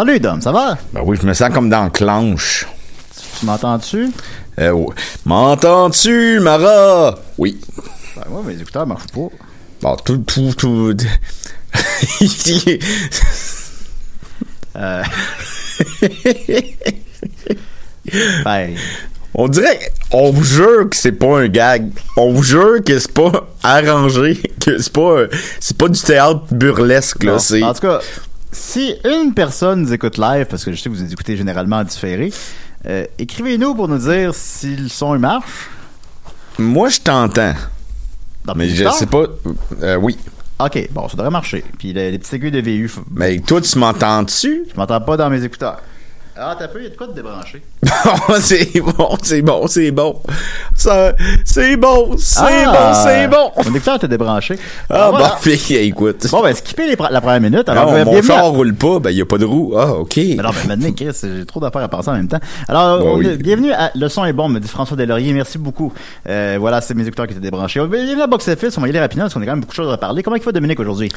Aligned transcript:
Salut 0.00 0.18
Dom, 0.18 0.40
ça 0.40 0.50
va? 0.50 0.78
Ben 0.94 1.02
oui, 1.04 1.18
je 1.20 1.26
me 1.26 1.34
sens 1.34 1.50
comme 1.52 1.68
dans 1.68 1.90
Clanche. 1.90 2.66
Tu 3.38 3.44
m'entends-tu? 3.44 4.08
Euh, 4.58 4.70
ouais. 4.70 4.94
M'entends-tu, 5.26 6.40
Mara? 6.40 7.18
Oui. 7.36 7.60
Ben 8.16 8.22
ouais, 8.30 8.42
mes 8.44 8.58
écouteurs 8.62 8.86
marchent 8.86 9.12
pas. 9.12 9.28
Bon, 9.82 9.96
tout, 9.96 10.24
tout, 10.26 10.54
tout. 10.56 10.96
Euh... 14.76 15.02
ben, 18.44 18.74
On 19.34 19.48
dirait, 19.48 19.80
on 20.12 20.30
vous 20.30 20.44
jure 20.44 20.88
que 20.88 20.96
c'est 20.96 21.12
pas 21.12 21.40
un 21.40 21.48
gag. 21.48 21.90
On 22.16 22.32
vous 22.32 22.42
jure 22.42 22.82
que 22.82 22.98
c'est 22.98 23.12
pas 23.12 23.32
arrangé, 23.62 24.40
que 24.64 24.78
c'est 24.78 24.92
pas, 24.92 25.24
c'est 25.58 25.76
pas 25.76 25.88
du 25.88 26.00
théâtre 26.00 26.44
burlesque, 26.52 27.22
là. 27.24 27.38
C'est, 27.38 27.62
en 27.62 27.74
tout 27.74 27.80
cas, 27.80 28.00
si 28.52 28.94
une 29.04 29.32
personne 29.34 29.82
nous 29.82 29.92
écoute 29.92 30.18
live, 30.18 30.46
parce 30.46 30.64
que 30.64 30.72
je 30.72 30.76
sais 30.80 30.88
que 30.90 30.94
vous 30.94 31.12
écoutez 31.12 31.36
généralement 31.36 31.76
en 31.78 31.84
différé, 31.84 32.32
euh, 32.86 33.04
écrivez-nous 33.18 33.74
pour 33.74 33.88
nous 33.88 33.98
dire 33.98 34.34
si 34.34 34.76
le 34.76 34.88
son 34.88 35.14
il 35.14 35.20
marche. 35.20 35.68
moi, 36.58 36.88
je 36.88 37.00
t'entends. 37.00 37.54
Dans 38.44 38.54
Mais 38.54 38.68
je 38.70 38.88
sais 38.90 39.06
pas, 39.06 39.24
euh, 39.82 39.96
oui. 39.96 40.16
Ok, 40.58 40.88
bon, 40.90 41.08
ça 41.08 41.16
devrait 41.16 41.30
marcher. 41.30 41.64
Puis 41.78 41.92
les, 41.92 42.10
les 42.10 42.18
petites 42.18 42.34
aiguilles 42.34 42.50
de 42.50 42.60
VU, 42.60 42.88
faut- 42.88 43.02
Mais 43.10 43.38
toi, 43.38 43.60
tu 43.60 43.78
m'entends-tu? 43.78 44.64
je 44.70 44.76
m'entends 44.76 45.00
pas 45.00 45.16
dans 45.16 45.30
mes 45.30 45.42
écouteurs. 45.44 45.80
Ah, 46.42 46.56
t'as 46.58 46.68
peu, 46.68 46.78
il 46.78 46.84
y 46.84 46.86
a 46.86 46.88
de 46.88 46.96
quoi 46.96 47.06
de 47.06 47.12
débrancher? 47.12 47.62
c'est 48.40 48.80
bon, 48.80 49.10
c'est 49.22 49.42
bon, 49.42 49.66
c'est 49.66 49.90
bon. 49.90 50.22
Ça, 50.74 51.12
c'est 51.44 51.76
bon, 51.76 52.16
c'est 52.16 52.64
Ah! 52.64 52.72
bon, 52.72 53.04
c'est 53.04 53.28
bon. 53.28 53.50
Mon 53.58 53.76
écouteur 53.76 53.96
était 53.96 54.08
débranché. 54.08 54.58
Ah, 54.88 54.94
Alors, 54.94 55.10
voilà. 55.10 55.28
bah, 55.28 55.38
puis, 55.42 55.74
écoute. 55.74 56.26
Bon, 56.30 56.42
ben, 56.42 56.54
skipper 56.54 56.86
les 56.86 56.96
la 56.96 57.20
première 57.20 57.42
minute. 57.42 57.68
Alors, 57.68 57.90
non, 57.90 57.94
euh, 57.94 58.04
mon 58.06 58.22
char 58.22 58.46
roule 58.46 58.74
pas, 58.74 59.00
ben, 59.00 59.10
y 59.10 59.20
a 59.20 59.26
pas 59.26 59.36
de 59.36 59.44
roue. 59.44 59.74
Ah, 59.76 59.92
ok. 59.92 60.16
Mais 60.16 60.36
non, 60.36 60.48
ben 60.48 60.66
maintenant, 60.66 60.92
Chris, 60.92 61.10
j'ai 61.22 61.44
trop 61.44 61.60
d'affaires 61.60 61.82
à 61.82 61.88
penser 61.88 62.08
en 62.08 62.14
même 62.14 62.28
temps. 62.28 62.40
Alors, 62.68 63.04
oui. 63.16 63.36
bienvenue 63.36 63.72
à 63.72 63.90
Le 63.94 64.08
son 64.08 64.24
est 64.24 64.32
bon, 64.32 64.48
me 64.48 64.60
dit 64.60 64.68
François 64.68 64.96
Delaurier. 64.96 65.34
Merci 65.34 65.58
beaucoup. 65.58 65.92
Euh, 66.26 66.56
voilà, 66.58 66.80
c'est 66.80 66.94
mes 66.94 67.06
écouteurs 67.06 67.26
qui 67.26 67.32
étaient 67.32 67.42
débranchés. 67.42 67.80
Bienvenue 67.86 68.22
à 68.22 68.26
Box 68.26 68.48
Office. 68.48 68.78
On 68.78 68.80
va 68.80 68.86
y 68.86 68.90
aller 68.90 69.00
rapidement 69.00 69.24
parce 69.24 69.34
qu'on 69.34 69.42
a 69.42 69.44
quand 69.44 69.52
même 69.52 69.60
beaucoup 69.60 69.72
de 69.72 69.76
choses 69.76 69.92
à 69.92 69.98
parler. 69.98 70.22
Comment 70.22 70.36
il 70.36 70.42
va 70.42 70.52
Dominique 70.52 70.80
aujourd'hui? 70.80 71.12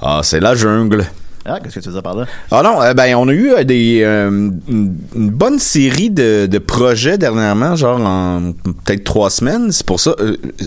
Ah, 0.00 0.20
c'est 0.22 0.40
la 0.40 0.54
jungle. 0.54 1.04
Ah, 1.46 1.60
qu'est-ce 1.60 1.74
que 1.74 1.80
tu 1.80 1.88
veux 1.88 1.92
dire 1.92 2.02
par 2.02 2.16
là? 2.16 2.26
Ah 2.50 2.62
non, 2.62 2.80
euh, 2.80 2.94
ben 2.94 3.14
on 3.16 3.28
a 3.28 3.32
eu 3.32 3.50
euh, 3.50 3.64
des 3.64 4.00
euh, 4.02 4.30
une, 4.30 4.96
bonne 5.30 5.58
série 5.58 6.08
de, 6.08 6.46
de 6.46 6.58
projets 6.58 7.18
dernièrement, 7.18 7.76
genre 7.76 8.00
en 8.00 8.52
peut-être 8.62 9.04
trois 9.04 9.28
semaines. 9.28 9.70
C'est 9.70 9.84
pour 9.84 10.00
ça 10.00 10.16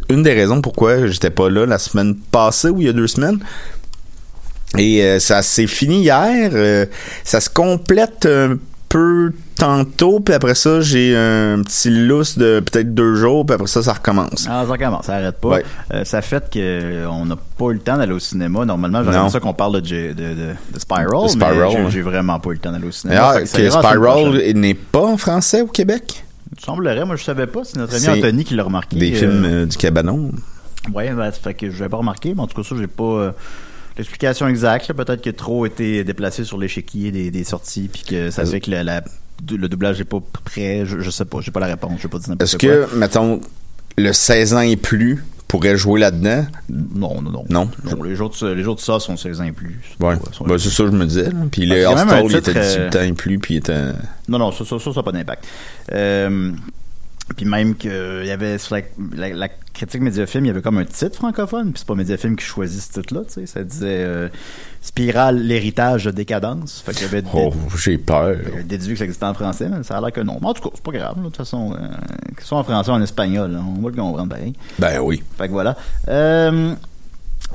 une 0.09 0.21
des 0.21 0.33
raisons 0.33 0.61
pourquoi 0.61 1.07
j'étais 1.07 1.31
pas 1.31 1.49
là 1.49 1.66
la 1.66 1.79
semaine 1.79 2.16
passée 2.16 2.69
ou 2.69 2.79
il 2.81 2.85
y 2.85 2.89
a 2.89 2.93
deux 2.93 3.07
semaines. 3.07 3.39
Et 4.77 5.19
ça 5.19 5.41
s'est 5.41 5.66
fini 5.66 6.01
hier. 6.01 6.51
ça 7.23 7.39
se 7.39 7.49
complète 7.49 8.27
un 8.27 8.57
peu 8.89 9.31
tantôt, 9.57 10.19
puis 10.19 10.34
après 10.34 10.56
ça 10.56 10.81
j'ai 10.81 11.16
un 11.16 11.62
petit 11.63 11.90
lousse 11.90 12.38
de 12.38 12.59
peut-être 12.59 12.94
deux 12.94 13.16
jours, 13.16 13.45
puis 13.45 13.56
après 13.56 13.68
ça 13.68 13.81
ça 13.84 13.94
recommence. 13.94 14.47
Ah, 14.50 14.66
ça 14.68 14.78
commence, 14.78 15.06
ça 15.06 15.16
arrête 15.16 15.38
pas. 15.40 15.50
Ouais. 15.50 15.63
Euh, 15.94 16.03
ça 16.06 16.22
fait 16.22 16.44
qu'on 16.51 17.25
n'a 17.25 17.35
pas 17.35 17.66
eu 17.69 17.73
le 17.73 17.79
temps 17.79 17.97
d'aller 17.97 18.13
au 18.13 18.19
cinéma. 18.19 18.66
Normalement, 18.66 19.01
aimé 19.03 19.29
ça 19.29 19.40
qu'on 19.40 19.53
parle 19.53 19.73
de, 19.73 19.79
de, 19.79 20.13
de, 20.13 20.34
de 20.73 20.79
Spiral, 20.79 21.23
De 21.23 21.28
Spiral, 21.29 21.84
mais 21.84 21.91
j'ai- 21.91 22.01
vraiment 22.01 22.40
pas 22.40 22.50
eu 22.51 22.53
le 22.53 22.59
temps 22.59 22.72
d'aller 22.72 22.88
au 22.88 22.91
cinéma. 22.91 23.31
Ah, 23.35 23.41
que 23.41 23.47
prochaine. 23.47 23.72
Spiral 23.72 24.53
n'est 24.56 24.73
pas 24.73 25.03
en 25.06 25.17
français 25.17 25.62
au 25.62 25.67
Québec? 25.67 26.23
Il 26.57 26.63
semblerait, 26.63 27.06
moi 27.06 27.16
je 27.17 27.23
savais 27.23 27.47
pas, 27.47 27.62
c'est 27.63 27.78
notre 27.78 27.96
ami 27.96 28.19
Anthony 28.19 28.44
qui 28.46 28.56
l'a 28.56 28.63
remarqué. 28.63 28.96
Des 28.97 29.12
Euh, 29.13 29.19
films 29.19 29.46
euh, 29.46 29.66
du 29.66 29.78
cabanon. 29.78 30.31
Ouais, 30.94 31.12
ben, 31.12 31.31
ça 31.31 31.40
fait 31.44 31.53
que 31.53 31.69
je 31.69 31.78
l'avais 31.79 31.90
pas 31.90 31.97
remarqué, 31.97 32.34
mais 32.34 32.41
en 32.41 32.47
tout 32.47 32.62
cas, 32.62 32.67
ça, 32.67 32.75
j'ai 32.79 32.88
pas 32.88 33.03
euh, 33.03 33.31
l'explication 33.97 34.47
exacte. 34.47 34.91
Peut-être 34.94 35.22
que 35.22 35.29
trop 35.29 35.66
été 35.66 36.03
déplacé 36.03 36.44
sur 36.46 36.57
l'échiquier 36.57 37.12
des, 37.12 37.29
des 37.31 37.44
sorties, 37.44 37.90
puis 37.91 38.03
que 38.03 38.31
ça 38.31 38.46
fait 38.46 38.62
que 38.62 38.72
la, 38.72 38.84
la- 38.84 39.03
le 39.49 39.69
doublage 39.69 39.99
est 40.01 40.05
pas 40.05 40.19
prêt. 40.43 40.83
Je, 40.85 40.99
je 40.99 41.09
sais 41.09 41.25
pas, 41.25 41.39
j'ai 41.41 41.51
pas 41.51 41.59
la 41.59 41.67
réponse, 41.67 41.93
je 41.97 42.03
vais 42.03 42.09
pas 42.09 42.19
dire 42.19 42.35
Est-ce 42.39 42.57
quoi. 42.57 42.69
que, 42.69 42.95
mettons, 42.95 43.41
le 43.97 44.13
16 44.13 44.53
ans 44.53 44.61
et 44.61 44.75
plus 44.75 45.23
pourrait 45.47 45.77
jouer 45.77 45.99
là-dedans? 45.99 46.45
Non, 46.69 47.21
non, 47.21 47.31
non. 47.31 47.45
Non? 47.49 47.69
Non, 47.85 48.03
les 48.03 48.15
les 48.55 48.67
autres 48.67 48.81
ça 48.81 48.99
sont 48.99 49.15
16 49.15 49.41
ans 49.41 49.45
et 49.45 49.51
plus. 49.51 49.79
Ouais. 49.99 50.15
Ben, 50.45 50.57
c'est 50.57 50.69
ça 50.69 50.83
que 50.83 50.91
je 50.91 50.95
me 50.95 51.05
disais. 51.05 51.29
Puis 51.51 51.67
Parce 51.67 51.79
le 51.79 51.87
Hostel, 51.87 52.25
il 52.29 52.35
était 52.35 52.57
euh, 52.57 52.89
18 52.89 52.95
ans 52.95 53.03
et 53.03 53.13
plus, 53.13 53.39
puis 53.39 53.53
il 53.55 53.57
était... 53.57 53.93
Non, 54.27 54.39
non, 54.39 54.51
ça, 54.51 54.65
ça, 54.65 54.77
ça, 54.79 54.91
ça 54.91 54.99
n'a 54.99 55.03
pas 55.03 55.11
d'impact. 55.11 55.45
Euh, 55.93 56.51
puis 57.35 57.45
même 57.45 57.75
que 57.75 58.21
il 58.23 58.27
y 58.27 58.31
avait 58.31 58.57
sur 58.57 58.75
la, 58.75 58.81
la, 59.15 59.29
la 59.33 59.47
critique 59.73 60.01
Médiafilm, 60.01 60.45
il 60.45 60.47
y 60.47 60.51
avait 60.51 60.61
comme 60.61 60.77
un 60.77 60.85
titre 60.85 61.15
francophone, 61.15 61.71
puis 61.71 61.79
c'est 61.79 61.88
pas 61.88 61.95
Médiafilm 61.95 62.35
qui 62.35 62.45
choisit 62.45 62.81
ce 62.81 62.99
titre-là, 62.99 63.21
tu 63.27 63.33
sais, 63.33 63.45
ça 63.45 63.63
disait 63.63 64.03
euh, 64.05 64.29
Spirale, 64.81 65.39
l'héritage 65.41 66.05
de 66.05 66.11
décadence. 66.11 66.81
Fait 66.85 66.93
qu'il 66.93 67.03
y 67.03 67.05
avait 67.05 67.23
Oh, 67.33 67.51
j'ai 67.77 67.97
peur. 67.97 68.37
déduit 68.66 68.93
que 68.93 68.99
ça 68.99 69.03
existait 69.05 69.25
en 69.25 69.33
français, 69.33 69.67
mais 69.69 69.83
ça 69.83 69.97
a 69.97 70.01
l'air 70.01 70.11
que 70.13 70.21
non. 70.21 70.37
Mais 70.41 70.47
en 70.47 70.53
tout 70.53 70.63
cas, 70.63 70.69
c'est 70.73 70.83
pas 70.83 70.91
grave, 70.91 71.16
là, 71.17 71.21
de 71.23 71.27
toute 71.27 71.37
façon, 71.37 71.73
euh, 71.73 71.87
que 72.35 72.41
ce 72.41 72.47
soit 72.47 72.57
en 72.59 72.63
français 72.63 72.91
ou 72.91 72.93
en 72.93 73.01
espagnol, 73.01 73.51
là, 73.51 73.59
on 73.59 73.81
va 73.81 73.89
le 73.89 73.95
comprendre 73.95 74.29
pareil. 74.29 74.53
Ben 74.79 74.99
oui. 75.01 75.21
Fait 75.37 75.47
que 75.47 75.51
voilà. 75.53 75.75
Euh, 76.07 76.73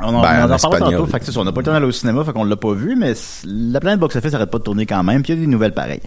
on 0.00 0.14
en, 0.14 0.22
Ben, 0.22 0.46
on 0.48 0.52
en 0.52 0.54
espagnol. 0.54 0.90
tantôt. 0.92 1.06
Fait 1.06 1.20
que 1.20 1.26
ça, 1.30 1.40
on 1.40 1.44
n'a 1.44 1.52
pas 1.52 1.60
le 1.60 1.66
temps 1.66 1.72
d'aller 1.72 1.86
au 1.86 1.92
cinéma, 1.92 2.24
fait 2.24 2.32
qu'on 2.32 2.44
l'a 2.44 2.56
pas 2.56 2.72
vu, 2.72 2.96
mais 2.96 3.12
la 3.44 3.80
planète 3.80 4.00
box-office 4.00 4.34
arrête 4.34 4.50
pas 4.50 4.58
de 4.58 4.62
tourner 4.64 4.86
quand 4.86 5.02
même, 5.02 5.22
puis 5.22 5.32
il 5.32 5.36
y 5.36 5.42
a 5.42 5.44
des 5.44 5.50
nouvelles 5.50 5.74
pareilles. 5.74 6.00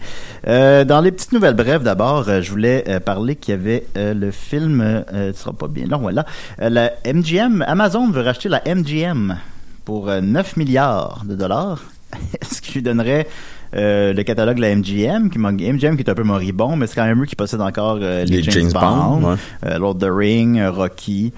Euh, 0.48 0.84
dans 0.84 1.00
les 1.00 1.12
petites 1.12 1.32
nouvelles 1.32 1.54
brèves, 1.54 1.82
d'abord, 1.82 2.28
euh, 2.28 2.42
je 2.42 2.50
voulais 2.50 2.84
euh, 2.88 3.00
parler 3.00 3.36
qu'il 3.36 3.52
y 3.52 3.56
avait 3.56 3.86
euh, 3.96 4.12
le 4.14 4.30
film, 4.30 4.80
euh, 4.80 5.32
ce 5.32 5.40
sera 5.40 5.52
pas 5.52 5.68
bien 5.68 5.86
long, 5.86 5.98
voilà, 5.98 6.24
la 6.58 6.92
MGM, 7.06 7.62
Amazon 7.66 8.10
veut 8.10 8.22
racheter 8.22 8.48
la 8.48 8.62
MGM 8.66 9.36
pour 9.84 10.08
euh, 10.08 10.20
9 10.20 10.56
milliards 10.56 11.22
de 11.24 11.36
dollars, 11.36 11.80
ce 12.42 12.60
qui 12.60 12.74
lui 12.74 12.82
donnerait 12.82 13.26
euh, 13.74 14.12
le 14.12 14.22
catalogue 14.24 14.56
de 14.56 14.62
la 14.62 14.74
MGM, 14.74 15.30
qui, 15.30 15.38
MGM 15.38 15.96
qui 15.96 16.02
est 16.02 16.08
un 16.10 16.14
peu 16.14 16.22
moribond, 16.22 16.76
mais 16.76 16.86
c'est 16.86 16.96
quand 16.96 17.04
même 17.04 17.22
eux 17.22 17.26
qui 17.26 17.36
possèdent 17.36 17.60
encore 17.60 17.98
euh, 18.02 18.24
les, 18.24 18.38
Les 18.38 18.42
James, 18.42 18.52
James 18.54 18.72
Bond, 18.72 18.80
Bond, 19.20 19.30
ouais. 19.30 19.36
euh, 19.66 19.78
Lord 19.78 19.96
of 19.96 19.98
the 19.98 20.08
Ring, 20.10 20.60
Rocky, 20.66 21.32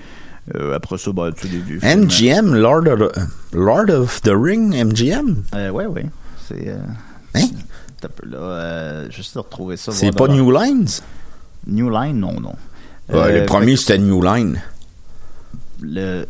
euh, 0.54 0.74
après 0.76 0.98
ça, 0.98 1.12
bah, 1.12 1.30
tu. 1.34 1.46
MGM, 1.82 2.54
Lord 2.54 2.86
of, 2.88 2.98
the, 3.12 3.54
Lord 3.54 3.90
of 3.90 4.20
the 4.22 4.30
Ring, 4.34 4.74
MGM? 4.74 5.42
Euh, 5.54 5.70
ouais, 5.70 5.86
ouais. 5.86 6.06
C'est. 6.48 6.68
Euh, 6.68 6.76
Hein? 7.34 7.46
t'as 8.00 8.08
peu 8.08 8.28
là. 8.28 8.38
Euh, 8.38 9.10
juste 9.10 9.34
de 9.34 9.40
retrouver 9.40 9.76
ça. 9.76 9.92
C'est 9.92 10.12
pas. 10.14 10.28
New 10.28 10.50
Lines? 10.50 10.88
New 11.66 11.90
Line, 11.90 12.18
non, 12.18 12.40
non. 12.40 12.54
Euh, 13.12 13.40
le 13.40 13.46
premier, 13.46 13.72
fait 13.72 13.76
c'était 13.76 13.98
New 13.98 14.22
Line. 14.22 14.60
Le. 15.80 16.26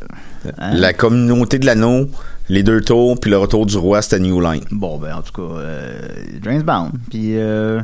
hein? 0.58 0.74
La 0.74 0.92
communauté 0.92 1.58
de 1.58 1.66
l'anneau, 1.66 2.08
les 2.48 2.62
deux 2.62 2.80
tours, 2.80 3.18
puis 3.18 3.30
le 3.30 3.38
retour 3.38 3.66
du 3.66 3.76
roi, 3.76 4.02
c'était 4.02 4.18
New 4.20 4.40
Line. 4.40 4.64
Bon, 4.70 4.98
ben, 4.98 5.14
en 5.16 5.22
tout 5.22 5.32
cas, 5.32 5.58
euh, 5.58 6.00
James 6.42 6.62
Bond. 6.62 6.90
Puis, 7.10 7.36
euh, 7.38 7.80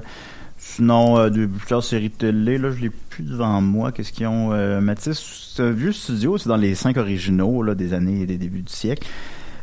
sinon, 0.76 1.18
euh, 1.18 1.30
de 1.30 1.46
plusieurs 1.46 1.84
séries 1.84 2.08
de 2.08 2.14
télé, 2.14 2.58
là, 2.58 2.70
je 2.70 2.80
l'ai 2.80 2.90
plus 2.90 3.24
devant 3.24 3.60
moi. 3.60 3.92
Qu'est-ce 3.92 4.12
qu'ils 4.12 4.26
ont. 4.26 4.50
Euh, 4.52 4.80
c'est 4.96 5.62
un 5.62 5.70
vieux 5.70 5.92
studio, 5.92 6.38
c'est 6.38 6.48
dans 6.48 6.56
les 6.56 6.74
cinq 6.74 6.96
originaux, 6.96 7.62
là, 7.62 7.74
des 7.74 7.92
années, 7.92 8.26
des 8.26 8.38
débuts 8.38 8.62
du 8.62 8.72
siècle. 8.72 9.06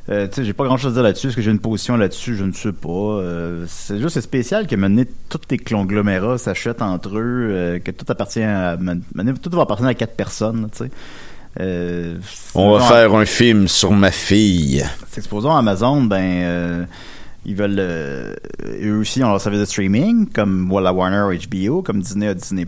Euh, 0.09 0.27
tu 0.27 0.35
sais, 0.35 0.45
j'ai 0.45 0.53
pas 0.53 0.63
grand 0.63 0.77
chose 0.77 0.91
à 0.91 0.95
dire 0.95 1.03
là-dessus. 1.03 1.27
Est-ce 1.27 1.35
que 1.35 1.41
j'ai 1.41 1.51
une 1.51 1.59
position 1.59 1.95
là-dessus? 1.95 2.35
Je 2.35 2.43
ne 2.43 2.51
sais 2.51 2.71
pas. 2.71 2.89
Euh, 2.89 3.65
c'est 3.67 3.99
juste 3.99 4.15
c'est 4.15 4.21
spécial 4.21 4.65
que 4.67 4.75
maintenant 4.75 5.03
tous 5.29 5.39
les 5.49 5.57
conglomérats 5.57 6.37
s'achètent 6.37 6.81
entre 6.81 7.17
eux, 7.17 7.47
euh, 7.51 7.79
que 7.79 7.91
tout 7.91 8.05
appartient 8.09 8.41
à, 8.41 8.77
tout 9.41 9.49
va 9.51 9.61
appartenir 9.61 9.89
à 9.89 9.93
quatre 9.93 10.15
personnes, 10.15 10.69
tu 10.71 10.85
sais. 10.85 10.91
Euh, 11.59 12.17
On 12.55 12.77
va 12.77 12.85
faire 12.85 13.13
un 13.13 13.25
film 13.25 13.67
sur 13.67 13.91
ma 13.91 14.11
fille. 14.11 14.85
c'est 15.09 15.21
supposons 15.21 15.51
Amazon, 15.51 16.01
ben, 16.01 16.87
ils 17.45 17.55
veulent, 17.55 17.79
euh, 17.79 18.33
eux 18.83 18.99
aussi 18.99 19.23
ont 19.23 19.29
leur 19.29 19.41
service 19.41 19.59
de 19.59 19.65
streaming, 19.65 20.27
comme 20.27 20.67
voilà, 20.69 20.93
Warner 20.93 21.23
ou 21.23 21.49
HBO, 21.49 21.81
comme 21.81 22.01
Disney 22.01 22.27
a 22.27 22.33
Disney+. 22.33 22.67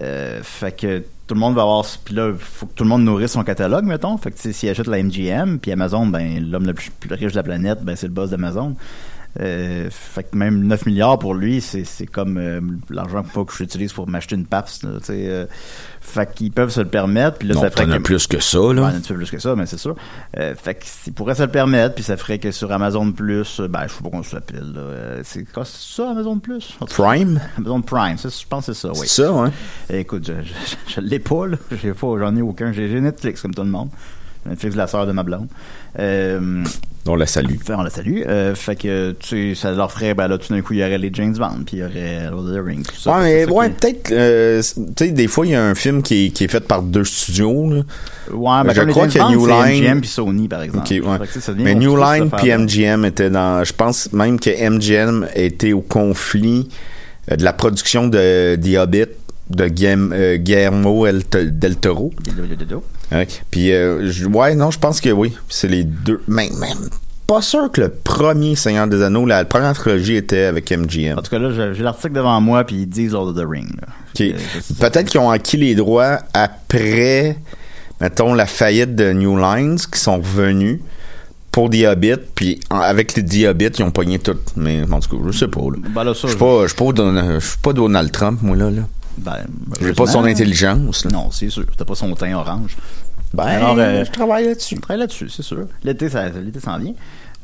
Euh, 0.00 0.40
fait 0.42 0.72
que 0.72 1.00
tout 1.26 1.34
le 1.34 1.40
monde 1.40 1.54
va 1.54 1.62
avoir, 1.62 1.84
puis 2.04 2.14
là, 2.14 2.32
faut 2.38 2.66
que 2.66 2.74
tout 2.74 2.84
le 2.84 2.90
monde 2.90 3.04
nourrisse 3.04 3.32
son 3.32 3.42
catalogue, 3.42 3.84
mettons. 3.84 4.16
Fait 4.18 4.30
que 4.30 4.38
s'ils 4.38 4.68
achètent 4.68 4.86
la 4.86 5.02
MGM, 5.02 5.58
puis 5.58 5.72
Amazon, 5.72 6.06
ben, 6.06 6.48
l'homme 6.48 6.66
le 6.66 6.74
plus, 6.74 6.90
plus 6.90 7.12
riche 7.12 7.32
de 7.32 7.36
la 7.36 7.42
planète, 7.42 7.82
ben, 7.82 7.96
c'est 7.96 8.06
le 8.06 8.12
boss 8.12 8.30
d'Amazon. 8.30 8.76
Euh, 9.40 9.88
fait 9.90 10.24
que 10.24 10.36
même 10.36 10.66
9 10.66 10.86
milliards 10.86 11.18
pour 11.18 11.34
lui, 11.34 11.60
c'est 11.60 12.06
comme 12.06 12.80
l'argent 12.88 13.22
que 13.22 13.52
j'utilise 13.56 13.92
pour 13.92 14.08
m'acheter 14.08 14.36
une 14.36 14.46
PAPS. 14.46 14.80
tu 14.80 14.88
sais, 15.02 15.48
fait 16.04 16.34
qu'ils 16.34 16.50
peuvent 16.52 16.68
se 16.70 16.80
le 16.80 16.88
permettre. 16.88 17.38
Puis 17.38 17.48
là, 17.48 17.54
Non, 17.54 17.60
ça 17.62 17.70
ferait 17.70 17.86
que- 17.86 17.98
plus 18.02 18.26
que 18.26 18.38
ça, 18.40 18.58
là. 18.58 18.86
un 18.86 18.92
petit 19.00 19.08
peu 19.12 19.18
plus 19.18 19.30
que 19.30 19.38
ça, 19.38 19.54
mais 19.56 19.64
c'est 19.66 19.78
sûr. 19.78 19.94
Euh, 20.38 20.54
fait 20.54 20.74
qu'ils 21.04 21.12
pourraient 21.14 21.34
se 21.36 21.42
le 21.42 21.48
permettre, 21.48 21.94
puis 21.94 22.04
ça 22.04 22.16
ferait 22.16 22.38
que 22.38 22.50
sur 22.50 22.70
Amazon 22.72 23.10
Plus, 23.12 23.60
euh, 23.60 23.68
ben, 23.68 23.86
je 23.86 23.94
sais 23.94 24.02
pas 24.02 24.10
comment 24.10 24.22
ça 24.22 24.30
s'appelle, 24.32 24.72
là. 24.74 24.80
euh, 24.80 25.20
c'est 25.24 25.44
quoi, 25.50 25.64
ça, 25.64 26.10
Amazon 26.10 26.38
Plus? 26.38 26.76
Prime? 26.90 27.40
Amazon 27.56 27.80
Prime, 27.82 28.18
ça, 28.18 28.28
je 28.28 28.46
pense 28.46 28.66
que 28.66 28.72
c'est 28.72 28.80
ça, 28.88 28.90
oui. 28.92 29.06
C'est 29.06 29.22
ça, 29.22 29.30
hein? 29.30 29.52
Écoute, 29.90 30.26
je, 30.26 30.32
je, 30.44 30.94
je 30.94 31.00
l'ai 31.00 31.18
pas, 31.20 31.46
là. 31.46 31.56
J'ai 31.80 31.92
pas, 31.94 32.18
j'en 32.18 32.36
ai 32.36 32.42
aucun. 32.42 32.72
J'ai 32.72 33.00
Netflix, 33.00 33.40
comme 33.40 33.54
tout 33.54 33.62
le 33.62 33.68
monde. 33.70 33.88
Netflix 34.48 34.74
de 34.74 34.78
la 34.80 34.86
sœur 34.86 35.06
de 35.06 35.12
ma 35.12 35.22
blonde. 35.22 35.46
Euh, 35.98 36.62
On 37.06 37.14
la 37.16 37.26
salue. 37.26 37.56
fait, 37.64 37.74
on 37.74 37.82
la 37.82 37.90
salue. 37.90 38.22
Euh, 38.26 38.54
fait 38.54 38.76
que, 38.76 39.12
tu 39.18 39.54
sais, 39.54 39.60
ça 39.60 39.72
leur 39.72 39.90
ferait, 39.92 40.14
ben 40.14 40.26
là, 40.28 40.38
tout 40.38 40.52
d'un 40.52 40.60
coup, 40.62 40.72
il 40.72 40.80
y 40.80 40.82
aurait 40.84 40.98
les 40.98 41.10
James 41.12 41.34
Bond, 41.36 41.62
puis 41.66 41.76
il 41.76 41.80
y 41.80 41.84
aurait 41.84 42.30
Lord 42.30 42.44
of 42.46 42.54
the 42.56 42.64
Rings, 42.64 42.82
tout 42.84 42.96
ça. 43.00 43.18
Ouais, 43.18 43.22
mais 43.46 43.52
ouais, 43.52 43.68
qui- 43.70 43.74
peut-être, 43.74 44.12
euh, 44.12 44.62
tu 44.96 45.04
sais, 45.06 45.10
des 45.12 45.28
fois, 45.28 45.46
il 45.46 45.52
y 45.52 45.54
a 45.54 45.62
un 45.64 45.74
film 45.74 46.02
qui 46.02 46.26
est, 46.26 46.30
qui 46.30 46.44
est 46.44 46.48
fait 46.48 46.60
par 46.66 46.82
deux 46.82 47.04
studios, 47.04 47.70
là. 47.70 47.82
Ouais, 48.32 48.64
ben, 48.64 48.72
Je 48.74 48.80
crois 48.90 49.08
James 49.08 49.12
que 49.12 49.18
Bond, 49.18 49.30
New 49.30 49.46
Line- 49.46 49.82
MGM 49.84 50.00
puis 50.00 50.08
Sony, 50.10 50.48
par 50.48 50.62
exemple. 50.62 50.84
Ok, 50.84 51.06
ouais. 51.20 51.26
Que, 51.32 51.40
ça 51.40 51.52
Mais 51.56 51.74
New 51.74 51.96
Line 51.96 52.30
puis. 52.36 52.50
MGM 52.52 53.04
étaient 53.04 53.30
dans, 53.30 53.62
je 53.64 53.72
pense 53.72 54.12
même 54.12 54.40
que 54.40 54.50
MGM 54.50 55.26
était 55.34 55.72
au 55.72 55.80
conflit 55.82 56.68
euh, 57.30 57.36
de 57.36 57.44
la 57.44 57.52
production 57.52 58.08
de 58.08 58.56
The 58.56 58.76
Hobbit 58.78 59.06
de 59.50 59.64
euh, 59.64 60.36
Guillermo 60.36 61.06
El- 61.06 61.22
del 61.58 61.76
Toro. 61.76 62.12
Ouais. 63.10 63.28
Puis, 63.50 63.72
euh, 63.72 64.10
ouais, 64.32 64.54
non, 64.54 64.70
je 64.70 64.78
pense 64.78 65.00
que 65.00 65.10
oui. 65.10 65.32
C'est 65.48 65.68
les 65.68 65.84
deux. 65.84 66.22
Mais 66.28 66.48
même 66.60 66.88
pas 67.26 67.40
sûr 67.42 67.70
que 67.70 67.80
le 67.80 67.88
premier 67.88 68.56
Seigneur 68.56 68.86
des 68.88 69.02
Anneaux, 69.02 69.24
la 69.26 69.44
première 69.44 69.72
trilogie 69.74 70.16
était 70.16 70.44
avec 70.44 70.70
MGM. 70.70 71.18
En 71.18 71.22
tout 71.22 71.30
cas, 71.30 71.38
là, 71.38 71.72
j'ai 71.72 71.82
l'article 71.82 72.12
devant 72.14 72.40
moi, 72.40 72.64
puis 72.64 72.76
ils 72.76 72.86
disent 72.88 73.12
Lord 73.12 73.28
of 73.28 73.36
the 73.36 73.46
Ring. 73.48 73.70
Euh, 74.20 74.32
Peut-être 74.80 75.04
qu'ils 75.08 75.20
ont 75.20 75.30
acquis 75.30 75.56
les 75.56 75.74
droits 75.74 76.18
après, 76.34 77.36
mettons, 78.00 78.34
la 78.34 78.46
faillite 78.46 78.94
de 78.96 79.12
New 79.12 79.36
Lines, 79.38 79.78
qui 79.92 79.98
sont 79.98 80.16
revenus 80.18 80.80
pour 81.52 81.70
The 81.70 81.84
Hobbit, 81.86 82.16
puis 82.34 82.60
avec 82.70 83.14
les 83.14 83.24
The 83.24 83.48
Hobbit, 83.48 83.70
ils 83.78 83.82
ont 83.82 83.90
pogné 83.90 84.18
tout. 84.18 84.36
Mais 84.56 84.82
en 84.90 85.00
tout 85.00 85.16
cas, 85.16 85.22
je 85.30 85.38
sais 85.38 85.48
pas. 85.48 85.60
là. 85.60 85.76
Ben 85.94 86.04
là, 86.04 86.14
ça, 86.14 86.20
Je 86.24 86.28
suis 86.28 86.36
pas, 86.38 86.66
je 86.66 86.74
pas 87.62 87.72
Donald 87.72 88.10
Trump, 88.12 88.40
moi, 88.42 88.56
là. 88.56 88.70
là. 88.70 88.82
Ben, 89.18 89.38
J'ai 89.80 89.92
pas 89.92 90.06
son 90.06 90.24
intelligence. 90.24 91.04
là. 91.04 91.10
Non, 91.12 91.30
c'est 91.30 91.50
sûr. 91.50 91.64
T'as 91.76 91.84
pas 91.84 91.94
son 91.94 92.14
teint 92.14 92.34
orange. 92.34 92.76
Ben, 93.34 93.44
Alors, 93.44 93.76
euh, 93.78 94.04
je 94.04 94.10
travaille 94.10 94.46
là-dessus. 94.46 94.76
Je 94.76 94.80
travaille 94.80 95.00
là-dessus, 95.00 95.28
c'est 95.30 95.42
sûr. 95.42 95.66
L'été, 95.84 96.08
ça, 96.10 96.28
l'été 96.28 96.60
s'en 96.60 96.78
vient. 96.78 96.94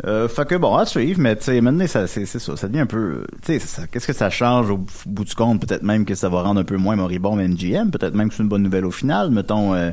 Euh, 0.06 0.28
fait 0.28 0.46
que 0.46 0.54
bon, 0.54 0.76
à 0.76 0.86
suivre, 0.86 1.18
mais 1.20 1.34
tu 1.34 1.44
sais, 1.44 1.60
maintenant, 1.60 1.86
ça, 1.88 2.06
c'est, 2.06 2.24
c'est 2.24 2.38
ça. 2.38 2.56
Ça 2.56 2.68
devient 2.68 2.80
un 2.80 2.86
peu, 2.86 3.24
tu 3.44 3.58
sais, 3.58 3.82
qu'est-ce 3.90 4.06
que 4.06 4.12
ça 4.12 4.30
change 4.30 4.70
au 4.70 4.78
bout 5.06 5.24
du 5.24 5.34
compte? 5.34 5.60
Peut-être 5.66 5.82
même 5.82 6.04
que 6.04 6.14
ça 6.14 6.28
va 6.28 6.42
rendre 6.42 6.60
un 6.60 6.64
peu 6.64 6.76
moins 6.76 6.94
moribond 6.94 7.34
MGM. 7.34 7.90
Peut-être 7.90 8.14
même 8.14 8.28
que 8.28 8.34
c'est 8.36 8.42
une 8.42 8.48
bonne 8.48 8.62
nouvelle 8.62 8.84
au 8.84 8.92
final. 8.92 9.30
Mettons, 9.30 9.74
euh, 9.74 9.90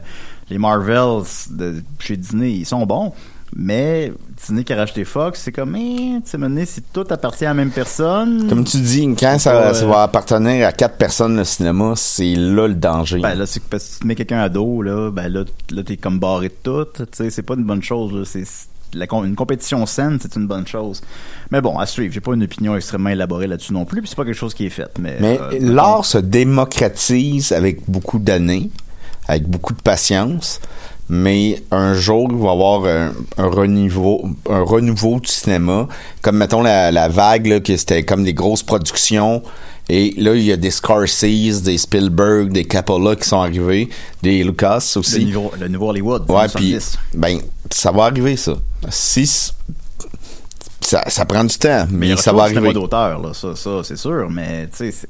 les 0.49 0.59
Marvels 0.59 1.23
de 1.49 1.81
chez 1.99 2.17
Disney, 2.17 2.51
ils 2.51 2.65
sont 2.65 2.85
bons. 2.85 3.13
Mais 3.53 4.11
Disney 4.37 4.63
qui 4.63 4.73
a 4.73 4.75
racheté 4.75 5.05
Fox, 5.05 5.41
c'est 5.41 5.51
comme, 5.51 5.75
eh, 5.75 6.19
tu 6.25 6.37
sais, 6.37 6.65
si 6.65 6.81
tout 6.81 7.05
appartient 7.09 7.45
à 7.45 7.49
la 7.49 7.53
même 7.53 7.69
personne. 7.69 8.47
Comme 8.49 8.63
tu 8.63 8.77
dis, 8.77 9.07
quand 9.17 9.39
ça, 9.39 9.73
ça 9.73 9.85
euh, 9.85 9.87
va 9.87 10.03
appartenir 10.03 10.67
à 10.67 10.71
quatre 10.71 10.97
personnes, 10.97 11.37
le 11.37 11.45
cinéma, 11.45 11.93
c'est 11.95 12.35
là 12.35 12.67
le 12.67 12.75
danger. 12.75 13.19
Ben 13.19 13.35
là, 13.35 13.45
c'est 13.45 13.61
que 13.61 13.77
que 13.77 13.81
tu 13.99 14.07
mets 14.07 14.15
quelqu'un 14.15 14.39
à 14.39 14.49
dos, 14.49 14.81
là, 14.81 15.11
ben 15.11 15.29
là, 15.29 15.43
là 15.71 15.83
t'es 15.83 15.97
comme 15.97 16.19
barré 16.19 16.49
de 16.49 16.55
tout. 16.63 16.85
Tu 16.95 17.05
sais, 17.11 17.29
c'est 17.29 17.43
pas 17.43 17.53
une 17.53 17.63
bonne 17.63 17.83
chose. 17.83 18.27
C'est, 18.27 18.43
la, 18.93 19.05
une 19.11 19.35
compétition 19.35 19.85
saine, 19.85 20.17
c'est 20.21 20.35
une 20.35 20.47
bonne 20.47 20.67
chose. 20.67 21.01
Mais 21.51 21.61
bon, 21.61 21.77
à 21.77 21.85
suivre. 21.85 22.13
J'ai 22.13 22.21
pas 22.21 22.33
une 22.33 22.43
opinion 22.43 22.75
extrêmement 22.75 23.09
élaborée 23.09 23.47
là-dessus 23.47 23.73
non 23.73 23.85
plus. 23.85 24.01
Puis 24.01 24.09
c'est 24.09 24.15
pas 24.15 24.25
quelque 24.25 24.33
chose 24.37 24.53
qui 24.53 24.65
est 24.65 24.69
fait. 24.69 24.91
Mais, 24.99 25.17
Mais 25.19 25.39
euh, 25.39 25.57
l'art 25.59 26.05
se 26.05 26.17
démocratise 26.17 27.51
avec 27.51 27.89
beaucoup 27.89 28.19
d'années, 28.19 28.69
avec 29.27 29.47
beaucoup 29.47 29.73
de 29.73 29.81
patience. 29.81 30.59
Mais 31.07 31.61
un 31.71 31.93
jour, 31.93 32.29
il 32.31 32.37
va 32.37 32.47
y 32.47 32.51
avoir 32.51 32.85
un, 32.85 33.13
un 33.37 33.47
renouveau, 33.47 34.27
un 34.49 34.61
renouveau 34.61 35.19
du 35.19 35.29
cinéma. 35.29 35.87
Comme, 36.21 36.37
mettons, 36.37 36.61
la, 36.61 36.91
la 36.91 37.07
vague, 37.07 37.45
là, 37.45 37.59
que 37.59 37.77
c'était 37.77 38.03
comme 38.03 38.23
des 38.23 38.33
grosses 38.33 38.63
productions. 38.63 39.43
Et 39.87 40.15
là, 40.17 40.33
il 40.33 40.43
y 40.43 40.51
a 40.51 40.57
des 40.57 40.71
Scorsese, 40.71 41.61
des 41.61 41.77
Spielberg, 41.77 42.51
des 42.51 42.65
Coppola 42.65 43.15
qui 43.15 43.27
sont 43.27 43.41
arrivés, 43.41 43.87
des 44.23 44.43
Lucas 44.43 44.93
le, 44.95 44.99
aussi. 44.99 45.25
niveau, 45.25 45.51
le 45.59 45.67
nouveau 45.67 45.89
Hollywood. 45.89 46.23
Ouais, 46.29 46.47
70. 46.47 46.97
puis 47.11 47.19
ben 47.19 47.39
ça 47.69 47.91
va 47.91 48.05
arriver 48.05 48.35
ça. 48.35 48.53
Si 48.89 49.51
ça, 50.81 51.03
ça 51.07 51.25
prend 51.25 51.43
du 51.43 51.57
temps, 51.57 51.87
mais, 51.91 52.15
ça 52.17 52.31
va 52.31 52.43
arriver. 52.43 52.73
d'auteur, 52.73 53.19
là, 53.19 53.33
ça, 53.33 53.55
ça 53.55 53.83
c'est 53.83 53.97
sûr. 53.97 54.27
Mais 54.29 54.67
tu 54.67 54.91
sais, 54.91 55.07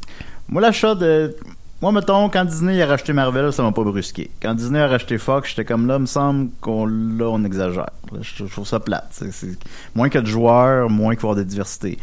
moi 0.48 0.62
l'achat 0.62 0.96
de, 0.96 1.36
moi 1.82 1.92
mettons 1.92 2.30
quand 2.30 2.46
Disney 2.46 2.82
a 2.82 2.88
racheté 2.88 3.14
Marvel, 3.14 3.52
ça 3.54 3.64
m'a 3.64 3.72
pas 3.72 3.84
brusqué. 3.84 4.32
Quand 4.42 4.54
Disney 4.54 4.80
a 4.80 4.88
racheté 4.88 5.18
Fox, 5.18 5.50
j'étais 5.50 5.66
comme 5.66 5.88
là, 5.88 6.00
me 6.00 6.06
semble 6.06 6.50
qu'on 6.62 6.86
là 6.86 7.26
on 7.30 7.44
exagère. 7.44 7.90
Je, 8.22 8.46
je 8.46 8.52
trouve 8.52 8.68
ça 8.68 8.80
plate. 8.80 9.08
C'est- 9.12 9.58
moins 9.96 10.10
que 10.10 10.20
de 10.20 10.26
joueurs, 10.28 10.90
moins 10.90 11.14
y 11.14 11.18
avoir 11.18 11.36
de 11.36 11.44
diversité. 11.44 11.98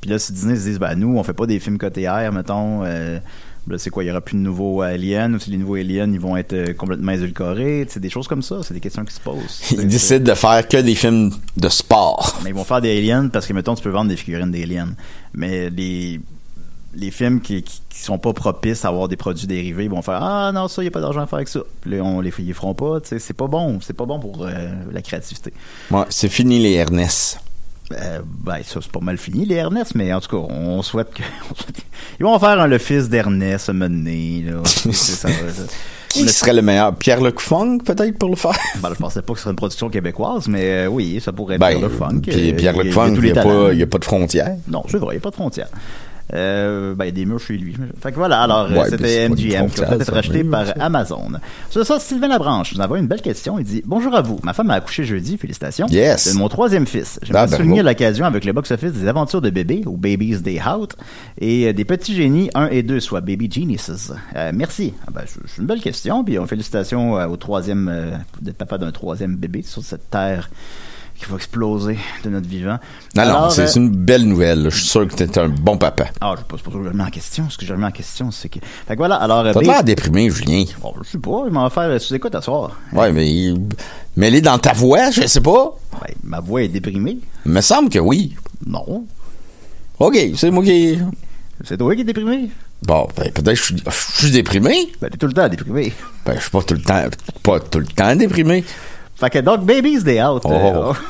Puis 0.00 0.08
là, 0.10 0.18
si 0.18 0.32
Disney 0.32 0.56
se 0.56 0.62
disent, 0.62 0.78
ben 0.78 0.94
nous, 0.94 1.18
on 1.18 1.22
fait 1.22 1.34
pas 1.34 1.46
des 1.46 1.60
films 1.60 1.76
côté 1.78 2.02
air, 2.02 2.32
mettons. 2.32 2.82
Euh, 2.84 3.18
Là, 3.68 3.76
c'est 3.76 3.90
quoi, 3.90 4.02
il 4.02 4.06
y 4.06 4.10
aura 4.10 4.22
plus 4.22 4.36
de 4.36 4.40
nouveaux 4.40 4.80
aliens, 4.80 5.32
ou 5.34 5.38
si 5.38 5.50
les 5.50 5.58
nouveaux 5.58 5.74
aliens, 5.76 6.10
ils 6.10 6.18
vont 6.18 6.34
être 6.36 6.54
euh, 6.54 6.72
complètement 6.72 7.12
édulcorés, 7.12 7.86
c'est 7.88 8.00
des 8.00 8.08
choses 8.08 8.26
comme 8.26 8.40
ça, 8.40 8.60
c'est 8.62 8.72
des 8.72 8.80
questions 8.80 9.04
qui 9.04 9.12
se 9.14 9.20
posent. 9.20 9.60
Ils 9.72 9.86
décident 9.86 10.24
de 10.24 10.34
faire 10.34 10.66
que 10.66 10.78
des 10.78 10.94
films 10.94 11.30
de 11.58 11.68
sport. 11.68 12.40
mais 12.42 12.50
ils 12.50 12.54
vont 12.56 12.64
faire 12.64 12.80
des 12.80 12.96
aliens 12.96 13.28
parce 13.28 13.46
que, 13.46 13.52
mettons, 13.52 13.74
tu 13.74 13.82
peux 13.82 13.90
vendre 13.90 14.08
des 14.08 14.16
figurines 14.16 14.50
d'aliens. 14.50 14.88
Mais 15.34 15.68
les, 15.68 16.20
les 16.94 17.10
films 17.10 17.40
qui, 17.40 17.62
qui, 17.62 17.80
qui 17.88 18.00
sont 18.00 18.18
pas 18.18 18.32
propices 18.32 18.84
à 18.84 18.88
avoir 18.88 19.06
des 19.08 19.16
produits 19.16 19.46
dérivés, 19.46 19.84
ils 19.84 19.90
vont 19.90 20.02
faire 20.02 20.20
Ah 20.22 20.50
non, 20.52 20.66
ça, 20.68 20.82
il 20.82 20.84
n'y 20.84 20.88
a 20.88 20.90
pas 20.90 21.00
d'argent 21.00 21.20
à 21.20 21.26
faire 21.26 21.36
avec 21.36 21.48
ça. 21.48 21.60
Puis 21.82 22.00
on 22.00 22.20
les, 22.20 22.32
ils 22.38 22.54
feront 22.54 22.74
pas. 22.74 23.00
Tu 23.00 23.08
sais, 23.08 23.18
c'est 23.18 23.34
pas 23.34 23.46
bon. 23.46 23.78
C'est 23.80 23.92
pas 23.96 24.06
bon 24.06 24.18
pour 24.18 24.44
euh, 24.44 24.50
la 24.92 25.02
créativité. 25.02 25.52
Ouais, 25.90 26.04
c'est 26.08 26.28
fini 26.28 26.58
les 26.58 26.72
Ernest. 26.72 27.38
Euh, 27.92 28.20
ben, 28.24 28.58
ça, 28.64 28.78
c'est 28.80 28.92
pas 28.92 29.00
mal 29.00 29.18
fini, 29.18 29.44
les 29.46 29.56
Ernest, 29.56 29.96
mais 29.96 30.12
en 30.12 30.20
tout 30.20 30.28
cas, 30.28 30.52
on 30.54 30.80
souhaite 30.82 31.12
que. 31.12 31.22
on 31.50 31.54
souhaite- 31.54 31.82
Ils 32.20 32.22
vont 32.24 32.38
faire 32.38 32.66
le 32.68 32.78
fils 32.78 33.08
d'Ernest 33.08 33.68
à 33.68 33.72
mener, 33.72 34.42
là. 34.46 34.60
C'est- 34.64 34.92
ça, 34.92 35.28
ça- 35.28 35.62
Qui 36.08 36.22
Le- 36.24 36.28
serait 36.28 36.52
le 36.54 36.62
meilleur? 36.62 36.94
Pierre 36.96 37.20
Luc 37.20 37.38
Funk 37.40 37.78
peut-être 37.84 38.18
pour 38.18 38.30
le 38.30 38.36
faire? 38.36 38.56
Ben, 38.82 38.90
je 38.90 38.94
pensais 38.98 39.22
pas 39.22 39.32
que 39.32 39.38
ce 39.38 39.42
serait 39.44 39.50
une 39.52 39.56
production 39.56 39.88
québécoise, 39.88 40.48
mais 40.48 40.64
euh, 40.64 40.86
oui, 40.88 41.20
ça 41.20 41.32
pourrait 41.32 41.54
être 41.54 41.60
Ben, 41.60 41.68
Pierre 41.78 41.88
Luc 41.88 41.98
Funk. 41.98 42.20
puis 42.22 42.50
Euh, 42.50 42.56
Pierre 42.56 42.74
y 42.84 42.88
a- 42.88 42.92
Funk, 42.92 43.14
il 43.14 43.18
y 43.18 43.32
n'y 43.74 43.78
y 43.78 43.82
a 43.82 43.86
pas 43.86 43.98
de 43.98 44.04
frontières. 44.04 44.56
Non, 44.68 44.82
c'est 44.88 44.98
vrai, 44.98 45.14
il 45.14 45.18
n'y 45.18 45.22
a 45.22 45.22
pas 45.22 45.30
de 45.30 45.34
frontières. 45.36 45.68
Euh, 46.34 46.94
ben, 46.94 47.04
il 47.04 47.08
y 47.08 47.10
a 47.10 47.12
des 47.12 47.24
murs 47.26 47.40
chez 47.40 47.56
lui. 47.56 47.74
Fait 48.00 48.10
que 48.12 48.16
voilà, 48.16 48.42
alors, 48.42 48.70
Ouais, 48.70 48.88
c'était 48.88 49.08
c'est 49.08 49.28
MGM 49.28 49.34
des 49.34 49.42
qui 49.42 49.48
va 49.50 49.58
frontières, 49.58 49.88
peut-être 49.88 50.12
racheté 50.12 50.44
par. 50.44 50.66
Amazon. 50.78 51.32
Sur 51.70 51.84
ça, 51.84 51.98
Sylvain 51.98 52.28
Labranche 52.28 52.74
nous 52.74 52.80
envoie 52.80 52.98
une 52.98 53.06
belle 53.08 53.20
question. 53.22 53.58
Il 53.58 53.64
dit 53.64 53.82
Bonjour 53.84 54.14
à 54.14 54.22
vous. 54.22 54.38
Ma 54.42 54.52
femme 54.52 54.70
a 54.70 54.74
accouché 54.74 55.04
jeudi. 55.04 55.36
Félicitations. 55.38 55.86
Yes. 55.88 56.32
De 56.32 56.38
mon 56.38 56.48
troisième 56.48 56.86
fils. 56.86 57.18
J'aimerais 57.22 57.42
Ah, 57.42 57.46
ben, 57.46 57.56
souligner 57.56 57.82
bon. 57.82 57.88
l'occasion 57.88 58.24
avec 58.26 58.44
le 58.44 58.52
box-office 58.52 58.92
des 58.92 59.08
aventures 59.08 59.40
de 59.40 59.50
bébé 59.50 59.82
ou 59.86 59.96
Babies 59.96 60.38
Day 60.40 60.60
Out 60.62 60.94
et 61.40 61.66
euh, 61.68 61.72
des 61.72 61.84
petits 61.84 62.14
génies 62.14 62.50
1 62.54 62.68
et 62.68 62.82
2, 62.82 63.00
soit 63.00 63.20
Baby 63.20 63.50
Geniuses. 63.50 64.14
Euh, 64.36 64.52
merci. 64.54 64.94
Ah, 65.06 65.10
ben, 65.12 65.22
c'est 65.26 65.40
c'est 65.46 65.60
une 65.60 65.66
belle 65.66 65.80
question. 65.80 66.22
Puis, 66.24 66.36
félicitations 66.46 67.18
euh, 67.18 67.26
au 67.26 67.36
troisième, 67.36 67.88
euh, 67.88 68.12
d'être 68.40 68.56
papa 68.56 68.78
d'un 68.78 68.92
troisième 68.92 69.36
bébé 69.36 69.62
sur 69.62 69.82
cette 69.82 70.10
terre 70.10 70.48
qui 71.20 71.30
va 71.30 71.36
exploser 71.36 71.98
de 72.24 72.30
notre 72.30 72.48
vivant. 72.48 72.78
Non, 73.14 73.22
non, 73.24 73.28
Alors, 73.30 73.52
c'est 73.52 73.62
euh, 73.62 73.66
c'est 73.66 73.78
une 73.78 73.90
belle 73.90 74.24
nouvelle. 74.24 74.62
là. 74.64 74.70
Je 74.70 74.76
suis 74.78 74.88
sûr 74.88 75.06
que 75.06 75.14
t'es 75.14 75.38
un 75.38 75.48
bon 75.48 75.76
papa. 75.76 76.06
ah, 76.20 76.32
je 76.36 76.40
sais 76.40 76.46
pas, 76.48 76.56
que 76.56 76.62
je 76.84 76.88
remets 76.88 77.04
en 77.04 77.10
question. 77.10 77.48
Ce 77.50 77.58
que 77.58 77.66
je 77.66 77.72
remets 77.72 77.86
en 77.86 77.90
question, 77.92 78.30
c'est 78.30 78.48
que. 78.48 78.58
Fait 78.88 78.94
que 78.94 78.98
voilà, 78.98 79.16
alors. 79.16 79.40
euh, 79.46 79.52
T'as 79.52 79.60
B- 79.60 79.66
l'air 79.66 79.84
déprimé, 79.84 80.30
Julien. 80.30 80.64
Bon, 80.80 80.94
je 81.04 81.10
sais 81.10 81.18
pas, 81.18 81.42
il 81.46 81.52
m'en 81.52 81.68
va 81.68 81.70
faire 81.70 82.00
sous 82.00 82.14
écoute 82.14 82.34
à 82.34 82.40
soir. 82.42 82.78
Ouais, 82.92 83.12
mais 83.12 83.52
mêlé 84.16 84.40
dans 84.40 84.58
ta 84.58 84.72
voix, 84.72 85.10
je 85.10 85.26
sais 85.26 85.40
pas. 85.40 85.76
Ben, 85.92 86.14
ma 86.24 86.40
voix 86.40 86.62
est 86.62 86.68
déprimée. 86.68 87.18
Il 87.46 87.52
me 87.52 87.60
semble 87.60 87.88
que 87.90 87.98
oui. 87.98 88.34
Non. 88.66 89.04
OK, 89.98 90.18
c'est 90.36 90.50
moi 90.50 90.64
qui... 90.64 90.98
C'est 91.64 91.76
toi 91.76 91.94
qui 91.94 92.00
es 92.00 92.04
déprimé? 92.04 92.48
Bon, 92.82 93.06
ben, 93.14 93.30
peut-être 93.30 93.44
que 93.50 93.54
je 93.54 93.62
suis- 93.62 93.76
je 93.76 94.22
suis 94.22 94.30
déprimé. 94.30 94.90
Ben, 95.02 95.10
t'es 95.10 95.18
tout 95.18 95.26
le 95.26 95.34
temps 95.34 95.46
déprimé. 95.48 95.92
Ben, 96.24 96.34
je 96.36 96.40
suis 96.40 96.50
pas 96.50 96.62
tout 96.62 96.72
le 96.74 96.80
temps, 96.80 97.04
pas 97.42 97.60
tout 97.60 97.80
le 97.80 97.86
temps 97.86 98.16
déprimé. 98.16 98.64
Fait 99.20 99.30
que 99.30 99.38
donc, 99.38 99.64
Baby's 99.66 100.02
Day 100.02 100.22
Out. 100.22 100.42
Oh. 100.44 100.50
euh, 100.52 100.92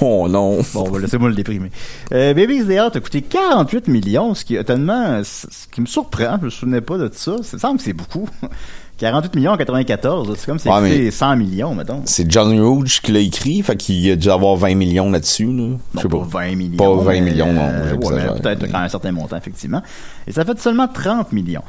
Oh 0.00 0.28
non. 0.28 0.60
Bon, 0.74 0.88
bah, 0.90 0.98
laissez-moi 1.00 1.28
le 1.28 1.34
déprimer. 1.34 1.70
Euh, 2.12 2.32
Baby's 2.32 2.66
Day 2.66 2.80
Out 2.80 2.94
a 2.94 3.00
coûté 3.00 3.20
48 3.20 3.88
millions, 3.88 4.32
ce 4.34 4.44
qui 4.44 4.54
est 4.54 4.62
tellement, 4.62 5.20
ce 5.24 5.46
qui 5.72 5.80
me 5.80 5.86
surprend. 5.86 6.36
Je 6.40 6.44
me 6.44 6.50
souvenais 6.50 6.80
pas 6.80 6.96
de 6.98 7.10
ça. 7.12 7.36
Ça 7.42 7.56
me 7.56 7.60
semble 7.60 7.78
que 7.78 7.82
c'est 7.84 7.92
beaucoup. 7.92 8.28
48 8.98 9.36
millions 9.36 9.52
en 9.52 9.56
94, 9.56 10.34
c'est 10.36 10.46
comme 10.46 10.58
si 10.58 10.68
Ouais, 10.68 10.74
c'était 10.90 11.04
mais- 11.04 11.10
100 11.12 11.36
millions, 11.36 11.72
mettons. 11.74 12.02
C'est 12.04 12.28
John 12.30 12.58
Rouge 12.60 13.00
qui 13.00 13.12
l'a 13.12 13.20
écrit, 13.20 13.62
fait 13.62 13.76
qu'il 13.76 14.10
a 14.10 14.16
dû 14.16 14.28
avoir 14.28 14.56
20 14.56 14.74
millions 14.74 15.08
là-dessus, 15.08 15.44
là. 15.46 15.76
Je 15.94 16.00
sais 16.00 16.08
Non, 16.08 16.20
pas. 16.24 16.40
20 16.40 16.56
millions. 16.56 16.76
Pas 16.76 17.02
20 17.04 17.12
mais, 17.12 17.20
millions, 17.20 17.52
non, 17.52 17.60
euh, 17.62 17.94
ouais, 17.94 18.40
peut-être 18.40 18.62
Mais- 18.62 18.74
un 18.74 18.88
certain 18.88 19.12
montant, 19.12 19.36
effectivement. 19.36 19.82
Et 20.26 20.32
ça 20.32 20.44
fait 20.44 20.58
seulement 20.58 20.88
30 20.88 21.32
millions. 21.32 21.62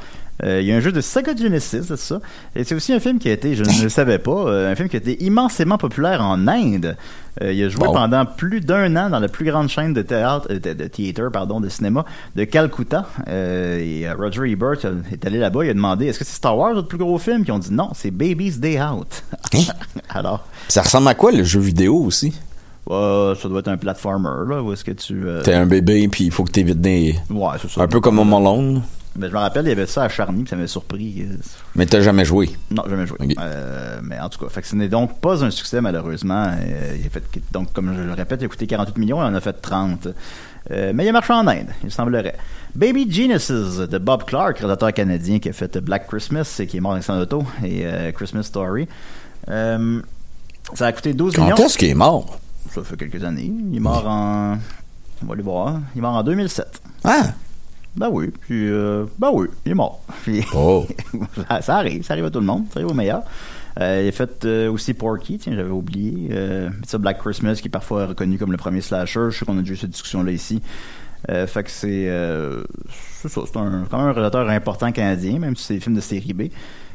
Euh, 0.44 0.60
Il 0.60 0.66
y 0.66 0.72
a 0.72 0.76
un 0.76 0.80
jeu 0.80 0.92
de 0.92 1.00
Sega 1.00 1.34
Genesis, 1.36 1.82
c'est 1.86 1.96
ça. 1.98 2.20
Et 2.56 2.64
c'est 2.64 2.74
aussi 2.74 2.92
un 2.92 3.00
film 3.00 3.18
qui 3.18 3.28
a 3.28 3.32
été, 3.32 3.54
je 3.54 3.62
ne 3.62 3.82
le 3.82 3.88
savais 3.88 4.18
pas, 4.18 4.30
euh, 4.46 4.72
un 4.72 4.74
film 4.74 4.88
qui 4.88 4.96
a 4.96 4.98
été 4.98 5.22
immensément 5.24 5.76
populaire 5.78 6.22
en 6.22 6.48
Inde. 6.48 6.96
Euh, 7.42 7.52
il 7.52 7.62
a 7.62 7.68
joué 7.68 7.84
Bon. 7.86 7.92
pendant 7.92 8.24
plus 8.26 8.60
d'un 8.60 8.96
an 8.96 9.10
dans 9.10 9.18
la 9.20 9.28
plus 9.28 9.44
grande 9.44 9.68
chaîne 9.68 9.92
de 9.92 10.02
théâtre, 10.02 10.48
de, 10.52 10.58
de 10.72 10.86
théâtre, 10.86 11.28
pardon, 11.30 11.60
de 11.60 11.68
cinéma 11.68 12.04
de 12.36 12.44
Calcutta. 12.44 13.06
Euh, 13.28 13.78
et 13.78 14.10
Roger 14.12 14.50
Ebert 14.50 14.78
est 15.12 15.24
allé 15.26 15.38
là-bas, 15.38 15.64
il 15.64 15.70
a 15.70 15.74
demandé 15.74 16.06
est-ce 16.06 16.18
que 16.18 16.24
c'est 16.24 16.34
Star 16.36 16.56
Wars 16.56 16.74
votre 16.74 16.88
plus 16.88 16.98
gros 16.98 17.18
film? 17.18 17.44
Qui 17.44 17.52
ont 17.52 17.58
dit 17.58 17.72
non, 17.72 17.90
c'est 17.94 18.10
Baby's 18.10 18.58
Day 18.58 18.80
Out. 18.82 19.22
Hein? 19.54 19.58
Alors, 20.08 20.46
Ça 20.68 20.82
ressemble 20.82 21.08
à 21.08 21.14
quoi 21.14 21.32
le 21.32 21.44
jeu 21.44 21.60
vidéo 21.60 21.96
aussi? 21.96 22.32
euh, 22.90 23.34
ça 23.36 23.48
doit 23.48 23.60
être 23.60 23.68
un 23.68 23.76
platformer 23.76 24.48
là, 24.48 24.62
où 24.62 24.72
est-ce 24.72 24.82
que 24.84 24.90
tu 24.92 25.22
T'es 25.44 25.54
un 25.54 25.66
bébé 25.66 26.08
puis 26.08 26.24
il 26.24 26.32
faut 26.32 26.42
que 26.44 26.50
t'évites 26.50 26.80
des... 26.80 27.14
Ouais, 27.30 27.50
c'est 27.62 27.70
ça. 27.70 27.82
Un 27.82 27.86
peu 27.88 28.00
comme 28.00 28.18
Home 28.18 28.34
Alone, 28.34 28.82
Ben, 29.16 29.28
je 29.28 29.32
me 29.34 29.38
rappelle, 29.38 29.66
il 29.66 29.70
y 29.70 29.72
avait 29.72 29.86
ça 29.86 30.04
à 30.04 30.08
Charny, 30.08 30.42
puis 30.42 30.50
ça 30.50 30.56
m'avait 30.56 30.68
surpris. 30.68 31.26
euh, 31.28 31.34
mais 31.74 31.84
t'as 31.86 32.00
jamais 32.00 32.24
joué? 32.24 32.50
Non, 32.70 32.84
jamais 32.88 33.06
joué. 33.06 33.18
Euh, 33.38 34.00
mais 34.02 34.18
en 34.20 34.28
tout 34.28 34.38
cas, 34.38 34.48
fait 34.50 34.62
que 34.62 34.68
ce 34.68 34.76
n'est 34.76 34.88
donc 34.88 35.20
pas 35.20 35.44
un 35.44 35.50
succès, 35.50 35.80
malheureusement. 35.80 36.46
Euh, 36.46 36.96
il 36.98 37.06
a 37.06 37.10
fait, 37.10 37.22
donc, 37.52 37.72
comme 37.72 37.94
je 37.96 38.02
le 38.02 38.12
répète, 38.12 38.40
il 38.42 38.44
a 38.44 38.48
coûté 38.48 38.66
48 38.66 38.98
millions, 38.98 39.20
il 39.20 39.24
en 39.26 39.34
a 39.34 39.40
fait 39.40 39.52
30. 39.52 40.08
Euh, 40.70 40.92
mais 40.94 41.04
il 41.04 41.08
a 41.08 41.12
marché 41.12 41.32
en 41.32 41.46
Inde, 41.48 41.68
il 41.82 41.90
semblerait. 41.90 42.36
Baby 42.74 43.10
Geniuses 43.10 43.78
de 43.90 43.98
Bob 43.98 44.24
Clark, 44.24 44.58
réalisateur 44.58 44.92
canadien 44.92 45.38
qui 45.40 45.48
a 45.48 45.52
fait 45.52 45.78
Black 45.78 46.06
Christmas 46.06 46.56
et 46.60 46.66
qui 46.66 46.76
est 46.76 46.80
mort 46.80 46.94
dans 46.94 47.02
son 47.02 47.18
auto, 47.18 47.42
et 47.64 47.84
Christmas 48.14 48.44
Story. 48.44 48.86
Ça 49.48 50.86
a 50.86 50.92
coûté 50.92 51.14
12 51.14 51.36
millions. 51.38 51.54
Quand 51.56 51.64
est-ce 51.64 51.78
qu'il 51.78 51.88
est 51.88 51.94
mort? 51.94 52.38
Ça 52.72 52.84
fait 52.84 52.96
quelques 52.96 53.24
années. 53.24 53.52
Il 53.70 53.76
est 53.76 53.80
mort 53.80 54.06
en... 54.06 54.56
On 55.22 55.26
va 55.26 55.32
aller 55.34 55.42
voir. 55.42 55.80
Il 55.94 55.98
est 55.98 56.02
mort 56.02 56.14
en 56.14 56.22
2007. 56.22 56.80
Ah! 57.04 57.22
Ben 57.96 58.08
oui, 58.10 58.28
puis 58.42 58.68
euh, 58.70 59.04
ben 59.18 59.30
oui, 59.32 59.48
il 59.66 59.72
est 59.72 59.74
mort. 59.74 60.00
Puis- 60.22 60.44
Oh. 60.54 60.86
ça, 61.48 61.60
ça 61.60 61.76
arrive, 61.76 62.04
ça 62.04 62.12
arrive 62.14 62.26
à 62.26 62.30
tout 62.30 62.40
le 62.40 62.46
monde, 62.46 62.64
ça 62.72 62.78
arrive 62.80 62.90
au 62.90 62.94
meilleur. 62.94 63.22
Euh, 63.80 64.02
il 64.04 64.08
a 64.08 64.12
fait 64.12 64.44
euh, 64.44 64.70
aussi 64.70 64.94
Porky, 64.94 65.38
tiens, 65.38 65.54
j'avais 65.54 65.70
oublié. 65.70 66.28
Euh, 66.32 66.70
ça, 66.86 66.98
Black 66.98 67.18
Christmas, 67.18 67.56
qui 67.60 67.68
est 67.68 67.70
parfois 67.70 68.06
reconnu 68.06 68.38
comme 68.38 68.52
le 68.52 68.58
premier 68.58 68.80
slasher. 68.80 69.30
Je 69.30 69.38
sais 69.38 69.44
qu'on 69.44 69.56
a 69.58 69.60
déjà 69.60 69.74
eu 69.74 69.76
cette 69.76 69.90
discussion-là 69.90 70.32
ici. 70.32 70.62
Fait 71.28 71.62
que 71.62 71.70
c'est 71.70 72.08
c'est 73.20 73.28
ça, 73.28 73.42
c'est 73.46 73.56
un, 73.58 73.84
quand 73.90 73.98
même 73.98 74.08
un 74.08 74.12
réalisateur 74.12 74.48
important 74.48 74.90
canadien, 74.90 75.38
même 75.38 75.54
si 75.54 75.64
c'est 75.64 75.74
des 75.74 75.80
films 75.80 75.94
de 75.94 76.00
série 76.00 76.32
B. 76.32 76.42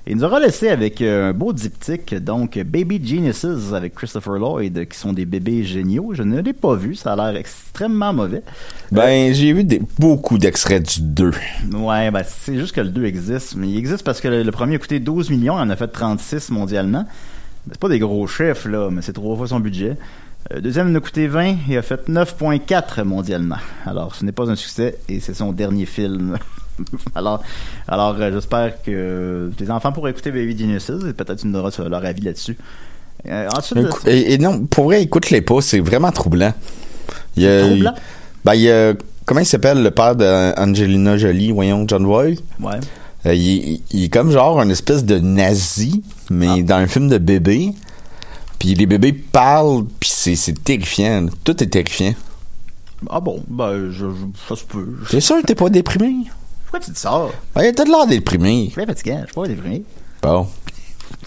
Et 0.07 0.12
il 0.12 0.17
nous 0.17 0.24
aura 0.24 0.39
laissé 0.39 0.69
avec 0.69 1.01
euh, 1.01 1.29
un 1.29 1.33
beau 1.33 1.51
diptyque, 1.51 2.13
donc 2.15 2.59
Baby 2.59 3.01
Geniuses 3.03 3.74
avec 3.74 3.95
Christopher 3.95 4.33
Lloyd, 4.38 4.88
qui 4.88 4.97
sont 4.97 5.13
des 5.13 5.25
bébés 5.25 5.63
géniaux. 5.63 6.13
Je 6.13 6.21
ne 6.21 6.41
l'ai 6.41 6.53
pas 6.53 6.75
vu, 6.75 6.93
ça 6.93 7.13
a 7.13 7.15
l'air 7.15 7.39
extrêmement 7.39 8.13
mauvais. 8.13 8.43
Ben, 8.91 9.33
j'ai 9.33 9.51
vu 9.51 9.63
des, 9.63 9.81
beaucoup 9.97 10.38
d'extraits 10.38 10.83
du 10.83 11.01
2. 11.01 11.31
Ouais, 11.74 12.12
ben 12.12 12.21
c'est 12.24 12.55
juste 12.55 12.75
que 12.75 12.81
le 12.81 12.89
2 12.89 13.05
existe. 13.05 13.55
Mais 13.55 13.67
il 13.67 13.77
existe 13.77 14.03
parce 14.03 14.21
que 14.21 14.27
le, 14.27 14.43
le 14.43 14.51
premier 14.51 14.75
a 14.75 14.77
coûté 14.77 15.00
12 15.00 15.31
millions, 15.31 15.57
il 15.57 15.62
en 15.62 15.69
a 15.71 15.75
fait 15.75 15.88
36 15.88 16.51
mondialement. 16.51 17.05
Ben, 17.65 17.71
C'est 17.71 17.79
pas 17.79 17.89
des 17.89 17.97
gros 18.00 18.27
chiffres, 18.27 18.69
là, 18.69 18.89
mais 18.91 19.01
c'est 19.01 19.13
trois 19.13 19.35
fois 19.35 19.47
son 19.47 19.59
budget. 19.59 19.97
Euh, 20.53 20.62
deuxième 20.62 20.89
il 20.89 20.91
en 20.91 21.00
a 21.00 21.01
coûté 21.01 21.25
20 21.27 21.55
et 21.67 21.77
a 21.77 21.81
fait 21.81 22.07
9.4 22.07 23.03
mondialement. 23.03 23.57
Alors, 23.88 24.13
ce 24.13 24.24
n'est 24.24 24.31
pas 24.31 24.51
un 24.51 24.55
succès 24.55 25.00
et 25.09 25.19
c'est 25.19 25.33
son 25.33 25.51
dernier 25.51 25.88
film. 25.88 26.38
alors, 27.15 27.41
alors 27.88 28.15
euh, 28.20 28.32
j'espère 28.34 28.82
que 28.84 29.51
tes 29.58 29.70
enfants 29.70 29.91
pourront 29.91 30.08
écouter 30.08 30.32
Baby 30.32 30.58
Geniuses 30.58 30.89
et 31.10 31.13
peut-être 31.13 31.39
tu 31.39 31.48
nous 31.48 31.53
donneras 31.53 31.72
leur 31.89 32.03
avis 32.05 32.22
là-dessus. 32.22 32.58
Euh, 33.27 33.48
ensuite, 33.58 33.77
de 33.79 33.89
ça- 33.89 33.98
Et, 34.12 34.34
et 34.34 34.38
non, 34.38 34.65
pour 34.65 34.86
vrai, 34.86 35.01
écoute-les 35.03 35.41
pas, 35.41 35.62
c'est 35.62 35.79
vraiment 35.79 36.12
troublant. 36.12 36.53
Il 37.38 37.44
y 37.44 37.48
a- 37.48 37.62
C'est 37.63 37.70
troublant? 37.70 37.94
Ben, 38.44 38.53
il 38.55 38.62
y 38.62 38.72
a, 38.72 38.94
comment 39.25 39.39
il 39.39 39.46
s'appelle 39.46 39.82
le 39.82 39.91
père 39.91 40.15
d'Angelina 40.15 41.17
Jolie, 41.17 41.51
voyons, 41.51 41.86
John 41.88 42.05
Voight? 42.05 42.36
ouais. 42.62 42.79
Euh, 43.25 43.34
il, 43.34 43.82
est 43.91 44.10
comme 44.13 44.29
genre 44.29 44.62
une 44.62 44.70
espèce 44.70 45.03
de 45.03 45.17
nazi, 45.17 46.03
mais 46.29 46.48
Ah. 46.60 46.62
dans 46.62 46.75
un 46.75 46.86
film 46.86 47.08
de 47.08 47.17
bébé. 47.17 47.72
Puis 48.60 48.75
les 48.75 48.86
bébés 48.86 49.13
parlent, 49.13 49.86
puis 50.00 50.12
c'est, 50.13 50.36
c'est 50.36 50.63
terrifiant. 50.63 51.25
Tout 51.44 51.63
est 51.63 51.67
terrifiant. 51.67 52.13
Ah 53.10 53.20
bon, 53.20 53.44
ben, 53.48 53.89
je, 53.89 54.05
je- 54.12 54.48
ça 54.48 54.55
se 54.55 54.63
peut. 54.63 54.88
T'es 55.10 55.22
sûr 55.22 55.41
que 55.41 55.48
t'es 55.48 55.55
pas 55.55 55.70
déprimé? 55.70 56.15
Pourquoi 56.75 56.88
tu 56.88 56.91
dis 56.91 57.00
ça? 57.00 57.27
Ouais, 57.55 57.72
t'as 57.72 57.86
de 57.86 57.89
l'air 57.89 58.05
déprimé. 58.05 58.65
Je 58.65 58.72
suis 58.72 58.75
bien 58.75 58.86
fatiguant, 58.86 59.20
je 59.22 59.25
suis 59.27 59.34
pas 59.36 59.48
déprimé. 59.48 59.84
Bon. 60.22 60.46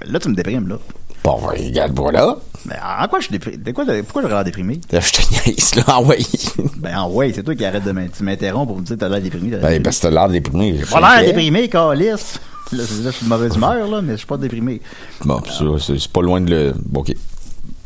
Là, 0.05 0.19
tu 0.19 0.29
me 0.29 0.35
déprimes, 0.35 0.69
là. 0.69 0.77
Bon, 1.25 1.41
ben, 1.41 1.49
regarde, 1.67 1.93
voilà. 1.97 2.37
Mais 2.67 2.75
en 2.75 3.09
quoi 3.09 3.21
je 3.21 3.25
suis 3.25 3.33
déprimé? 3.33 3.57
De 3.57 3.71
quoi, 3.73 3.87
pourquoi 4.03 4.21
j'aurais 4.21 4.35
l'air 4.35 4.45
déprimé? 4.45 4.79
Je 4.93 4.99
te 4.99 5.49
niaise, 5.49 5.75
là. 5.77 5.85
Ah 5.87 6.03
ouais. 6.03 6.19
Ben, 6.77 6.99
en 6.99 7.11
ouais, 7.11 7.33
c'est 7.35 7.43
toi 7.43 7.55
qui 7.55 7.65
arrête 7.65 7.83
de 7.83 7.93
m'in- 7.93 8.09
tu 8.09 8.23
m'interromps 8.25 8.67
pour 8.69 8.77
me 8.79 8.83
dire 8.85 8.97
que 8.97 9.01
t'as 9.01 9.09
l'air 9.09 9.23
déprimé. 9.23 9.53
t'as 9.53 9.59
Ben, 9.69 9.83
parce 9.83 9.97
que 9.97 10.03
t'as 10.03 10.11
l'air 10.11 10.29
déprimé. 10.29 10.77
J'ai 10.81 10.85
pas 10.85 11.01
l'air 11.23 11.27
déprimé, 11.27 11.69
calice. 11.71 12.39
Là, 12.73 12.83
je 12.87 13.11
suis 13.11 13.25
de 13.25 13.31
mauvaise 13.31 13.57
humeur, 13.57 13.89
là, 13.89 14.03
mais 14.03 14.13
je 14.13 14.17
suis 14.19 14.27
pas 14.27 14.37
déprimé. 14.37 14.83
Bon, 15.25 15.41
ça, 15.47 15.65
c'est 15.97 16.09
pas 16.13 16.21
loin 16.21 16.43
de 16.43 16.51
le. 16.51 16.75
Bon, 16.85 17.01
ok. 17.01 17.15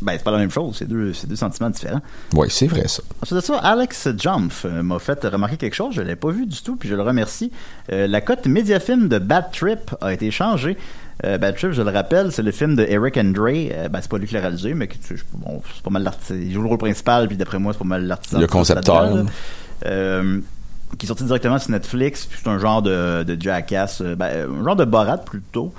Ben, 0.02 0.14
c'est 0.16 0.24
pas 0.24 0.32
la 0.32 0.38
même 0.38 0.50
chose, 0.50 0.76
c'est 0.78 0.88
deux, 0.88 1.12
deux 1.26 1.36
sentiments 1.36 1.70
différents. 1.70 2.00
Ouais, 2.34 2.48
c'est 2.50 2.66
vrai, 2.66 2.88
ça. 2.88 3.02
Ensuite 3.22 3.36
de 3.36 3.40
ça, 3.40 3.56
Alex 3.58 4.08
Jump 4.18 4.52
euh, 4.64 4.82
m'a 4.82 4.98
fait 4.98 5.24
remarquer 5.24 5.56
quelque 5.56 5.74
chose, 5.74 5.94
je 5.94 6.02
l'ai 6.02 6.16
pas 6.16 6.30
vu 6.30 6.46
du 6.46 6.60
tout, 6.62 6.76
puis 6.76 6.88
je 6.88 6.94
le 6.94 7.02
remercie. 7.02 7.52
Euh, 7.92 8.06
la 8.06 8.20
cote 8.20 8.46
Mediafilm 8.46 9.08
de 9.08 9.18
Bad 9.18 9.52
Trip 9.52 9.94
a 10.00 10.12
été 10.12 10.30
changée. 10.30 10.76
Euh, 11.24 11.38
Bad 11.38 11.56
Trip, 11.56 11.72
je 11.72 11.82
le 11.82 11.90
rappelle, 11.90 12.32
c'est 12.32 12.42
le 12.42 12.50
film 12.50 12.74
de 12.74 12.82
Eric 12.82 13.16
Andre. 13.16 13.48
Euh, 13.48 13.88
ben, 13.88 14.00
c'est 14.00 14.10
pas 14.10 14.18
lui 14.18 14.26
qui 14.26 14.34
l'a 14.34 14.40
réalisé, 14.40 14.74
mais 14.74 14.88
bon, 15.34 15.62
c'est 15.72 15.82
pas 15.82 15.90
mal. 15.90 16.10
Il 16.30 16.52
joue 16.52 16.62
le 16.62 16.68
rôle 16.68 16.78
principal, 16.78 17.28
puis 17.28 17.36
d'après 17.36 17.58
moi, 17.58 17.72
c'est 17.72 17.78
pas 17.78 17.84
mal 17.84 18.06
l'artisan. 18.06 18.40
Le 18.40 18.46
concepteur. 18.46 19.24
Euh, 19.86 20.40
qui 20.98 21.06
est 21.06 21.08
sorti 21.08 21.24
directement 21.24 21.58
sur 21.58 21.70
Netflix, 21.70 22.26
puis 22.26 22.38
c'est 22.42 22.50
un 22.50 22.58
genre 22.58 22.82
de, 22.82 23.22
de 23.22 23.40
jackass, 23.40 24.02
ben, 24.02 24.50
un 24.50 24.64
genre 24.64 24.76
de 24.76 24.84
Borat 24.84 25.18
plutôt. 25.18 25.72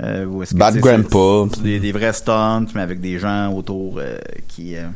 Euh, 0.00 0.24
où 0.26 0.42
est-ce 0.42 0.54
que 0.54 0.58
Bad 0.58 0.76
Grandpa. 0.78 1.50
c'est 1.54 1.62
Des, 1.62 1.80
des 1.80 1.92
vrais 1.92 2.12
stunts, 2.12 2.66
mais 2.74 2.82
avec 2.82 3.00
des 3.00 3.18
gens 3.18 3.52
autour 3.52 3.98
euh, 3.98 4.16
qui. 4.46 4.76
euh, 4.76 4.86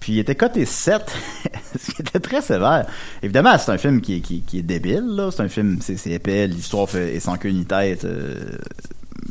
puis 0.00 0.12
il 0.12 0.18
était 0.20 0.34
coté 0.34 0.64
7, 0.64 1.02
ce 1.78 1.90
qui 1.92 2.02
était 2.02 2.20
très 2.20 2.40
sévère. 2.42 2.86
Évidemment, 3.22 3.56
c'est 3.58 3.72
un 3.72 3.78
film 3.78 4.00
qui, 4.00 4.16
est- 4.16 4.20
qui, 4.20 4.42
qui 4.42 4.58
est 4.58 4.62
débile, 4.62 5.04
là. 5.16 5.30
C'est 5.30 5.42
un 5.42 5.48
film, 5.48 5.78
c'est 5.80 5.96
c'est 5.96 6.10
épais, 6.10 6.46
l'histoire 6.46 6.88
fait, 6.88 7.14
est 7.16 7.20
sans 7.20 7.36
queue 7.36 7.48
ni 7.50 7.64
tête. 7.64 8.06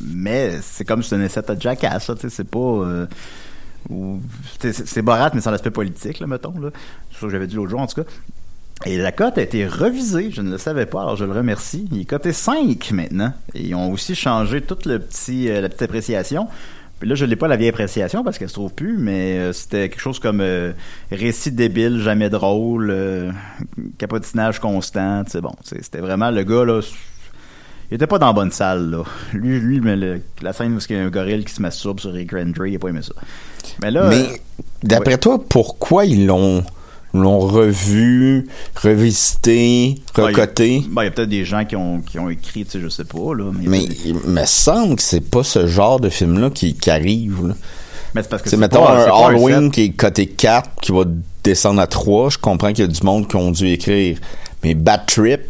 mais 0.02 0.60
c'est 0.62 0.84
comme 0.86 1.02
si 1.04 1.10
c'était 1.10 1.22
un 1.22 1.26
essai 1.26 1.42
à 1.50 1.58
Jackass, 1.60 2.08
là, 2.10 2.16
tu 2.16 2.22
sais, 2.22 2.30
c'est 2.30 2.50
pas... 2.50 3.06
ou- 3.90 4.20
c'est 4.60 4.74
c'est 4.74 5.02
Borat, 5.02 5.32
mais 5.34 5.42
sans 5.42 5.52
l'aspect 5.52 5.72
politique, 5.72 6.20
là, 6.20 6.28
mettons, 6.28 6.60
là. 6.60 6.70
C'est 7.12 7.20
ça 7.20 7.26
que 7.28 7.32
j'avais 7.32 7.48
dit 7.48 7.56
l'autre 7.56 7.70
jour, 7.70 7.80
en 7.80 7.88
tout 7.88 8.02
cas. 8.04 8.10
Et 8.86 8.98
la 8.98 9.12
cote 9.12 9.38
a 9.38 9.42
été 9.42 9.66
revisée, 9.66 10.30
je 10.32 10.42
ne 10.42 10.52
le 10.52 10.58
savais 10.58 10.86
pas, 10.86 11.02
alors 11.02 11.16
je 11.16 11.26
le 11.26 11.32
remercie. 11.32 11.88
Il 11.92 12.02
est 12.02 12.06
coté 12.06 12.32
5 12.32 12.92
maintenant. 12.92 13.34
Et 13.56 13.62
ils 13.68 13.76
ont 13.76 13.92
aussi 13.92 14.14
changé 14.16 14.62
toute 14.62 14.86
le 14.86 15.00
petit, 15.00 15.50
euh, 15.50 15.62
la 15.62 15.70
petite 15.70 15.82
appréciation. 15.82 16.48
Puis 17.00 17.08
là, 17.10 17.16
je 17.16 17.26
l'ai 17.26 17.36
pas 17.36 17.48
la 17.48 17.58
vieille 17.58 17.70
appréciation 17.70 18.24
parce 18.24 18.38
qu'elle 18.38 18.50
se 18.50 18.54
trouve 18.56 18.74
plus, 18.74 18.98
mais 18.98 19.38
euh, 19.40 19.54
c'était 19.54 19.90
quelque 19.90 20.00
chose 20.02 20.20
comme 20.20 20.42
euh, 20.42 20.72
récit 21.12 21.52
débile, 21.52 22.00
jamais 22.02 22.30
drôle, 22.30 22.92
capotinage 23.98 24.60
constant. 24.60 25.24
sais, 25.28 25.42
bon, 25.42 25.54
c'est- 25.64 25.82
c'était 25.84 26.00
vraiment 26.00 26.32
le 26.32 26.44
gars 26.44 26.66
là. 26.66 26.82
Il 27.90 27.96
était 27.96 28.08
pas 28.08 28.20
dans 28.20 28.28
la 28.28 28.34
bonne 28.34 28.52
salle 28.52 28.90
là. 28.92 29.04
Lui, 29.34 29.60
lui, 29.60 29.80
mais 29.80 29.96
le- 29.96 30.22
la 30.42 30.54
scène 30.54 30.76
où 30.76 30.80
il 30.90 30.96
y 30.96 31.00
a 31.00 31.04
un 31.04 31.10
gorille 31.10 31.46
qui 31.46 31.54
se 31.54 31.62
masturbe 31.62 32.00
sur 32.00 32.12
Rick 32.14 32.34
Andre, 32.34 32.66
il 32.68 32.76
a 32.76 32.80
pas 32.80 32.90
aimé 32.90 33.02
ça. 33.02 33.14
Mais 33.82 33.92
là, 33.92 34.08
Mais 34.10 34.42
d'après 34.84 35.14
ouais. 35.14 35.18
toi, 35.20 35.44
pourquoi 35.48 36.06
ils 36.06 36.26
l'ont 36.26 36.64
l'ont 37.14 37.40
revu, 37.40 38.48
revisité, 38.76 39.96
Ben, 40.16 40.24
recoté? 40.26 40.76
Il 40.78 40.82
y 40.84 40.86
a- 40.86 40.90
ben, 40.92 41.02
il 41.02 41.06
y 41.06 41.08
a 41.08 41.12
peut-être 41.12 41.30
des 41.30 41.46
gens 41.46 41.66
qui 41.66 41.76
ont, 41.76 42.02
qui 42.02 42.20
ont 42.20 42.30
écrit, 42.30 42.66
tu 42.66 42.72
sais, 42.72 42.80
je 42.82 42.90
sais 42.90 43.06
pas, 43.06 43.34
là. 43.34 43.52
Mais, 43.54 43.68
Mais 43.68 43.84
il 44.06 44.16
me 44.16 44.46
semble 44.46 44.96
que 44.98 45.02
c'est 45.02 45.22
pas 45.30 45.44
ce 45.44 45.68
genre 45.68 46.00
de 46.00 46.10
film-là 46.10 46.50
qui, 46.50 46.74
qui 46.76 46.90
arrive. 46.90 47.48
là. 47.48 47.56
mais 48.14 48.24
c'est 48.24 48.30
parce 48.30 48.42
que 48.42 48.50
C'est 48.50 48.58
mettons 48.58 48.84
pas- 48.86 49.08
un 49.10 49.26
Halloween 49.28 49.72
qui 49.72 49.84
est 49.84 49.90
coté 49.92 50.28
4 50.28 50.70
qui 50.82 50.92
va 50.92 51.04
descendre 51.44 51.80
à 51.82 51.88
3. 51.88 52.30
Je 52.30 52.38
comprends 52.38 52.70
qu'il 52.70 52.80
y 52.80 52.84
a 52.84 52.88
du 52.92 53.04
monde 53.04 53.28
qui 53.28 53.36
ont 53.36 53.52
dû 53.52 53.68
écrire. 53.70 54.18
Mais 54.64 54.74
Bad 54.74 55.06
Trip, 55.06 55.42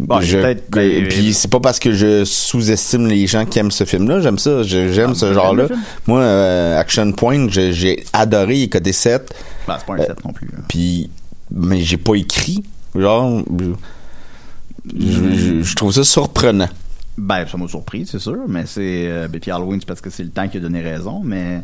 Bon, 0.00 0.20
je- 0.20 0.38
peut-être- 0.38 0.70
que- 0.70 0.78
ben, 0.78 1.08
puis 1.08 1.34
c'est 1.34 1.50
pas 1.50 1.58
parce 1.58 1.78
que 1.80 1.92
je 1.92 2.24
sous-estime 2.24 3.08
les 3.08 3.26
gens 3.26 3.44
qui 3.44 3.58
aiment 3.58 3.70
ce 3.72 3.84
film-là. 3.84 4.20
J'aime 4.20 4.38
ça. 4.38 4.62
Je- 4.62 4.92
J'aime 4.92 5.10
Ah, 5.12 5.16
ce 5.16 5.32
genre-là. 5.34 5.66
Moi, 6.06 6.20
euh, 6.20 6.78
Action 6.78 7.10
Point, 7.12 7.48
je- 7.50 7.72
j'ai 7.72 8.04
adoré. 8.12 8.56
Il 8.58 8.62
est 8.64 8.68
coté 8.68 8.92
7. 8.92 9.34
Ben, 9.66 9.76
c'est 9.78 9.86
pas 9.86 9.94
un 9.94 9.98
Euh, 9.98 10.06
set 10.06 10.24
non 10.24 10.32
plus. 10.32 10.48
hein. 10.56 10.62
Puis, 10.68 11.10
mais 11.50 11.80
j'ai 11.80 11.96
pas 11.96 12.14
écrit. 12.14 12.62
Genre, 12.94 13.42
je, 13.58 15.10
je- 15.10 15.34
je- 15.34 15.62
je 15.62 15.74
trouve 15.76 15.92
ça 15.92 16.04
surprenant. 16.04 16.68
Ben, 17.16 17.44
ça 17.50 17.56
m'a 17.58 17.66
surpris, 17.66 18.06
c'est 18.06 18.20
sûr, 18.20 18.38
mais 18.48 18.64
c'est. 18.66 19.06
Euh, 19.08 19.26
ben, 19.28 19.40
puis 19.40 19.50
Halloween, 19.50 19.80
c'est 19.80 19.86
parce 19.88 20.00
que 20.00 20.10
c'est 20.10 20.22
le 20.22 20.30
temps 20.30 20.46
qui 20.48 20.58
a 20.58 20.60
donné 20.60 20.80
raison, 20.80 21.20
mais. 21.24 21.60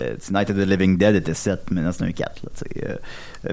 Euh, 0.00 0.14
Night 0.30 0.50
of 0.50 0.56
the 0.56 0.66
Living 0.68 0.98
Dead 0.98 1.14
était 1.16 1.32
7, 1.34 1.70
maintenant 1.70 1.92
c'est 1.92 2.04
un 2.04 2.12
4. 2.12 2.42
Là, 2.44 2.50
tu 2.54 2.80
sais, 2.80 2.86
euh. 2.88 2.94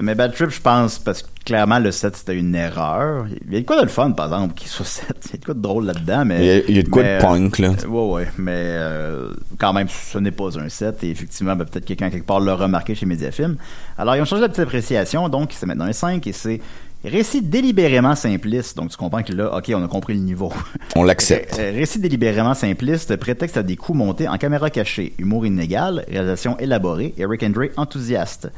Mais 0.02 0.14
Bad 0.14 0.34
Trip, 0.34 0.50
je 0.50 0.60
pense, 0.60 0.98
parce 0.98 1.22
que 1.22 1.28
clairement 1.44 1.78
le 1.78 1.90
7 1.90 2.14
c'était 2.14 2.36
une 2.36 2.54
erreur. 2.54 3.26
Il 3.46 3.54
y 3.54 3.56
a 3.56 3.60
de 3.60 3.64
quoi 3.66 3.76
de 3.78 3.82
le 3.82 3.88
fun, 3.88 4.10
par 4.10 4.26
exemple, 4.26 4.54
qu'il 4.54 4.68
soit 4.68 4.84
7. 4.84 5.06
Il 5.26 5.30
y 5.30 5.34
a 5.34 5.38
de 5.38 5.44
quoi 5.44 5.54
de 5.54 5.60
drôle 5.60 5.86
là-dedans, 5.86 6.24
mais. 6.26 6.64
Il 6.68 6.76
y 6.76 6.78
a- 6.78 6.82
de 6.82 6.88
quoi 6.88 7.02
de 7.02 7.20
punk, 7.20 7.58
là. 7.58 7.68
euh, 7.84 7.88
Ouais, 7.88 8.12
ouais, 8.14 8.28
mais 8.36 8.52
euh, 8.54 9.32
quand 9.58 9.72
même, 9.72 9.88
ce 9.88 10.18
n'est 10.18 10.30
pas 10.30 10.58
un 10.58 10.68
7. 10.68 11.02
Et 11.04 11.10
effectivement, 11.10 11.56
ben, 11.56 11.64
peut-être 11.64 11.86
quelqu'un 11.86 12.10
quelque 12.10 12.26
part 12.26 12.40
l'a 12.40 12.54
remarqué 12.54 12.94
chez 12.94 13.06
Mediafilm. 13.06 13.56
Alors, 13.96 14.14
ils 14.16 14.20
ont 14.20 14.24
changé 14.26 14.42
la 14.42 14.48
petite 14.48 14.60
appréciation, 14.64 15.28
donc 15.30 15.52
c'est 15.54 15.64
maintenant 15.66 15.86
un 15.86 15.92
5 15.94 16.26
et 16.26 16.32
c'est 16.32 16.60
récit 17.04 17.42
délibérément 17.42 18.14
simpliste. 18.14 18.76
Donc, 18.76 18.90
tu 18.90 18.96
comprends 18.96 19.22
que 19.22 19.32
là, 19.32 19.56
OK, 19.56 19.70
on 19.74 19.84
a 19.84 19.88
compris 19.88 20.14
le 20.14 20.20
niveau. 20.20 20.52
On 20.96 21.02
l'accepte. 21.02 21.58
Euh, 21.58 21.72
Récit 21.72 21.98
délibérément 21.98 22.54
simpliste, 22.54 23.16
prétexte 23.16 23.56
à 23.56 23.62
des 23.62 23.76
coups 23.76 23.98
montés 23.98 24.28
en 24.28 24.38
caméra 24.38 24.70
cachée, 24.70 25.14
humour 25.18 25.46
inégal, 25.46 26.04
réalisation 26.08 26.58
élaborée, 26.58 27.14
Eric 27.18 27.42
Andre 27.42 27.66
enthousiaste. 27.76 28.50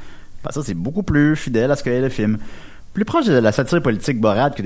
Ben, 0.45 0.51
ça, 0.51 0.63
c'est 0.63 0.75
beaucoup 0.75 1.03
plus 1.03 1.37
fidèle 1.37 1.71
à 1.71 1.77
ce 1.77 1.83
que 1.83 1.91
est 1.91 2.01
le 2.01 2.09
film. 2.09 2.39
Plus 2.95 3.05
proche 3.05 3.27
de 3.27 3.35
la 3.35 3.53
satire 3.53 3.83
politique 3.83 4.21
borade 4.21 4.55
que 4.57 4.63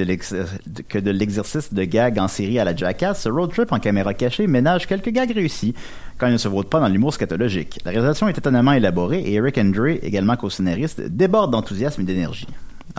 que 0.89 0.99
de 0.99 1.11
l'exercice 1.11 1.75
de 1.75 1.85
gags 1.85 2.19
en 2.19 2.29
série 2.29 2.59
à 2.59 2.65
la 2.65 2.75
Jackass, 2.75 3.23
ce 3.23 3.29
road 3.29 3.51
trip 3.53 3.73
en 3.73 3.79
caméra 3.79 4.15
cachée 4.15 4.47
ménage 4.47 4.87
quelques 4.87 5.11
gags 5.11 5.33
réussis 5.33 5.75
quand 6.19 6.29
il 6.29 6.33
ne 6.33 6.39
se 6.39 6.49
vaut 6.49 6.63
pas 6.63 6.81
dans 6.81 6.89
l'humour 6.89 7.13
scatologique. 7.13 7.81
La 7.85 7.91
réalisation 7.91 8.29
est 8.29 8.39
étonnamment 8.39 8.73
élaborée 8.73 9.19
et 9.21 9.35
Eric 9.35 9.59
Andre, 9.59 9.99
également 10.03 10.37
co-scénariste, 10.37 11.01
déborde 11.01 11.51
d'enthousiasme 11.51 12.03
et 12.03 12.05
d'énergie. 12.05 12.47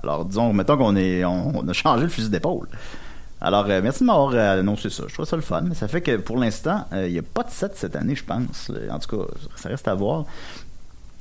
Alors, 0.03 0.25
disons, 0.25 0.51
mettons 0.53 0.77
qu'on 0.77 0.95
est, 0.95 1.23
a 1.23 1.73
changé 1.73 2.03
le 2.03 2.09
fusil 2.09 2.29
d'épaule. 2.29 2.67
Alors, 3.43 3.65
euh, 3.69 3.81
merci 3.83 4.01
de 4.01 4.05
m'avoir 4.05 4.31
euh, 4.33 4.59
annoncé 4.59 4.89
ça. 4.89 5.03
Je 5.07 5.13
trouve 5.13 5.25
ça 5.25 5.35
le 5.35 5.41
fun. 5.41 5.61
Mais 5.61 5.75
ça 5.75 5.87
fait 5.87 6.01
que 6.01 6.15
pour 6.15 6.37
l'instant, 6.37 6.85
euh, 6.93 7.07
il 7.07 7.13
n'y 7.13 7.19
a 7.19 7.23
pas 7.23 7.43
de 7.43 7.49
set 7.49 7.73
cette 7.75 7.95
année, 7.95 8.15
je 8.15 8.23
pense. 8.23 8.71
En 8.89 8.99
tout 8.99 9.17
cas, 9.17 9.23
ça 9.55 9.69
reste 9.69 9.87
à 9.87 9.93
voir. 9.93 10.25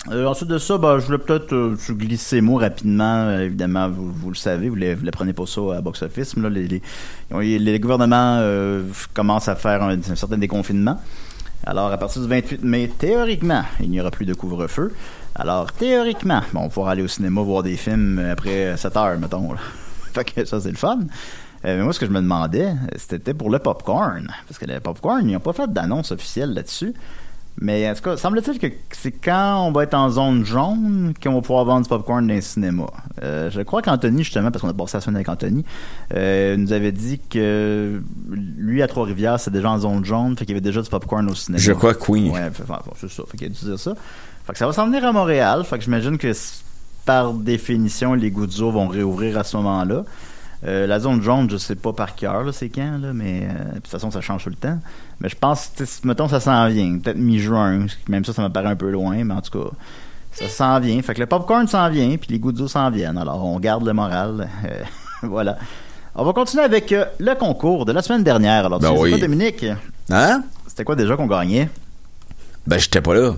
Ensuite 0.08 0.48
de 0.48 0.58
ça, 0.58 0.78
ben, 0.78 0.98
je 0.98 1.06
voulais 1.06 1.18
peut-être 1.18 1.76
se 1.78 1.92
glisser 1.92 2.40
mots 2.40 2.56
rapidement. 2.56 3.38
Évidemment, 3.38 3.88
vous, 3.88 4.30
le 4.30 4.36
savez, 4.36 4.68
vous 4.68 4.76
ne 4.76 5.10
prenez 5.10 5.32
pas 5.32 5.46
ça 5.46 5.60
à 5.76 5.80
box-office. 5.80 6.36
mais 6.36 6.42
Là, 6.42 6.50
les, 6.50 6.82
les, 7.30 7.58
les 7.58 7.80
gouvernements 7.80 8.44
commencent 9.14 9.46
à 9.46 9.54
faire 9.54 9.80
un 9.82 10.00
certain 10.16 10.38
déconfinement. 10.38 11.00
Alors, 11.64 11.92
à 11.92 11.98
partir 11.98 12.20
du 12.22 12.28
28 12.28 12.64
mai, 12.64 12.90
théoriquement, 12.98 13.62
il 13.78 13.90
n'y 13.90 14.00
aura 14.00 14.10
plus 14.10 14.26
de 14.26 14.34
couvre-feu. 14.34 14.92
Alors, 15.34 15.72
théoriquement, 15.72 16.40
bon, 16.52 16.60
on 16.60 16.62
va 16.64 16.68
pouvoir 16.68 16.88
aller 16.88 17.02
au 17.02 17.08
cinéma 17.08 17.40
voir 17.40 17.62
des 17.62 17.76
films 17.76 18.18
après 18.18 18.76
7 18.76 18.96
heures, 18.96 19.18
mettons. 19.18 19.52
là. 19.52 19.58
fait 20.12 20.24
que 20.24 20.44
ça, 20.44 20.60
c'est 20.60 20.70
le 20.70 20.76
fun. 20.76 20.98
Euh, 21.64 21.78
mais 21.78 21.84
moi, 21.84 21.92
ce 21.92 22.00
que 22.00 22.06
je 22.06 22.10
me 22.10 22.20
demandais, 22.20 22.74
c'était 22.96 23.34
pour 23.34 23.50
le 23.50 23.58
popcorn. 23.58 24.28
Parce 24.48 24.58
que 24.58 24.66
le 24.66 24.80
popcorn, 24.80 25.20
ils 25.28 25.32
n'ont 25.32 25.40
pas 25.40 25.52
fait 25.52 25.72
d'annonce 25.72 26.12
officielle 26.12 26.54
là-dessus. 26.54 26.94
Mais 27.60 27.88
en 27.88 27.94
tout 27.94 28.02
cas, 28.02 28.16
semble-t-il 28.16 28.58
que 28.58 28.66
c'est 28.90 29.12
quand 29.12 29.66
on 29.66 29.72
va 29.72 29.82
être 29.82 29.92
en 29.94 30.08
zone 30.08 30.44
jaune 30.44 31.12
qu'on 31.22 31.34
va 31.34 31.40
pouvoir 31.42 31.66
vendre 31.66 31.82
du 31.82 31.88
popcorn 31.88 32.26
dans 32.26 32.32
les 32.32 32.40
cinémas. 32.40 32.86
Euh, 33.22 33.50
je 33.50 33.60
crois 33.60 33.82
qu'Anthony, 33.82 34.24
justement, 34.24 34.50
parce 34.50 34.62
qu'on 34.62 34.70
a 34.70 34.74
passé 34.74 34.96
la 34.96 35.02
semaine 35.02 35.16
avec 35.16 35.28
Anthony, 35.28 35.62
euh, 36.14 36.56
nous 36.56 36.72
avait 36.72 36.92
dit 36.92 37.20
que 37.30 38.02
lui, 38.30 38.82
à 38.82 38.88
Trois-Rivières, 38.88 39.38
c'est 39.38 39.50
déjà 39.50 39.70
en 39.70 39.78
zone 39.78 40.02
jaune, 40.02 40.36
fait 40.36 40.46
qu'il 40.46 40.54
y 40.54 40.58
avait 40.58 40.62
déjà 40.62 40.80
du 40.80 40.88
popcorn 40.88 41.28
au 41.28 41.34
cinéma. 41.34 41.62
Je 41.62 41.72
crois 41.72 41.92
que 41.94 42.10
oui. 42.10 42.30
Ouais, 42.30 42.50
bon, 42.66 42.74
c'est 42.96 43.10
ça. 43.10 43.22
Fait 43.30 43.36
qu'il 43.36 43.48
a 43.48 43.50
dû 43.50 43.64
dire 43.64 43.78
ça. 43.78 43.92
Fait 44.46 44.52
que 44.52 44.58
ça 44.58 44.66
va 44.66 44.72
s'en 44.72 44.86
venir 44.86 45.04
à 45.04 45.12
Montréal. 45.12 45.64
Fait 45.64 45.78
que 45.78 45.84
j'imagine 45.84 46.18
que 46.18 46.32
par 47.04 47.32
définition, 47.32 48.14
les 48.14 48.30
Goudzo 48.30 48.70
vont 48.70 48.88
réouvrir 48.88 49.38
à 49.38 49.44
ce 49.44 49.56
moment-là. 49.56 50.04
Euh, 50.64 50.86
la 50.86 51.00
zone 51.00 51.20
jaune, 51.22 51.50
je 51.50 51.56
sais 51.56 51.74
pas 51.74 51.92
par 51.92 52.14
cœur, 52.14 52.54
c'est 52.54 52.68
quand, 52.68 52.98
là, 53.00 53.12
mais 53.12 53.48
euh, 53.50 53.70
de 53.70 53.74
toute 53.76 53.88
façon, 53.88 54.12
ça 54.12 54.20
change 54.20 54.44
tout 54.44 54.50
le 54.50 54.54
temps. 54.56 54.78
Mais 55.20 55.28
je 55.28 55.34
pense, 55.36 55.72
mettons, 56.04 56.28
ça 56.28 56.38
s'en 56.38 56.68
vient. 56.68 56.98
Peut-être 56.98 57.16
mi-juin. 57.18 57.86
Même 58.08 58.24
ça, 58.24 58.32
ça 58.32 58.42
me 58.42 58.48
paraît 58.48 58.68
un 58.68 58.76
peu 58.76 58.90
loin, 58.90 59.24
mais 59.24 59.34
en 59.34 59.40
tout 59.40 59.58
cas, 59.58 59.70
ça 60.30 60.48
s'en 60.48 60.78
vient. 60.78 61.02
Fait 61.02 61.14
que 61.14 61.20
le 61.20 61.26
popcorn 61.26 61.66
s'en 61.66 61.88
vient, 61.90 62.16
puis 62.16 62.30
les 62.30 62.38
Goudzo 62.38 62.68
s'en 62.68 62.90
viennent. 62.90 63.18
Alors, 63.18 63.44
on 63.44 63.58
garde 63.58 63.84
le 63.84 63.92
moral. 63.92 64.48
Euh, 64.64 65.28
voilà. 65.28 65.56
On 66.16 66.24
va 66.24 66.32
continuer 66.32 66.64
avec 66.64 66.90
euh, 66.92 67.04
le 67.20 67.34
concours 67.34 67.84
de 67.84 67.92
la 67.92 68.02
semaine 68.02 68.22
dernière. 68.24 68.66
Alors, 68.66 68.78
tu 68.80 68.86
Ben 68.86 68.94
sais 68.94 69.00
oui. 69.00 69.10
quoi, 69.10 69.18
Dominique? 69.20 69.64
Hein? 70.10 70.42
C'était 70.66 70.84
quoi 70.84 70.96
déjà 70.96 71.16
qu'on 71.16 71.26
gagnait? 71.28 71.68
Ben, 72.66 72.78
j'étais 72.78 73.00
pas 73.00 73.14
là. 73.14 73.32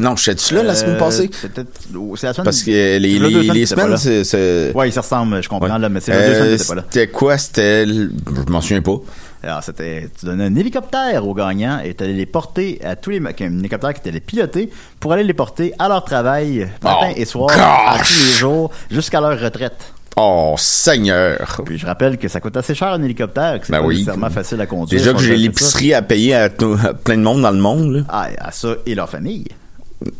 Non, 0.00 0.16
j'étais-tu 0.16 0.54
là 0.54 0.62
la 0.62 0.74
semaine 0.74 0.96
Euh, 0.96 0.98
passée? 0.98 1.30
C'est 1.32 1.50
oh, 1.96 2.16
C'est 2.16 2.26
la 2.26 2.32
semaine. 2.32 2.44
Parce 2.44 2.62
que 2.62 2.70
les, 2.70 2.98
les, 2.98 3.18
les 3.18 3.66
semaines, 3.66 3.96
c'est... 3.96 4.72
Ouais, 4.74 4.88
ils 4.88 4.92
se 4.92 4.98
ressemblent, 5.00 5.42
je 5.42 5.48
comprends, 5.48 5.78
là, 5.78 5.88
mais 5.88 6.00
c'est 6.00 6.12
la 6.12 6.26
deux 6.26 6.34
semaines 6.34 6.48
Euh, 6.48 6.56
t'étais 6.56 6.68
pas 6.68 6.74
là. 6.74 6.84
C'était 6.90 7.06
quoi? 7.08 7.38
C'était... 7.38 7.86
Je 7.86 8.50
m'en 8.50 8.60
souviens 8.60 8.82
pas. 8.82 8.96
Alors, 9.42 9.62
c'était, 9.62 10.08
tu 10.18 10.26
donnais 10.26 10.44
un 10.44 10.54
hélicoptère 10.56 11.26
aux 11.26 11.32
gagnants 11.34 11.80
et 11.84 11.94
tu 11.94 12.04
allais 12.04 12.12
les 12.12 12.26
porter 12.26 12.78
à 12.84 12.94
tous 12.96 13.10
les, 13.10 13.20
un 13.20 13.58
hélicoptère 13.58 13.94
qui 13.94 14.00
t'allait 14.02 14.20
piloter 14.20 14.70
pour 14.98 15.12
aller 15.14 15.24
les 15.24 15.32
porter 15.34 15.72
à 15.78 15.88
leur 15.88 16.04
travail, 16.04 16.68
matin 16.82 17.08
Oh, 17.10 17.14
et 17.16 17.24
soir, 17.24 17.50
à 17.50 17.98
tous 17.98 18.24
les 18.26 18.32
jours, 18.32 18.70
jusqu'à 18.90 19.20
leur 19.20 19.38
retraite. 19.40 19.92
Oh, 20.16 20.54
Seigneur! 20.58 21.62
Puis 21.64 21.78
je 21.78 21.86
rappelle 21.86 22.18
que 22.18 22.28
ça 22.28 22.40
coûte 22.40 22.56
assez 22.56 22.74
cher 22.74 22.88
un 22.88 23.02
hélicoptère, 23.02 23.60
que 23.60 23.66
c'est 23.66 23.72
Ben 23.72 23.80
pas 23.80 23.86
oui. 23.86 23.94
nécessairement 23.98 24.28
facile 24.30 24.60
à 24.60 24.66
conduire. 24.66 24.98
Déjà 25.00 25.14
que 25.14 25.20
j'ai 25.20 25.36
l'épicerie 25.36 25.94
à 25.94 26.02
payer 26.02 26.34
à, 26.34 26.48
tout- 26.50 26.76
à 26.84 26.92
plein 26.92 27.16
de 27.16 27.22
monde 27.22 27.40
dans 27.42 27.50
le 27.52 27.58
monde, 27.60 27.92
là. 27.94 28.00
Ah, 28.08 28.28
à 28.38 28.50
ça 28.50 28.74
et 28.84 28.94
leur 28.94 29.08
famille. 29.08 29.46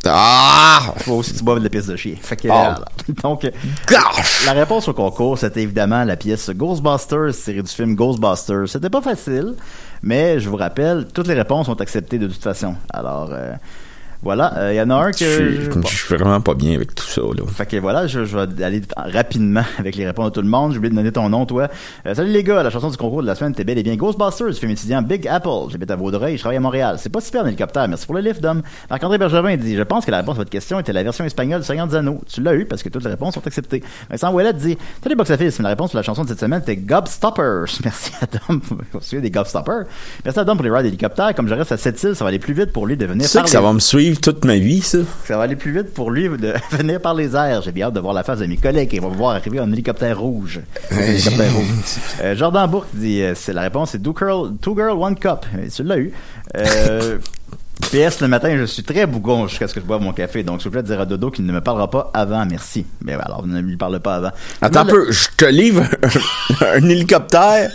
Ah! 0.05 0.93
Faut 0.97 1.13
aussi 1.13 1.33
tu 1.33 1.43
boives 1.43 1.59
de 1.59 1.63
la 1.63 1.69
pièce 1.69 1.87
de 1.87 1.95
chien. 1.95 2.15
Fait 2.21 2.35
que, 2.35 2.47
Oh. 2.47 2.51
alors, 2.51 2.85
donc, 3.23 3.49
Gosh! 3.87 4.45
La 4.45 4.53
réponse 4.53 4.87
au 4.87 4.93
concours, 4.93 5.37
c'était 5.37 5.61
évidemment 5.63 6.03
la 6.03 6.15
pièce 6.17 6.49
Ghostbusters, 6.51 7.33
série 7.33 7.63
du 7.63 7.71
film 7.71 7.95
Ghostbusters. 7.95 8.67
C'était 8.67 8.89
pas 8.89 9.01
facile, 9.01 9.55
mais 10.03 10.39
je 10.39 10.49
vous 10.49 10.57
rappelle, 10.57 11.07
toutes 11.13 11.27
les 11.27 11.33
réponses 11.33 11.65
sont 11.65 11.81
acceptées 11.81 12.19
de 12.19 12.27
toute 12.27 12.43
façon. 12.43 12.75
Alors, 12.93 13.29
euh, 13.31 13.53
voilà, 14.23 14.71
il 14.71 14.75
y 14.75 14.81
en 14.81 14.89
a 14.89 14.95
un 14.95 15.11
Je 15.11 15.17
que... 15.17 15.61
suis, 15.61 15.69
bon. 15.69 15.87
je 15.87 15.97
suis 15.97 16.15
vraiment 16.15 16.41
pas 16.41 16.53
bien 16.53 16.75
avec 16.75 16.93
tout 16.93 17.05
ça, 17.05 17.21
là. 17.21 17.43
Fait 17.53 17.65
que 17.65 17.77
voilà, 17.77 18.07
je, 18.07 18.25
je 18.25 18.37
vais 18.37 18.63
aller 18.63 18.81
rapidement 18.95 19.63
avec 19.79 19.95
les 19.95 20.05
réponses 20.05 20.25
de 20.27 20.35
tout 20.35 20.41
le 20.41 20.47
monde. 20.47 20.71
J'ai 20.71 20.77
oublié 20.77 20.91
de 20.91 20.95
donner 20.95 21.11
ton 21.11 21.27
nom, 21.29 21.45
toi. 21.45 21.69
Euh, 22.05 22.13
salut 22.13 22.31
les 22.31 22.43
gars, 22.43 22.61
la 22.61 22.69
chanson 22.69 22.89
du 22.89 22.97
concours 22.97 23.21
de 23.21 23.27
la 23.27 23.35
semaine 23.35 23.51
était 23.53 23.63
bel 23.63 23.77
et 23.77 23.83
bien 23.83 23.95
Ghostbusters, 23.95 24.53
film 24.53 24.71
étudiant 24.71 25.01
Big 25.01 25.27
Apple. 25.27 25.69
J'habite 25.69 25.89
à 25.91 25.95
Vaudreuil, 25.95 26.35
je 26.37 26.41
travaille 26.41 26.57
à 26.57 26.61
Montréal. 26.61 26.97
C'est 26.99 27.09
pas 27.09 27.21
super 27.21 27.43
un 27.43 27.47
hélicoptère, 27.47 27.87
merci 27.87 28.05
pour 28.05 28.15
le 28.15 28.21
lift, 28.21 28.41
Dom. 28.41 28.61
Marc-André 28.89 29.17
Bergevin 29.17 29.57
dit 29.57 29.75
Je 29.75 29.83
pense 29.83 30.05
que 30.05 30.11
la 30.11 30.17
réponse 30.17 30.35
à 30.35 30.39
votre 30.39 30.49
question 30.51 30.79
était 30.79 30.93
la 30.93 31.03
version 31.03 31.25
espagnole 31.25 31.61
de 31.61 31.65
Seigneur 31.65 31.87
des 31.87 31.95
Anneaux. 31.95 32.21
Tu 32.31 32.41
l'as 32.41 32.53
eu 32.53 32.65
parce 32.65 32.83
que 32.83 32.89
toutes 32.89 33.03
les 33.03 33.09
réponses 33.09 33.33
sont 33.33 33.47
acceptées. 33.47 33.81
Vincent 34.09 34.31
Ouellet 34.31 34.53
dit 34.53 34.77
Salut 35.03 35.15
Box 35.15 35.31
Office, 35.31 35.59
la 35.59 35.69
réponse 35.69 35.91
pour 35.91 35.97
la 35.97 36.03
chanson 36.03 36.23
de 36.23 36.29
cette 36.29 36.39
semaine 36.39 36.61
était 36.61 36.77
Gobstoppers. 36.77 37.65
Merci 37.83 38.11
à 38.21 38.25
Dom. 38.25 38.61
Souvenez 38.99 39.21
des 39.23 39.31
Gobstoppers? 39.31 39.85
Merci 40.23 40.39
à 40.39 40.43
Dom 40.43 40.57
pour 40.57 40.63
les 40.65 40.71
rides 40.71 40.85
d'hélicoptère. 40.85 41.33
Comme 41.33 41.47
je 41.47 41.53
reste 41.55 41.71
à 41.71 41.77
cette 41.77 42.01
île, 42.03 42.15
ça 42.15 42.23
va 42.23 42.29
aller 42.29 42.39
plus 42.39 42.53
vite 42.53 42.71
pour 42.71 42.85
lui 42.85 42.97
de 42.97 43.05
venir 43.05 43.25
Tu 43.25 43.31
sais 43.31 43.41
que 43.41 43.49
ça 43.49 43.61
va 43.61 43.73
me 43.73 43.79
suivre 43.79 44.10
toute 44.17 44.45
ma 44.45 44.57
vie, 44.57 44.81
ça? 44.81 44.99
ça 45.25 45.37
va 45.37 45.43
aller 45.43 45.55
plus 45.55 45.71
vite 45.71 45.93
pour 45.93 46.11
lui 46.11 46.29
de 46.29 46.53
venir 46.71 46.99
par 47.01 47.13
les 47.13 47.35
airs. 47.35 47.61
J'ai 47.61 47.71
bien 47.71 47.87
hâte 47.87 47.93
de 47.93 47.99
voir 47.99 48.13
la 48.13 48.23
face 48.23 48.39
de 48.39 48.45
mes 48.45 48.57
collègues 48.57 48.89
qui 48.89 48.99
vont 48.99 49.09
me 49.11 49.15
voir 49.15 49.35
arriver 49.35 49.59
en 49.59 49.71
hélicoptère 49.71 50.19
rouge. 50.19 50.61
Un 50.91 50.97
hélicoptère 50.97 51.53
rouge. 51.53 51.65
Euh, 52.21 52.35
Jordan 52.35 52.69
Bourque 52.69 52.89
dit, 52.93 53.21
euh, 53.21 53.33
c'est 53.35 53.53
la 53.53 53.61
réponse, 53.61 53.91
c'est 53.91 54.01
two 54.01 54.15
girl, 54.17 54.51
two 54.61 54.75
girl, 54.75 54.97
one 54.97 55.15
cup. 55.15 55.45
Euh, 55.55 55.67
Tu 55.73 55.83
l'as 55.83 55.97
eu. 55.97 56.11
Euh, 56.57 57.17
PS, 57.91 58.21
le 58.21 58.27
matin, 58.27 58.55
je 58.57 58.65
suis 58.65 58.83
très 58.83 59.05
bougon 59.05 59.47
jusqu'à 59.47 59.67
ce 59.67 59.73
que 59.73 59.81
je 59.81 59.85
boive 59.85 60.01
mon 60.01 60.13
café. 60.13 60.43
Donc, 60.43 60.61
s'il 60.61 60.69
vous 60.69 60.73
plaît, 60.73 60.83
dire 60.83 61.01
à 61.01 61.05
Dodo 61.05 61.31
qu'il 61.31 61.45
ne 61.45 61.51
me 61.51 61.61
parlera 61.61 61.89
pas 61.89 62.11
avant. 62.13 62.45
Merci. 62.45 62.85
Mais 63.03 63.13
alors, 63.13 63.45
ne 63.45 63.59
lui 63.59 63.75
parle 63.75 63.99
pas 63.99 64.15
avant. 64.15 64.31
Attends 64.61 64.81
un 64.81 64.85
peu, 64.85 65.11
je 65.11 65.27
te 65.35 65.45
livre 65.45 65.83
un 66.61 66.83
hélicoptère, 66.89 67.71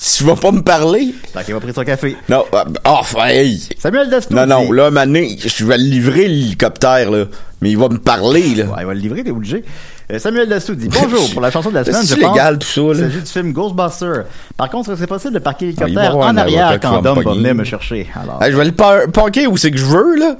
tu 0.00 0.24
vas 0.24 0.36
pas 0.36 0.50
me 0.52 0.60
parler? 0.62 1.14
Tant 1.32 1.42
qu'il 1.42 1.54
va 1.54 1.60
pris 1.60 1.72
son 1.72 1.82
café. 1.84 2.16
Non, 2.28 2.44
ah, 2.52 2.64
oh, 2.86 3.18
hey! 3.22 3.60
Samuel 3.78 4.10
Destou 4.10 4.34
Non, 4.34 4.46
non, 4.46 4.70
là, 4.72 4.90
Mané, 4.90 5.36
je 5.44 5.64
vais 5.64 5.78
le 5.78 5.84
livrer 5.84 6.28
l'hélicoptère, 6.28 7.10
là. 7.10 7.24
Mais 7.60 7.70
il 7.70 7.78
va 7.78 7.88
me 7.88 7.98
parler, 7.98 8.54
là. 8.54 8.64
Ouais, 8.64 8.72
il 8.80 8.86
va 8.86 8.94
le 8.94 9.00
livrer, 9.00 9.24
t'es 9.24 9.30
obligé. 9.30 9.64
Euh, 10.12 10.18
Samuel 10.18 10.48
Dastou 10.50 10.74
dit 10.74 10.88
Bonjour, 10.88 11.30
pour 11.32 11.40
la 11.40 11.50
chanson 11.50 11.70
de 11.70 11.76
la 11.76 11.84
semaine, 11.84 12.02
je 12.06 12.14
pense. 12.16 12.32
légal, 12.34 12.58
tout 12.58 12.66
ça, 12.66 12.80
là? 12.82 12.88
Il 12.92 12.96
s'agit 12.98 13.20
du 13.20 13.30
film 13.30 13.52
Ghostbuster. 13.52 14.12
Par 14.56 14.68
contre, 14.68 14.94
c'est 14.98 15.06
possible 15.06 15.32
de 15.32 15.38
parquer 15.38 15.66
l'hélicoptère 15.66 16.16
en 16.18 16.36
arrière 16.36 16.78
quand 16.80 17.00
Dom 17.00 17.22
va 17.22 17.32
venir 17.32 17.54
me 17.54 17.64
chercher? 17.64 18.06
Alors, 18.20 18.42
Hey, 18.42 18.52
je 18.52 18.56
vais 18.58 18.66
le 18.66 18.72
par- 18.72 19.06
parquer 19.12 19.46
où 19.46 19.56
c'est 19.56 19.70
que 19.70 19.78
je 19.78 19.84
veux, 19.86 20.16
là. 20.16 20.36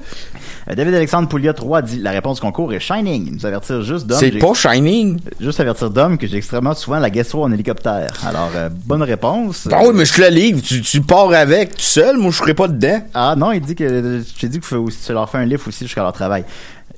Euh, 0.69 0.75
David 0.75 0.95
Alexandre 0.95 1.29
Pouliot 1.29 1.53
3 1.53 1.83
dit 1.83 2.01
La 2.01 2.11
réponse 2.11 2.41
concours 2.41 2.73
est 2.73 2.81
Shining. 2.81 3.27
Il 3.27 3.35
nous 3.35 3.47
avertir 3.47 3.83
juste 3.83 4.07
Dom. 4.07 4.19
C'est 4.19 4.33
pas 4.33 4.55
Shining. 4.55 5.19
Juste 5.41 5.61
avertir 5.61 5.91
Dom 5.91 6.19
que 6.19 6.27
j'ai 6.27 6.39
extrêmement 6.39 6.75
souvent 6.75 6.99
la 6.99 7.11
gastro 7.11 7.45
en 7.45 7.53
hélicoptère. 7.53 8.13
Alors, 8.27 8.51
euh, 8.57 8.69
bonne 8.85 9.03
réponse. 9.03 9.69
Ah 9.71 9.81
oui, 9.83 9.91
mais 9.95 10.05
je 10.05 10.15
te 10.15 10.21
la 10.21 10.31
livre. 10.31 10.61
Tu, 10.63 10.81
tu 10.81 11.01
pars 11.01 11.33
avec 11.33 11.77
tout 11.77 11.81
seul. 11.81 12.17
Moi, 12.17 12.31
je 12.31 12.39
serai 12.39 12.55
pas 12.55 12.69
dedans. 12.69 13.03
Ah 13.15 13.35
non, 13.37 13.53
il 13.53 13.61
dit 13.61 13.75
que 13.75 14.23
j'ai 14.39 14.49
dit 14.49 14.61
que 14.61 14.67
tu 14.67 15.13
leur 15.13 15.29
fais 15.29 15.39
un 15.39 15.45
livre 15.45 15.63
aussi 15.67 15.85
jusqu'à 15.85 16.03
leur 16.03 16.13
travail. 16.13 16.45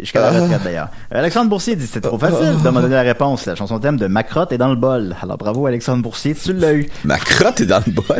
Jusqu'à 0.00 0.26
Ah. 0.28 0.30
la 0.32 0.40
retraite 0.42 0.62
d'ailleurs. 0.64 0.88
Euh, 1.14 1.18
Alexandre 1.18 1.48
Boursier 1.50 1.76
dit 1.76 1.86
c'est 1.86 2.00
trop 2.00 2.18
facile 2.18 2.60
de 2.62 2.70
me 2.70 2.80
donner 2.80 2.94
la 2.94 3.02
réponse. 3.02 3.46
La 3.46 3.54
chanson 3.54 3.78
thème 3.78 3.96
de 3.96 4.06
Macrotte 4.06 4.52
est 4.52 4.58
dans 4.58 4.68
le 4.68 4.76
bol. 4.76 5.16
Alors 5.22 5.38
bravo 5.38 5.66
Alexandre 5.66 6.02
Boursier, 6.02 6.34
tu 6.34 6.52
l'as 6.52 6.74
eu. 6.74 6.88
Ma 7.04 7.18
crotte 7.18 7.60
est 7.60 7.66
dans 7.66 7.82
le 7.86 7.92
bol? 7.92 8.04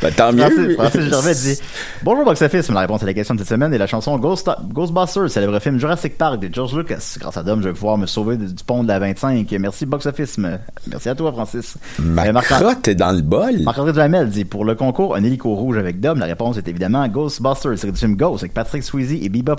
Ben, 0.00 0.12
tant 0.12 0.32
mieux. 0.32 0.40
Francis, 0.42 0.74
Francis 0.74 1.00
Gervais 1.02 1.34
dit 1.34 1.58
Bonjour 2.02 2.24
Box 2.24 2.42
Office, 2.42 2.68
la 2.70 2.80
réponse 2.80 3.02
à 3.02 3.06
la 3.06 3.14
question 3.14 3.34
de 3.34 3.40
cette 3.40 3.48
semaine 3.50 3.72
est 3.72 3.78
la 3.78 3.86
chanson 3.86 4.18
Ghost, 4.18 4.50
Ghostbusters, 4.72 5.30
célèbre 5.30 5.60
film 5.60 5.78
Jurassic 5.78 6.18
Park 6.18 6.40
de 6.40 6.52
George 6.52 6.74
Lucas. 6.76 7.16
Grâce 7.20 7.36
à 7.36 7.42
Dom, 7.44 7.60
je 7.62 7.68
vais 7.68 7.74
pouvoir 7.74 7.98
me 7.98 8.06
sauver 8.06 8.36
du, 8.36 8.46
pont 8.66 8.82
de 8.82 8.88
la 8.88 8.98
25. 8.98 9.48
Merci 9.60 9.86
Box 9.86 10.06
Office. 10.06 10.38
Merci 10.38 11.08
à 11.08 11.14
toi, 11.14 11.30
Francis. 11.30 11.76
Ma 12.00 12.26
Euh, 12.26 12.32
crotte 12.32 12.88
est 12.88 12.94
dans 12.96 13.12
le 13.12 13.20
bol? 13.22 13.62
Marc-André 13.62 13.92
Duhamel 13.92 14.28
dit 14.28 14.44
Pour 14.44 14.64
le 14.64 14.74
concours, 14.74 15.14
un 15.14 15.22
hélico 15.22 15.54
rouge 15.54 15.76
avec 15.78 16.00
Dom, 16.00 16.18
la 16.18 16.26
réponse 16.26 16.56
est 16.56 16.66
évidemment 16.66 17.06
Ghostbusters. 17.06 17.78
C'est 17.78 17.92
du 17.92 17.98
film 17.98 18.16
Ghost 18.16 18.42
avec 18.42 18.54
Patrick 18.54 18.82
Swayze 18.82 19.12
et 19.12 19.28
Bebop 19.28 19.51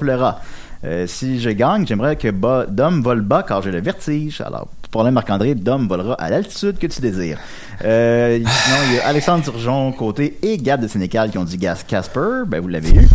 Euh, 0.85 1.07
si 1.07 1.39
je 1.39 1.49
gagne, 1.49 1.87
j'aimerais 1.87 2.17
que 2.17 2.29
Dom 2.69 3.01
vole 3.01 3.21
bas 3.21 3.43
car 3.43 3.61
j'ai 3.61 3.71
le 3.71 3.79
vertige. 3.79 4.41
Alors, 4.41 4.67
problème 4.93 5.15
Marc-André, 5.15 5.55
Dom 5.55 5.87
volera 5.87 6.13
à 6.13 6.29
l'altitude 6.29 6.77
que 6.77 6.87
tu 6.87 7.01
désires. 7.01 7.39
Euh, 7.83 8.37
sinon, 8.37 8.77
il 8.89 8.95
y 8.95 8.99
a 8.99 9.07
Alexandre 9.07 9.43
Turgeon 9.43 9.91
côté 9.91 10.37
et 10.43 10.57
Gab 10.57 10.81
de 10.81 10.87
Sénécal 10.87 11.31
qui 11.31 11.37
ont 11.37 11.43
dit 11.43 11.57
Gas 11.57 11.83
Casper. 11.87 12.43
Ben, 12.47 12.61
vous 12.61 12.67
l'avez 12.67 12.91
eu. 12.91 13.07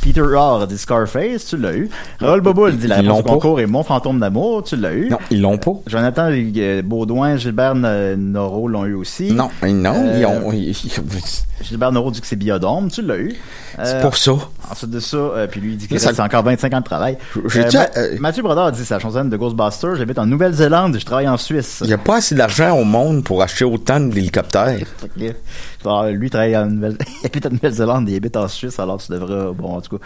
Peter 0.00 0.20
Orr 0.20 0.66
dit 0.66 0.78
Scarface, 0.78 1.46
tu 1.46 1.56
l'as 1.56 1.74
eu. 1.74 1.88
Raoul 2.20 2.40
Boboul 2.40 2.76
dit 2.76 2.86
la 2.86 3.00
Ils 3.00 3.08
réponse 3.10 3.22
concours 3.22 3.60
est 3.60 3.66
Mon 3.66 3.82
fantôme 3.82 4.20
d'amour, 4.20 4.62
tu 4.62 4.76
l'as 4.76 4.92
eu. 4.94 5.08
Non, 5.10 5.18
ils 5.30 5.40
l'ont 5.40 5.58
pas. 5.58 5.72
Jonathan 5.86 6.28
euh, 6.30 6.82
Baudouin, 6.82 7.36
Gilbert 7.36 7.74
Noro 7.74 8.68
l'ont 8.68 8.84
eu 8.84 8.94
aussi. 8.94 9.32
Non, 9.32 9.50
non, 9.66 9.94
Euh, 9.94 10.18
ils 10.18 10.26
ont. 10.26 10.52
ils- 10.52 10.74
Gilbert 11.62 11.92
Noro 11.92 12.10
dit 12.10 12.20
que 12.20 12.26
c'est 12.26 12.36
Biodome, 12.36 12.90
tu 12.90 13.00
l'as 13.02 13.16
eu. 13.16 13.34
C'est 13.76 13.96
Euh, 13.96 14.00
pour 14.00 14.16
ça. 14.16 14.32
Ensuite 14.70 14.90
de 14.90 15.00
ça, 15.00 15.16
euh, 15.16 15.46
puis 15.46 15.60
lui 15.60 15.72
il 15.72 15.76
dit 15.76 15.88
que 15.88 15.98
c'est 15.98 16.20
encore 16.20 16.42
25 16.42 16.72
ans 16.74 16.80
de 16.80 16.84
travail. 16.84 17.16
Euh, 17.36 17.40
Ma- 17.72 17.88
euh, 17.96 18.16
Mathieu 18.20 18.42
Brodeur 18.42 18.70
dit 18.72 18.82
la 18.88 18.98
chanson 18.98 19.24
de 19.24 19.36
Ghostbusters. 19.36 19.96
J'habite 19.96 20.18
en 20.18 20.26
Nouvelle-Zélande, 20.26 20.96
je 20.98 21.04
travaille 21.04 21.28
en 21.28 21.36
Suisse. 21.36 21.78
Il 21.82 21.88
n'y 21.88 21.92
a 21.92 21.98
pas 21.98 22.16
assez 22.16 22.34
d'argent 22.34 22.76
au 22.78 22.84
monde 22.84 23.24
pour 23.24 23.42
acheter 23.42 23.64
autant 23.64 24.00
d'hélicoptères. 24.00 24.78
Alors, 25.84 26.06
lui 26.06 26.26
il 26.26 26.30
travaille 26.30 26.56
en 26.56 26.66
Nouvelle... 26.66 26.96
habite 27.24 27.46
en 27.46 27.50
Nouvelle-Zélande 27.50 28.08
et 28.08 28.12
il 28.12 28.16
habite 28.16 28.36
en 28.36 28.48
Suisse, 28.48 28.78
alors 28.78 28.98
tu 28.98 29.12
devrais. 29.12 29.52
Bon, 29.54 29.76
en 29.76 29.80
tout 29.80 29.98
cas. 29.98 30.04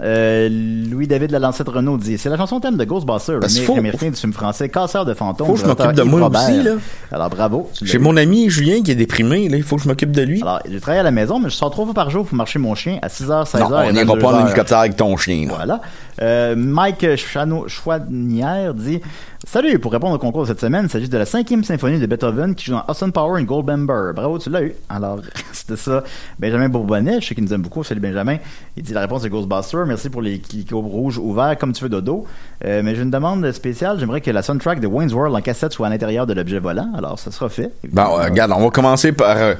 Euh, 0.00 0.48
Louis-David 0.90 1.32
Lalancette 1.32 1.68
Renault 1.68 1.98
dit 1.98 2.16
c'est 2.16 2.30
la 2.30 2.38
chanson 2.38 2.60
thème 2.60 2.76
de 2.78 2.84
Ghostbusters, 2.84 3.40
Parce 3.40 3.58
remake 3.58 3.78
américain 3.78 4.08
du 4.10 4.16
film 4.16 4.32
français 4.32 4.68
Casseur 4.70 5.04
de 5.04 5.12
fantômes. 5.12 5.48
Faut 5.48 5.52
que 5.54 5.60
je 5.60 5.66
m'occupe 5.66 5.92
de 5.92 6.02
moi 6.02 6.20
Robert. 6.22 6.42
aussi, 6.48 6.62
là. 6.62 6.72
Alors 7.10 7.28
bravo. 7.28 7.70
J'ai 7.82 7.98
mon 7.98 8.16
ami 8.16 8.48
Julien 8.48 8.82
qui 8.82 8.90
est 8.90 8.94
déprimé, 8.94 9.48
là. 9.48 9.56
Il 9.58 9.62
faut 9.62 9.76
que 9.76 9.82
je 9.82 9.88
m'occupe 9.88 10.12
de 10.12 10.22
lui. 10.22 10.40
Alors, 10.40 10.60
je 10.70 10.78
travaille 10.78 11.00
à 11.00 11.02
la 11.02 11.10
maison, 11.10 11.38
mais 11.38 11.50
je 11.50 11.56
sors 11.56 11.70
trois 11.70 11.84
fois 11.84 11.94
par 11.94 12.08
jour 12.08 12.24
pour 12.24 12.36
marcher 12.36 12.58
mon 12.58 12.74
chien 12.74 12.98
à 13.02 13.08
6h, 13.08 13.50
16h. 13.50 13.68
non, 13.68 13.76
on 13.88 13.92
n'ira 13.92 14.16
pas 14.16 14.28
en 14.28 14.40
22h. 14.40 14.46
hélicoptère 14.46 14.78
avec 14.78 14.96
ton 14.96 15.14
chien, 15.18 15.46
là. 15.46 15.54
Voilà. 15.56 15.80
Euh, 16.20 16.54
Mike 16.56 17.06
Chano- 17.16 17.68
Chouanière 17.68 18.74
dit 18.74 19.00
Salut, 19.46 19.78
pour 19.78 19.90
répondre 19.92 20.14
au 20.14 20.18
concours 20.18 20.42
de 20.42 20.48
cette 20.48 20.60
semaine, 20.60 20.84
il 20.84 20.90
s'agit 20.90 21.08
de 21.08 21.18
la 21.18 21.24
cinquième 21.26 21.64
symphonie 21.64 21.98
de 21.98 22.06
Beethoven 22.06 22.54
qui 22.54 22.66
joue 22.66 22.72
dans 22.72 22.84
Austin 22.86 23.10
Power 23.10 23.40
and 23.40 23.44
Goldbember. 23.44 24.12
Bravo, 24.14 24.38
tu 24.38 24.50
l'as 24.50 24.62
eu. 24.62 24.74
Alors, 24.88 25.18
c'était 25.52 25.76
ça. 25.76 26.04
Benjamin 26.38 26.68
Bourbonnet, 26.68 27.20
je 27.20 27.28
sais 27.28 27.34
qu'il 27.34 27.42
nous 27.44 27.52
aime 27.54 27.62
beaucoup. 27.62 27.82
Salut 27.82 28.00
Benjamin. 28.00 28.36
Il 28.76 28.82
dit 28.82 28.92
la 28.92 29.00
réponse 29.00 29.24
est 29.24 29.30
Ghostbuster. 29.30 29.78
Merci 29.86 30.10
pour 30.10 30.22
les 30.22 30.38
clics 30.38 30.70
rouges 30.72 31.18
ouverts 31.18 31.56
comme 31.58 31.72
tu 31.72 31.82
veux 31.82 31.88
dodo. 31.90 32.26
Euh, 32.64 32.82
mais 32.84 32.94
j'ai 32.94 33.02
une 33.02 33.10
demande 33.10 33.50
spéciale. 33.52 33.98
J'aimerais 33.98 34.20
que 34.20 34.30
la 34.30 34.42
soundtrack 34.42 34.80
de 34.80 34.86
Wayne's 34.86 35.12
World 35.14 35.34
en 35.34 35.40
cassette 35.40 35.72
soit 35.72 35.86
à 35.86 35.90
l'intérieur 35.90 36.26
de 36.26 36.34
l'objet 36.34 36.58
volant. 36.60 36.90
Alors, 36.96 37.18
ça 37.18 37.30
sera 37.32 37.48
fait. 37.48 37.70
Bon, 37.90 38.02
euh, 38.18 38.24
regarde, 38.24 38.52
on 38.54 38.62
va 38.62 38.70
commencer 38.70 39.12
par. 39.12 39.36
euh, 39.36 39.54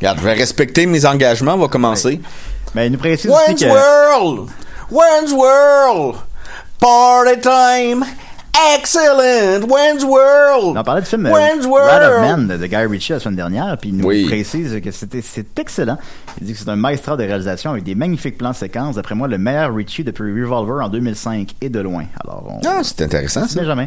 regarde, 0.00 0.18
je 0.18 0.24
vais 0.24 0.34
respecter 0.34 0.86
mes 0.86 1.06
engagements. 1.06 1.54
On 1.54 1.58
va 1.58 1.68
commencer. 1.68 2.20
Mais 2.74 2.86
il 2.88 2.92
nous 2.92 2.98
précise 2.98 3.30
aussi 3.30 3.40
Wayne's 3.46 3.62
que. 3.62 3.68
World! 3.68 4.50
Wayne's 4.90 5.32
World! 5.32 6.22
Party 6.78 7.40
time! 7.40 8.04
Excellent! 8.78 9.66
Wayne's 9.68 10.04
World! 10.04 10.76
On 10.76 10.82
parlait 10.84 11.00
du 11.02 11.08
film 11.08 11.26
euh, 11.26 11.32
Wayne's 11.32 11.66
Rat 11.66 12.06
of 12.06 12.20
World! 12.20 12.46
Man 12.48 12.58
de, 12.58 12.66
Guy 12.66 12.76
Ritchie 12.86 13.12
la 13.12 13.18
semaine 13.18 13.34
dernière, 13.36 13.76
puis 13.78 13.90
il 13.90 13.96
nous 13.96 14.06
Oui. 14.06 14.26
précise 14.26 14.80
que 14.80 14.90
c'était 14.92 15.22
c'est 15.22 15.58
excellent. 15.58 15.98
Il 16.40 16.46
dit 16.46 16.52
que 16.52 16.58
c'est 16.60 16.68
un 16.68 16.76
maestro 16.76 17.16
de 17.16 17.24
réalisation 17.24 17.72
avec 17.72 17.82
des 17.82 17.96
magnifiques 17.96 18.38
plans 18.38 18.52
séquences. 18.52 18.94
D'après 18.94 19.16
moi, 19.16 19.26
le 19.26 19.38
meilleur 19.38 19.74
Ritchie 19.74 20.04
depuis 20.04 20.40
Revolver 20.44 20.84
en 20.84 20.88
2005 20.88 21.54
et 21.60 21.68
de 21.68 21.80
loin. 21.80 22.04
Alors, 22.22 22.44
on, 22.48 22.60
Ah, 22.66 22.80
c'est 22.84 23.02
intéressant, 23.02 23.46
ça. 23.48 23.58
Benjamin. 23.60 23.86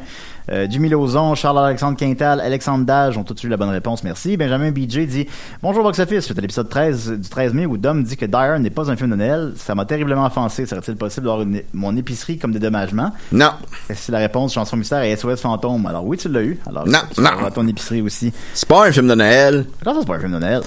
Euh, 0.50 0.66
Jimmy 0.70 0.88
Lauzon, 0.90 1.36
Charles-Alexandre 1.36 1.98
Quintal, 1.98 2.40
Alexandre 2.40 2.86
Dage 2.86 3.18
ont 3.18 3.24
tous 3.24 3.42
eu 3.44 3.50
la 3.50 3.58
bonne 3.58 3.70
réponse. 3.70 4.04
Merci. 4.04 4.38
Benjamin 4.38 4.72
BJ 4.72 5.00
dit 5.08 5.28
Bonjour 5.62 5.84
Box 5.84 6.00
Office. 6.00 6.26
C'était 6.28 6.40
l'épisode 6.42 6.70
13 6.70 7.12
du 7.20 7.30
13 7.30 7.54
mai 7.54 7.66
où 7.66 7.78
Dom 7.78 8.04
dit 8.04 8.16
que 8.16 8.26
Dyer 8.26 8.58
n'est 8.60 8.70
pas 8.70 8.90
un 8.92 8.96
film 8.96 9.12
de 9.12 9.16
Noël. 9.16 9.54
Ça 9.58 9.76
m'a 9.76 9.86
terriblement 9.86 10.26
offensé. 10.26 10.66
Serait-il 10.66 10.96
possible 10.96 11.26
d'avoir 11.28 11.46
mon 11.74 11.96
épicerie 11.98 12.38
comme 12.38 12.52
dédommagement 12.54 13.12
Non. 13.32 13.52
C'est 13.94 14.12
la 14.12 14.20
réponse 14.20 14.57
chanson 14.58 14.78
mystère 14.78 15.02
et 15.04 15.16
SOS 15.16 15.42
fantôme. 15.42 15.86
Alors 15.86 16.06
oui, 16.06 16.18
tu 16.18 16.30
l'as 16.30 16.42
eu. 16.44 16.60
Alors 16.68 16.88
Non, 16.88 17.00
tu 17.14 17.22
non. 17.22 17.30
ton 17.54 17.68
épicerie 17.68 18.02
aussi. 18.02 18.32
C'est 18.54 18.68
pas 18.68 18.88
un 18.88 18.92
film 18.92 19.08
de 19.08 19.16
Noël. 19.16 19.66
Comment 19.84 19.96
ça, 19.96 20.02
c'est 20.02 20.08
pas 20.08 20.16
un 20.16 20.20
film 20.20 20.34
de 20.34 20.40
Noël 20.40 20.62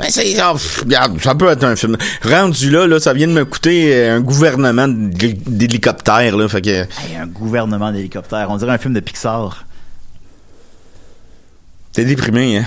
Mais 0.00 0.10
c'est, 0.10 0.22
regarde, 0.22 1.20
ça 1.20 1.34
peut 1.34 1.48
être 1.48 1.64
un 1.64 1.76
film. 1.76 1.96
Rendu 2.22 2.70
là, 2.70 2.86
là, 2.86 3.00
ça 3.00 3.12
vient 3.12 3.26
de 3.28 3.32
me 3.32 3.44
coûter 3.44 3.94
euh, 3.94 4.16
un 4.16 4.20
gouvernement 4.20 4.86
d'hé- 4.88 5.34
d'hélicoptères, 5.46 6.36
là, 6.36 6.48
fait 6.48 6.62
que. 6.62 6.70
Hey, 6.70 7.16
un 7.20 7.26
gouvernement 7.26 7.90
d'hélicoptères. 7.92 8.48
On 8.50 8.56
dirait 8.56 8.72
un 8.72 8.78
film 8.78 8.94
de 8.94 9.00
Pixar. 9.00 9.64
T'es 11.92 12.04
déprimé, 12.04 12.58
hein? 12.58 12.66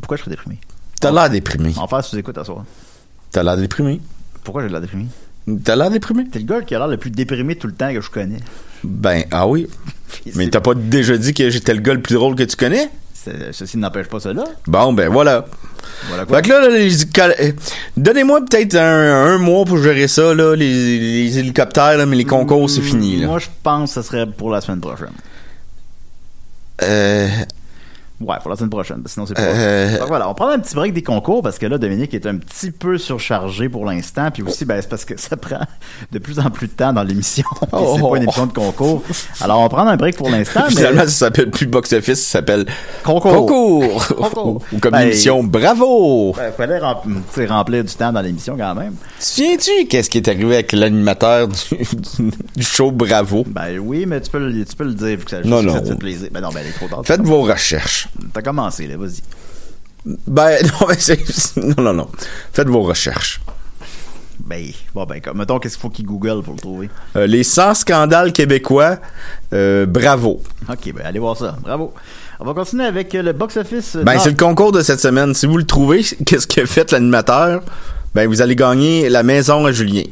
Pourquoi 0.00 0.16
je 0.16 0.22
serais 0.22 0.30
déprimé? 0.30 0.58
T'as 1.00 1.10
l'air 1.12 1.28
déprimé. 1.30 1.72
En 1.76 1.86
faire 1.86 2.04
sous-écoute 2.04 2.36
à 2.38 2.44
soir. 2.44 2.64
T'as 3.32 3.42
l'air 3.42 3.56
déprimé. 3.56 4.00
Pourquoi 4.44 4.62
j'ai 4.62 4.68
l'air 4.70 4.80
déprimé? 4.80 5.06
T'as 5.64 5.76
l'air 5.76 5.90
déprimé? 5.90 6.26
T'es 6.28 6.38
le 6.38 6.44
gars 6.44 6.62
qui 6.62 6.74
a 6.74 6.78
l'air 6.78 6.88
le 6.88 6.96
plus 6.96 7.10
déprimé 7.10 7.56
tout 7.56 7.66
le 7.66 7.72
temps 7.74 7.92
que 7.92 8.00
je 8.00 8.10
connais. 8.10 8.38
Ben, 8.84 9.24
ah 9.30 9.46
oui. 9.46 9.68
Mais 10.34 10.48
t'as 10.48 10.60
pas 10.60 10.74
déjà 10.74 11.16
dit 11.16 11.34
que 11.34 11.50
j'étais 11.50 11.74
le 11.74 11.80
gars 11.80 11.94
le 11.94 12.02
plus 12.02 12.14
drôle 12.14 12.34
que 12.34 12.42
tu 12.42 12.56
connais? 12.56 12.90
Ceci 13.52 13.76
n'empêche 13.76 14.08
pas 14.08 14.18
cela. 14.18 14.44
Bon, 14.66 14.92
ben 14.92 15.10
voilà. 15.10 15.44
Voilà 16.08 16.24
quoi. 16.24 16.38
Fait 16.38 16.42
que 16.42 16.48
là, 16.48 16.68
les 16.70 17.02
euh, 17.02 17.52
donnez-moi 17.96 18.40
peut-être 18.46 18.76
un, 18.76 19.26
un 19.34 19.38
mois 19.38 19.64
pour 19.66 19.78
gérer 19.82 20.08
ça, 20.08 20.34
là, 20.34 20.54
les, 20.56 20.98
les 21.24 21.38
hélicoptères, 21.38 21.98
là, 21.98 22.06
mais 22.06 22.16
les 22.16 22.24
concours, 22.24 22.68
c'est 22.70 22.80
fini, 22.80 23.18
là. 23.18 23.26
Moi, 23.26 23.38
je 23.38 23.48
pense 23.62 23.94
que 23.94 24.02
ce 24.02 24.08
serait 24.08 24.26
pour 24.26 24.50
la 24.50 24.62
semaine 24.62 24.80
prochaine. 24.80 25.12
Euh, 26.82 27.28
Ouais, 28.20 28.36
pour 28.42 28.50
la 28.50 28.56
semaine 28.56 28.68
prochaine. 28.70 29.02
Sinon, 29.06 29.24
c'est 29.24 29.32
pas. 29.34 29.40
Euh, 29.40 29.98
Donc 29.98 30.08
voilà, 30.08 30.28
on 30.28 30.34
prend 30.34 30.48
un 30.48 30.58
petit 30.58 30.74
break 30.74 30.92
des 30.92 31.02
concours 31.02 31.42
parce 31.42 31.58
que 31.58 31.64
là, 31.64 31.78
Dominique 31.78 32.12
est 32.12 32.26
un 32.26 32.36
petit 32.36 32.70
peu 32.70 32.98
surchargé 32.98 33.68
pour 33.70 33.86
l'instant. 33.86 34.30
Puis 34.30 34.42
aussi, 34.42 34.66
ben, 34.66 34.78
c'est 34.82 34.88
parce 34.90 35.06
que 35.06 35.14
ça 35.18 35.38
prend 35.38 35.60
de 36.12 36.18
plus 36.18 36.38
en 36.38 36.50
plus 36.50 36.66
de 36.66 36.72
temps 36.72 36.92
dans 36.92 37.02
l'émission. 37.02 37.44
Oh. 37.72 37.94
c'est 37.96 38.02
pas 38.02 38.16
une 38.16 38.22
émission 38.24 38.46
de 38.46 38.52
concours. 38.52 39.02
Alors, 39.40 39.60
on 39.60 39.68
prend 39.68 39.86
un 39.86 39.96
break 39.96 40.16
pour 40.16 40.28
l'instant. 40.28 40.64
finalement, 40.68 41.02
mais... 41.02 41.06
ça 41.08 41.26
s'appelle 41.26 41.50
plus 41.50 41.66
Box 41.66 41.92
Office, 41.92 42.20
ça 42.26 42.38
s'appelle 42.40 42.66
Concours. 43.04 43.46
Concours. 43.46 44.06
Concours. 44.16 44.62
Ou 44.72 44.78
comme 44.78 44.90
Ben, 44.92 45.00
l'émission 45.04 45.42
Bravo. 45.44 46.34
Ben, 46.36 46.52
fallait 46.52 46.78
rem- 46.78 47.22
remplir 47.48 47.84
du 47.84 47.94
temps 47.94 48.12
dans 48.12 48.20
l'émission 48.20 48.56
quand 48.58 48.74
même. 48.74 48.94
Tu 49.20 49.42
viens-tu 49.42 49.86
qu'est-ce 49.86 50.10
qui 50.10 50.18
est 50.18 50.28
arrivé 50.28 50.54
avec 50.54 50.72
l'animateur 50.72 51.48
du, 51.48 52.62
show 52.62 52.90
Bravo? 52.90 53.44
Ben 53.46 53.78
oui, 53.78 54.04
mais 54.06 54.20
tu 54.20 54.30
peux 54.30 54.38
le, 54.38 54.64
tu 54.64 54.74
peux 54.76 54.84
le 54.84 54.94
dire 54.94 55.16
vu 55.16 55.24
que 55.24 55.30
ça 55.30 55.40
Non, 55.44 55.62
non. 55.62 55.82
fait 55.84 55.94
plaisir. 55.96 56.28
Ben 56.32 56.40
non, 56.40 56.48
ben 56.52 56.66
est 56.66 56.72
trop 56.72 56.88
tard. 56.88 57.02
Faites 57.04 57.22
vos 57.22 57.42
recherches. 57.42 58.08
T'as 58.32 58.42
commencé, 58.42 58.86
là, 58.86 58.96
vas-y. 58.96 59.20
Ben, 60.26 60.58
non, 60.80 60.86
mais 60.88 60.98
c'est, 60.98 61.56
non, 61.56 61.82
non, 61.82 61.92
non. 61.92 62.08
Faites 62.52 62.68
vos 62.68 62.82
recherches. 62.82 63.40
Ben, 64.46 64.64
bon, 64.94 65.04
ben, 65.04 65.20
comme, 65.20 65.38
mettons, 65.38 65.58
qu'est-ce 65.58 65.74
qu'il 65.74 65.82
faut 65.82 65.90
qu'il 65.90 66.06
Google 66.06 66.42
pour 66.42 66.54
le 66.54 66.60
trouver? 66.60 66.90
Euh, 67.16 67.26
les 67.26 67.44
100 67.44 67.74
scandales 67.74 68.32
québécois, 68.32 68.98
euh, 69.52 69.86
bravo. 69.86 70.42
Ok, 70.68 70.92
ben, 70.94 71.04
allez 71.04 71.18
voir 71.18 71.36
ça. 71.36 71.56
Bravo. 71.62 71.92
On 72.40 72.44
va 72.44 72.54
continuer 72.54 72.84
avec 72.84 73.14
euh, 73.14 73.22
le 73.22 73.32
box-office. 73.32 73.96
Ben, 73.96 74.18
c'est 74.18 74.30
le 74.30 74.36
concours 74.36 74.72
de 74.72 74.80
cette 74.80 75.00
semaine. 75.00 75.34
Si 75.34 75.46
vous 75.46 75.58
le 75.58 75.66
trouvez, 75.66 76.02
qu'est-ce 76.26 76.46
que 76.46 76.64
fait 76.64 76.90
l'animateur? 76.90 77.62
Ben, 78.14 78.26
vous 78.26 78.40
allez 78.40 78.56
gagner 78.56 79.08
la 79.08 79.22
maison 79.22 79.66
à 79.66 79.72
Julien. 79.72 80.04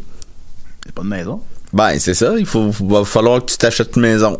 C'est 0.85 0.95
pas 0.95 1.03
de 1.03 1.09
maison? 1.09 1.41
Ben, 1.73 1.99
c'est 1.99 2.15
ça. 2.15 2.35
Il 2.39 2.47
faut, 2.47 2.71
va 2.71 3.05
falloir 3.05 3.41
que 3.41 3.51
tu 3.51 3.57
t'achètes 3.57 3.97
une 3.97 4.03
maison. 4.03 4.39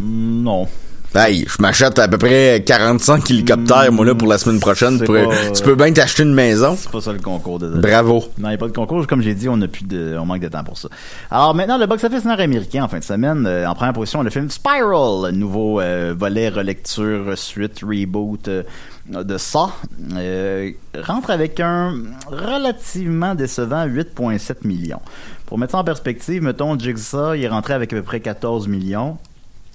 Non. 0.00 0.68
Hey, 1.12 1.44
je 1.48 1.60
m'achète 1.60 1.98
à 1.98 2.06
peu 2.06 2.18
près 2.18 2.62
45 2.64 3.28
hélicoptères, 3.32 3.90
moi, 3.90 4.04
là, 4.06 4.14
pour 4.14 4.28
la 4.28 4.38
semaine 4.38 4.60
prochaine. 4.60 4.92
C'est 4.92 5.00
Tu, 5.00 5.06
pourrais- 5.06 5.24
pas- 5.24 5.50
tu 5.50 5.62
peux 5.64 5.74
bien 5.74 5.92
t'acheter 5.92 6.22
une 6.22 6.34
maison. 6.34 6.76
C'est 6.78 6.88
pas 6.88 7.00
ça 7.00 7.12
le 7.12 7.18
concours, 7.18 7.58
désolé. 7.58 7.80
Bravo. 7.80 8.20
Non, 8.38 8.46
il 8.46 8.48
n'y 8.50 8.54
a 8.54 8.58
pas 8.58 8.68
de 8.68 8.72
concours. 8.72 9.04
Comme 9.08 9.20
j'ai 9.20 9.34
dit, 9.34 9.48
on 9.48 9.60
a 9.60 9.66
plus 9.66 9.82
de, 9.82 10.16
on 10.20 10.24
manque 10.24 10.38
de 10.40 10.46
temps 10.46 10.62
pour 10.62 10.78
ça. 10.78 10.88
Alors 11.28 11.52
maintenant, 11.56 11.78
le 11.78 11.86
box-office 11.86 12.24
nord-américain 12.24 12.84
en 12.84 12.88
fin 12.88 13.00
de 13.00 13.04
semaine, 13.04 13.44
euh, 13.44 13.66
en 13.66 13.74
première 13.74 13.92
position, 13.92 14.22
le 14.22 14.30
film 14.30 14.48
Spiral, 14.50 15.32
nouveau 15.32 15.80
euh, 15.80 16.14
volet 16.16 16.48
relecture, 16.48 17.36
suite, 17.36 17.80
reboot 17.82 18.46
euh, 18.46 18.62
de 19.08 19.36
ça, 19.36 19.70
euh, 20.14 20.70
rentre 20.96 21.30
avec 21.30 21.58
un 21.58 21.92
relativement 22.30 23.34
décevant 23.34 23.84
8,7 23.84 24.64
millions. 24.64 25.00
Pour 25.46 25.58
mettre 25.58 25.72
ça 25.72 25.78
en 25.78 25.84
perspective, 25.84 26.40
mettons 26.44 26.78
Jigsaw, 26.78 27.34
il 27.34 27.42
est 27.42 27.48
rentré 27.48 27.72
avec 27.74 27.92
à 27.92 27.96
peu 27.96 28.02
près 28.02 28.20
14 28.20 28.68
millions. 28.68 29.18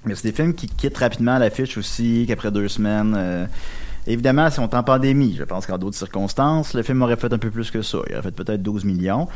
Mais 0.06 0.16
c'est 0.16 0.30
des 0.30 0.36
films 0.36 0.54
qui 0.54 0.68
quittent 0.68 0.98
rapidement 0.98 1.38
l'affiche 1.38 1.78
aussi, 1.78 2.26
qu'après 2.28 2.52
deux 2.52 2.68
semaines. 2.68 3.16
euh, 3.18 3.46
évidemment, 4.08 4.50
si 4.50 4.60
on 4.60 4.70
est 4.70 4.76
en 4.76 4.84
pandémie, 4.84 5.36
je 5.38 5.44
pense 5.44 5.66
qu'en 5.66 5.78
d'autres 5.78 5.98
circonstances, 5.98 6.74
le 6.74 6.84
film 6.84 7.02
aurait 7.02 7.16
fait 7.16 7.32
un 7.34 7.38
peu 7.38 7.50
plus 7.50 7.72
que 7.72 7.82
ça. 7.82 8.00
Il 8.10 8.14
aurait 8.14 8.24
fait 8.24 8.32
peut-être 8.32 8.62
12 8.62 8.86
millions. 8.86 9.28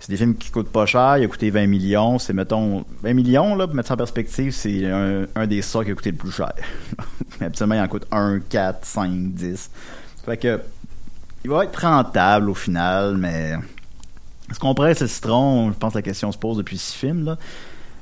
C'est 0.00 0.10
des 0.10 0.16
films 0.16 0.36
qui 0.36 0.50
coûtent 0.50 0.70
pas 0.70 0.86
cher. 0.86 1.18
Il 1.18 1.24
a 1.24 1.28
coûté 1.28 1.50
20 1.50 1.66
millions. 1.66 2.18
C'est, 2.18 2.32
mettons, 2.32 2.84
20 3.02 3.14
millions, 3.14 3.54
là, 3.54 3.66
pour 3.66 3.74
mettre 3.74 3.88
ça 3.88 3.94
en 3.94 3.98
perspective, 3.98 4.52
c'est 4.52 4.86
un, 4.86 5.46
des 5.46 5.60
ça 5.62 5.84
qui 5.84 5.90
a 5.90 5.94
coûté 5.94 6.12
le 6.12 6.16
plus 6.16 6.30
cher. 6.30 6.52
Habituellement, 7.40 7.74
il 7.74 7.80
en 7.80 7.88
coûte 7.88 8.06
1, 8.12 8.40
4, 8.48 8.84
5, 8.84 9.10
10. 9.10 9.70
Fait 10.24 10.36
que, 10.36 10.60
il 11.44 11.50
va 11.50 11.64
être 11.64 11.80
rentable 11.80 12.50
au 12.50 12.54
final, 12.54 13.16
mais 13.16 13.54
est-ce 14.50 14.58
qu'on 14.58 14.74
presse 14.74 15.00
le 15.00 15.06
citron? 15.08 15.70
Je 15.72 15.78
pense 15.78 15.92
que 15.92 15.98
la 15.98 16.02
question 16.02 16.30
se 16.32 16.38
pose 16.38 16.56
depuis 16.56 16.78
six 16.78 16.94
films, 16.96 17.24
là. 17.24 17.38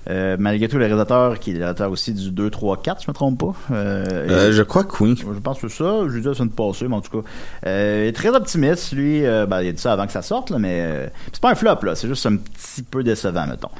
Euh, 0.09 0.37
malgré 0.39 0.69
tout, 0.69 0.77
le 0.79 0.85
réalisateur, 0.85 1.39
qui 1.41 1.51
est 1.51 1.53
le 1.55 1.59
réalisateur 1.61 1.91
aussi 1.91 2.13
du 2.13 2.31
2, 2.31 2.49
3, 2.51 2.81
4, 2.83 3.03
je 3.03 3.11
me 3.11 3.15
trompe 3.15 3.41
pas. 3.41 3.55
Euh, 3.73 4.05
Euh, 4.31 4.53
je 4.53 4.63
crois 4.63 4.85
que 4.85 5.03
oui. 5.03 5.17
je 5.17 5.41
pense 5.41 5.59
que 5.61 5.69
c'est 5.69 5.83
ça. 5.83 6.03
Je 6.07 6.13
lui 6.13 6.21
dis 6.21 6.29
la 6.29 6.35
semaine 6.35 6.51
passée, 6.51 6.87
mais 6.89 6.95
en 6.97 7.01
tout 7.01 7.21
cas. 7.23 7.29
Il 7.65 8.07
est 8.07 8.13
très 8.17 8.29
optimiste, 8.29 8.93
lui. 8.93 9.23
Ben, 9.23 9.63
il 9.63 9.69
a 9.69 9.73
dit 9.73 9.81
ça 9.81 9.93
avant 9.93 10.07
que 10.07 10.13
ça 10.13 10.23
sorte, 10.23 10.51
là, 10.51 10.59
mais 10.59 11.11
c'est 11.33 11.41
pas 11.41 11.51
un 11.51 11.55
flop, 11.55 11.79
là. 11.83 11.95
C'est 11.95 12.09
juste 12.09 12.27
un 12.27 12.37
petit 12.37 12.83
peu 12.83 13.03
décevant, 13.03 13.47
mettons. 13.47 13.71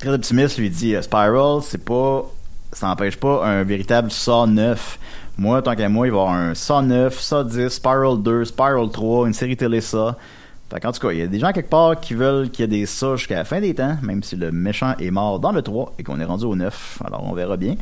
Très 0.00 0.10
optimiste, 0.10 0.58
lui 0.58 0.70
dit 0.70 0.94
Spiral, 1.00 1.62
c'est 1.62 1.84
pas. 1.84 2.24
Ça 2.72 2.88
n'empêche 2.88 3.16
pas 3.16 3.44
un 3.46 3.62
véritable 3.64 4.10
Saw 4.10 4.46
9. 4.46 4.98
Moi, 5.38 5.62
tant 5.62 5.74
qu'à 5.74 5.88
moi, 5.88 6.06
il 6.06 6.10
va 6.12 6.18
y 6.18 6.20
avoir 6.20 6.34
un 6.34 6.54
Saw 6.54 6.82
9, 6.82 7.18
Saw 7.18 7.44
10, 7.44 7.68
Spiral 7.70 8.22
2, 8.22 8.44
Spiral 8.44 8.90
3, 8.90 9.26
une 9.28 9.32
série 9.34 9.56
télé 9.56 9.80
Saw. 9.80 10.12
Fait 10.70 10.80
tout 10.80 11.06
cas, 11.06 11.12
il 11.12 11.18
y 11.18 11.22
a 11.22 11.28
des 11.28 11.38
gens 11.38 11.52
quelque 11.52 11.70
part 11.70 12.00
qui 12.00 12.14
veulent 12.14 12.50
qu'il 12.50 12.62
y 12.62 12.64
ait 12.64 12.80
des 12.80 12.86
ça 12.86 13.14
jusqu'à 13.14 13.36
la 13.36 13.44
fin 13.44 13.60
des 13.60 13.74
temps, 13.74 13.96
même 14.02 14.22
si 14.22 14.34
le 14.34 14.50
méchant 14.50 14.94
est 14.98 15.12
mort 15.12 15.38
dans 15.38 15.52
le 15.52 15.62
3 15.62 15.94
et 15.98 16.02
qu'on 16.02 16.18
est 16.18 16.24
rendu 16.24 16.44
au 16.44 16.56
9. 16.56 17.02
Alors, 17.04 17.24
on 17.24 17.34
verra 17.34 17.56
bien. 17.56 17.76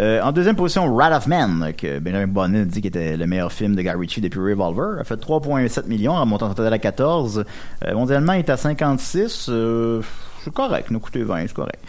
Euh, 0.00 0.20
en 0.22 0.32
deuxième 0.32 0.56
position, 0.56 0.94
Rat 0.94 1.16
of 1.16 1.26
Man, 1.28 1.72
que 1.76 1.98
Benjamin 2.00 2.26
Bonnet 2.26 2.64
dit 2.66 2.80
qu'il 2.80 2.88
était 2.88 3.16
le 3.16 3.26
meilleur 3.26 3.52
film 3.52 3.74
de 3.74 3.82
Guy 3.82 3.90
Ritchie 3.90 4.20
depuis 4.20 4.40
Revolver, 4.40 5.00
a 5.00 5.04
fait 5.04 5.14
3,7 5.14 5.86
millions 5.86 6.12
en 6.12 6.26
montant 6.26 6.52
total 6.52 6.72
à 6.72 6.78
14. 6.78 7.44
Euh, 7.84 7.94
mondialement, 7.94 8.32
il 8.32 8.40
est 8.40 8.50
à 8.50 8.56
56. 8.56 9.46
Euh, 9.48 10.02
c'est 10.44 10.52
correct, 10.52 10.90
nous 10.90 11.00
coûter 11.00 11.22
20, 11.22 11.42
c'est 11.42 11.54
correct. 11.54 11.82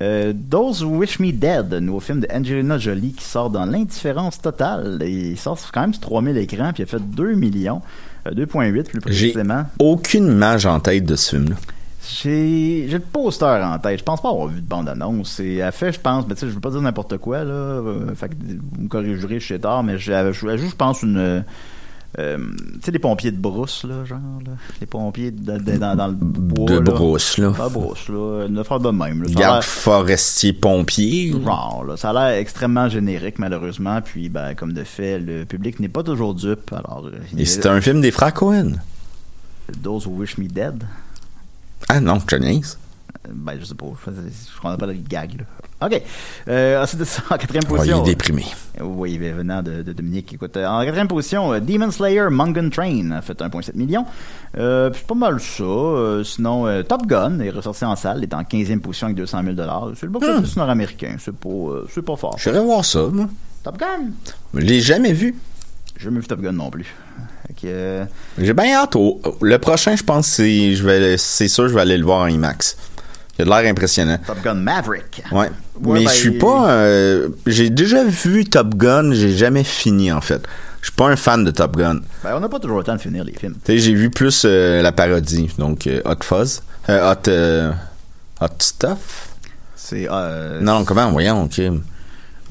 Euh, 0.00 0.32
Those 0.50 0.84
Wish 0.84 1.18
Me 1.18 1.32
Dead, 1.32 1.72
nouveau 1.74 2.00
film 2.00 2.20
de 2.20 2.28
Angelina 2.32 2.78
Jolie 2.78 3.12
qui 3.12 3.24
sort 3.24 3.50
dans 3.50 3.64
l'indifférence 3.64 4.40
totale. 4.40 5.02
Il 5.04 5.36
sort 5.36 5.58
quand 5.72 5.80
même 5.80 5.92
sur 5.92 6.02
3000 6.02 6.36
écrans, 6.36 6.72
puis 6.72 6.82
il 6.82 6.86
a 6.86 6.86
fait 6.86 7.02
2 7.02 7.34
millions. 7.34 7.82
Euh, 8.26 8.32
2,8 8.32 8.82
plus 8.84 9.00
J'ai 9.06 9.28
précisément. 9.32 9.64
aucune 9.78 10.26
image 10.30 10.66
en 10.66 10.78
tête 10.80 11.04
de 11.04 11.16
ce 11.16 11.36
film-là. 11.36 11.56
J'ai 12.22 12.86
le 12.90 12.98
poster 12.98 13.62
en 13.64 13.78
tête. 13.78 13.98
Je 13.98 14.04
pense 14.04 14.20
pas 14.22 14.30
avoir 14.30 14.46
vu 14.48 14.60
de 14.60 14.66
bande-annonce. 14.66 15.32
C'est 15.36 15.60
à 15.62 15.70
fait, 15.70 15.92
je 15.92 16.00
pense, 16.00 16.26
mais 16.26 16.34
tu 16.34 16.40
sais, 16.40 16.48
je 16.48 16.52
veux 16.52 16.60
pas 16.60 16.70
dire 16.70 16.80
n'importe 16.80 17.18
quoi, 17.18 17.44
là. 17.44 17.52
Euh, 17.52 18.14
fait 18.14 18.28
que 18.30 18.34
vous 18.34 18.82
me 18.84 18.88
corrigerez, 18.88 19.38
je 19.38 19.46
sais 19.48 19.58
tard, 19.58 19.82
mais 19.82 19.98
je 19.98 20.12
je- 20.32 20.56
je 20.56 20.74
pense 20.76 21.02
une. 21.02 21.44
Euh, 22.18 22.38
tu 22.74 22.80
sais, 22.82 22.90
les 22.90 22.98
pompiers 22.98 23.30
de 23.30 23.36
brousse, 23.38 23.84
là, 23.84 24.04
genre, 24.04 24.18
là. 24.44 24.52
Les 24.80 24.86
pompiers 24.86 25.30
de- 25.30 25.58
de- 25.58 25.76
dans, 25.76 25.94
dans 25.94 26.08
le 26.08 26.14
bois. 26.14 26.66
De 26.66 26.74
là. 26.74 26.80
brousse, 26.80 27.38
là. 27.38 27.52
Pas 27.52 27.68
brousse, 27.68 28.08
là. 28.08 28.46
Une 28.48 28.58
affaire 28.58 28.80
de 28.80 28.90
même, 28.90 29.22
là. 29.22 29.28
Garde 29.30 29.62
forestier 29.62 30.52
pompier. 30.52 31.30
Genre, 31.32 31.84
là, 31.86 31.96
ça 31.96 32.10
a 32.10 32.12
l'air 32.12 32.38
extrêmement 32.40 32.88
générique, 32.88 33.38
malheureusement. 33.38 34.00
Puis, 34.02 34.28
ben, 34.28 34.54
comme 34.54 34.72
de 34.72 34.82
fait, 34.84 35.18
le 35.20 35.44
public 35.44 35.78
n'est 35.78 35.88
pas 35.88 36.02
toujours 36.02 36.34
dupe. 36.34 36.72
Alors, 36.72 37.04
euh, 37.06 37.16
Et 37.38 37.44
c'est 37.44 37.66
un 37.66 37.80
film 37.80 38.00
des 38.00 38.10
frères 38.10 38.34
Cohen. 38.34 38.72
Those 39.82 40.06
Who 40.06 40.16
Wish 40.16 40.36
Me 40.38 40.48
Dead. 40.48 40.82
Ah 41.88 42.00
non, 42.00 42.18
je 42.28 42.36
niaise. 42.36 42.76
Euh, 43.26 43.30
Ben, 43.34 43.54
je 43.60 43.64
sais 43.64 43.74
pas. 43.74 43.86
Je 44.06 44.10
je 44.10 44.60
connais 44.60 44.76
pas 44.76 44.86
le 44.86 44.94
gag, 44.94 45.38
là. 45.38 45.44
OK. 45.82 46.02
Euh, 46.48 46.82
ensuite 46.82 47.00
de 47.00 47.04
ça, 47.04 47.22
en 47.30 47.36
quatrième 47.38 47.64
Oh, 47.68 47.72
il 47.72 47.76
position. 47.76 48.02
est 48.02 48.06
déprimé. 48.06 48.44
Oui, 48.82 49.18
ben, 49.18 49.34
venant 49.34 49.62
de, 49.62 49.82
de 49.82 49.92
Dominique. 49.92 50.32
Écoute, 50.34 50.56
euh, 50.56 50.66
en 50.66 50.82
quatrième 50.84 51.08
position, 51.08 51.52
euh, 51.54 51.60
Demon 51.60 51.90
Slayer 51.90 52.26
Mungan 52.30 52.68
Train 52.70 53.10
a 53.12 53.22
fait 53.22 53.40
1,7 53.40 53.74
million. 53.76 54.04
Euh, 54.58 54.90
c'est 54.94 55.06
pas 55.06 55.14
mal 55.14 55.40
ça. 55.40 55.62
Euh, 55.64 56.22
sinon, 56.24 56.66
Top 56.84 57.06
Gun 57.06 57.40
est 57.40 57.50
ressorti 57.50 57.84
en 57.84 57.96
salle, 57.96 58.22
est 58.22 58.34
en 58.34 58.42
15e 58.42 58.80
position 58.80 59.06
avec 59.06 59.16
200 59.16 59.42
000 59.44 59.56
C'est 59.94 60.02
le 60.04 60.10
box-office 60.12 60.56
nord-américain. 60.56 61.16
C'est 61.18 61.34
pas, 61.34 61.48
c'est 61.94 62.02
pas 62.04 62.16
fort. 62.16 62.36
Je 62.38 62.50
vais 62.50 62.60
voir 62.60 62.84
ça, 62.84 63.06
moi. 63.10 63.26
Top 63.62 63.78
Gun! 63.78 64.10
Je 64.54 64.60
l'ai 64.60 64.80
jamais 64.80 65.12
vu. 65.12 65.34
J'ai 65.96 66.04
jamais 66.04 66.20
vu 66.20 66.26
Top 66.26 66.40
Gun 66.40 66.52
non 66.52 66.70
plus. 66.70 66.94
J'ai 67.62 68.52
bien 68.54 68.74
hâte. 68.76 68.96
au- 68.96 69.20
Le 69.42 69.58
prochain, 69.58 69.96
je 69.96 70.02
pense, 70.02 70.26
c'est 70.28 70.74
je 70.74 70.82
vais, 70.84 71.18
c'est 71.18 71.48
sûr, 71.48 71.68
je 71.68 71.74
vais 71.74 71.80
aller 71.80 71.98
le 71.98 72.04
voir 72.04 72.20
en 72.22 72.26
IMAX. 72.26 72.76
Il 73.40 73.42
a 73.42 73.44
de 73.56 73.62
l'air 73.62 73.70
impressionnant. 73.70 74.18
Top 74.26 74.42
Gun 74.42 74.54
Maverick. 74.54 75.22
Ouais. 75.32 75.50
Ouais, 75.80 75.98
Mais 76.00 76.04
ben, 76.04 76.10
je 76.10 76.14
suis 76.14 76.38
pas. 76.38 76.70
euh, 76.72 77.28
j'ai 77.46 77.70
déjà 77.70 78.04
vu 78.04 78.44
Top 78.44 78.74
Gun, 78.74 79.12
j'ai 79.12 79.34
jamais 79.34 79.64
fini 79.64 80.12
en 80.12 80.20
fait. 80.20 80.42
Je 80.82 80.86
suis 80.88 80.94
pas 80.96 81.08
un 81.08 81.16
fan 81.16 81.42
de 81.44 81.50
Top 81.50 81.76
Gun. 81.76 82.00
Ben, 82.22 82.34
on 82.36 82.40
n'a 82.40 82.48
pas 82.48 82.58
toujours 82.58 82.78
le 82.78 82.84
temps 82.84 82.96
de 82.96 83.00
finir 83.00 83.24
les 83.24 83.32
films. 83.32 83.54
J'ai 83.66 83.94
vu 83.94 84.10
plus 84.10 84.42
euh, 84.44 84.82
la 84.82 84.92
parodie, 84.92 85.50
donc 85.58 85.86
euh, 85.86 86.00
Hot 86.04 86.22
Fuzz, 86.22 86.62
Hot, 86.88 87.30
Hot 88.42 88.46
Stuff? 88.58 89.28
C'est. 89.74 90.06
Non, 90.60 90.84
comment, 90.84 91.10
voyons, 91.10 91.44
ok. 91.44 91.60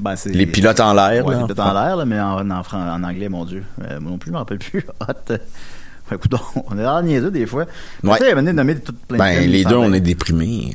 ben, 0.00 0.16
c'est- 0.16 0.30
Les 0.30 0.46
pilotes 0.46 0.80
en 0.80 0.92
l'air. 0.92 1.24
Ouais, 1.24 1.36
les 1.36 1.42
pilotes 1.44 1.58
en 1.60 1.72
l'air, 1.72 1.96
là, 1.96 2.04
mais 2.04 2.20
en, 2.20 2.50
en, 2.50 2.62
en 2.72 3.02
anglais, 3.04 3.28
mon 3.28 3.44
Dieu. 3.44 3.62
Moi 3.78 3.98
non 4.00 4.18
plus, 4.18 4.28
je 4.30 4.32
m'en 4.32 4.38
rappelle 4.40 4.58
plus. 4.58 4.84
Hot. 5.08 5.34
Euh, 6.12 6.16
Fait, 6.18 6.26
écoute, 6.26 6.34
on 6.70 6.78
est 6.78 6.82
dans 6.82 7.02
niaiseux 7.02 7.30
des 7.30 7.46
fois. 7.46 7.66
Ouais. 8.02 8.18
Tu 8.18 8.24
sais, 8.24 8.32
il 8.32 8.38
a 8.38 8.52
nommer 8.52 8.76
toutes 8.76 8.98
plein 9.06 9.16
de 9.16 9.22
Ben, 9.22 9.50
les 9.50 9.64
deux, 9.64 9.76
on 9.76 9.88
ben- 9.88 9.94
est 9.94 10.00
déprimés. 10.00 10.74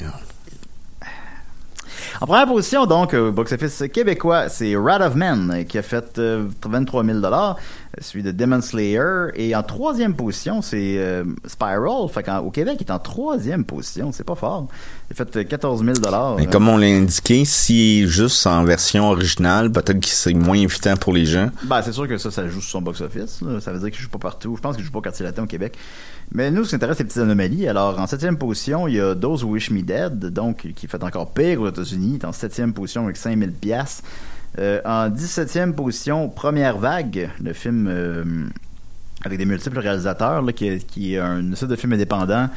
En 2.21 2.27
première 2.27 2.47
position, 2.47 2.85
donc, 2.85 3.13
au 3.13 3.31
box-office 3.31 3.83
québécois, 3.93 4.47
c'est 4.47 4.75
Rat 4.77 5.05
of 5.05 5.15
Men 5.15 5.51
euh, 5.51 5.63
qui 5.63 5.77
a 5.77 5.81
fait 5.81 6.17
euh, 6.17 6.45
23 6.65 7.03
000 7.03 7.19
celui 7.99 8.23
de 8.23 8.31
Demon 8.31 8.61
Slayer. 8.61 9.27
Et 9.35 9.55
en 9.55 9.63
troisième 9.63 10.15
position, 10.15 10.61
c'est 10.61 10.97
euh, 10.97 11.23
Spiral. 11.45 12.07
Fait 12.09 12.23
qu'au 12.23 12.51
Québec, 12.51 12.77
il 12.79 12.87
est 12.87 12.91
en 12.91 12.99
troisième 12.99 13.65
position. 13.65 14.11
C'est 14.11 14.23
pas 14.23 14.35
fort. 14.35 14.67
Il 15.09 15.13
a 15.13 15.15
fait 15.25 15.37
euh, 15.37 15.43
14 15.43 15.83
000 15.83 15.97
Mais 16.37 16.47
comme 16.47 16.67
on 16.67 16.77
l'a 16.77 16.87
indiqué, 16.87 17.45
si 17.45 18.07
juste 18.07 18.45
en 18.47 18.63
version 18.63 19.09
originale, 19.09 19.71
peut-être 19.71 19.99
que 19.99 20.07
c'est 20.07 20.33
moins 20.33 20.57
invitant 20.57 20.95
pour 20.97 21.13
les 21.13 21.25
gens. 21.25 21.49
Ben, 21.63 21.81
c'est 21.81 21.93
sûr 21.93 22.07
que 22.07 22.17
ça, 22.17 22.31
ça 22.31 22.47
joue 22.47 22.61
sur 22.61 22.71
son 22.71 22.81
box-office. 22.81 23.41
Ça 23.59 23.71
veut 23.71 23.79
dire 23.79 23.91
qu'il 23.91 24.01
joue 24.01 24.09
pas 24.09 24.19
partout. 24.19 24.55
Je 24.55 24.61
pense 24.61 24.75
qu'il 24.75 24.85
joue 24.85 24.91
pas 24.91 24.99
au 24.99 25.03
quartier 25.03 25.25
latin 25.25 25.43
au 25.43 25.47
Québec. 25.47 25.77
Mais 26.31 26.51
nous, 26.51 26.63
ce 26.63 26.69
qui 26.69 26.75
nous 26.75 26.77
intéresse, 26.77 26.97
c'est 26.97 27.03
les 27.03 27.07
petites 27.07 27.21
anomalies. 27.21 27.67
Alors, 27.67 27.99
en 27.99 28.07
septième 28.07 28.37
position, 28.37 28.87
il 28.87 28.95
y 28.95 28.99
a 28.99 29.15
Those 29.15 29.43
Wish 29.43 29.69
Me 29.71 29.81
Dead, 29.81 30.25
donc, 30.25 30.67
qui 30.75 30.87
fait 30.87 31.03
encore 31.03 31.31
pire 31.31 31.61
aux 31.61 31.69
États-Unis. 31.69 32.13
Il 32.15 32.15
est 32.15 32.25
en 32.25 32.31
septième 32.31 32.73
position 32.73 33.03
avec 33.03 33.17
5000 33.17 33.51
piastres. 33.51 34.03
Euh, 34.59 34.81
en 34.85 35.09
17e 35.09 35.73
position, 35.73 36.29
Première 36.29 36.77
Vague, 36.77 37.29
le 37.43 37.53
film 37.53 37.87
euh, 37.89 38.23
avec 39.23 39.37
des 39.37 39.45
multiples 39.45 39.79
réalisateurs, 39.79 40.41
là, 40.41 40.53
qui, 40.53 40.67
est, 40.67 40.85
qui 40.85 41.15
est 41.15 41.19
un 41.19 41.51
essai 41.51 41.67
de 41.67 41.75
film 41.75 41.93
indépendant 41.93 42.47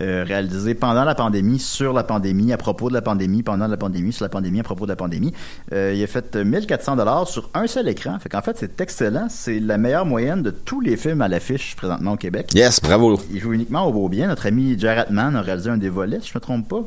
euh, 0.00 0.24
réalisé 0.24 0.74
pendant 0.74 1.02
la 1.02 1.16
pandémie, 1.16 1.58
sur 1.58 1.92
la 1.92 2.04
pandémie, 2.04 2.52
à 2.52 2.56
propos 2.56 2.88
de 2.88 2.94
la 2.94 3.02
pandémie, 3.02 3.42
pendant 3.42 3.66
la 3.66 3.76
pandémie, 3.76 4.12
sur 4.12 4.24
la 4.24 4.28
pandémie, 4.28 4.60
à 4.60 4.62
propos 4.62 4.84
de 4.84 4.92
la 4.92 4.96
pandémie. 4.96 5.32
Euh, 5.72 5.92
il 5.96 6.02
a 6.02 6.06
fait 6.06 6.36
1400 6.36 6.94
dollars 6.96 7.26
sur 7.26 7.50
un 7.54 7.66
seul 7.66 7.88
écran. 7.88 8.16
Fait 8.20 8.28
qu'en 8.28 8.42
fait, 8.42 8.56
c'est 8.58 8.80
excellent. 8.80 9.26
C'est 9.28 9.58
la 9.58 9.76
meilleure 9.76 10.06
moyenne 10.06 10.42
de 10.42 10.50
tous 10.50 10.80
les 10.80 10.96
films 10.96 11.20
à 11.22 11.26
l'affiche 11.26 11.74
présentement 11.74 12.12
au 12.12 12.16
Québec. 12.16 12.54
Yes, 12.54 12.80
bravo. 12.80 13.18
Il 13.32 13.40
joue 13.40 13.54
uniquement 13.54 13.86
au 13.86 13.92
beau 13.92 14.08
bien. 14.08 14.28
Notre 14.28 14.46
ami 14.46 14.78
Jared 14.78 15.10
Mann 15.10 15.34
a 15.34 15.40
réalisé 15.40 15.70
un 15.70 15.78
des 15.78 15.88
volets, 15.88 16.20
si 16.20 16.28
je 16.28 16.38
me 16.38 16.40
trompe 16.40 16.68
pas. 16.68 16.84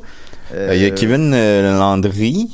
Il 0.54 0.80
y 0.80 0.86
a 0.86 0.90
Kevin 0.90 1.32
Landry 1.32 2.50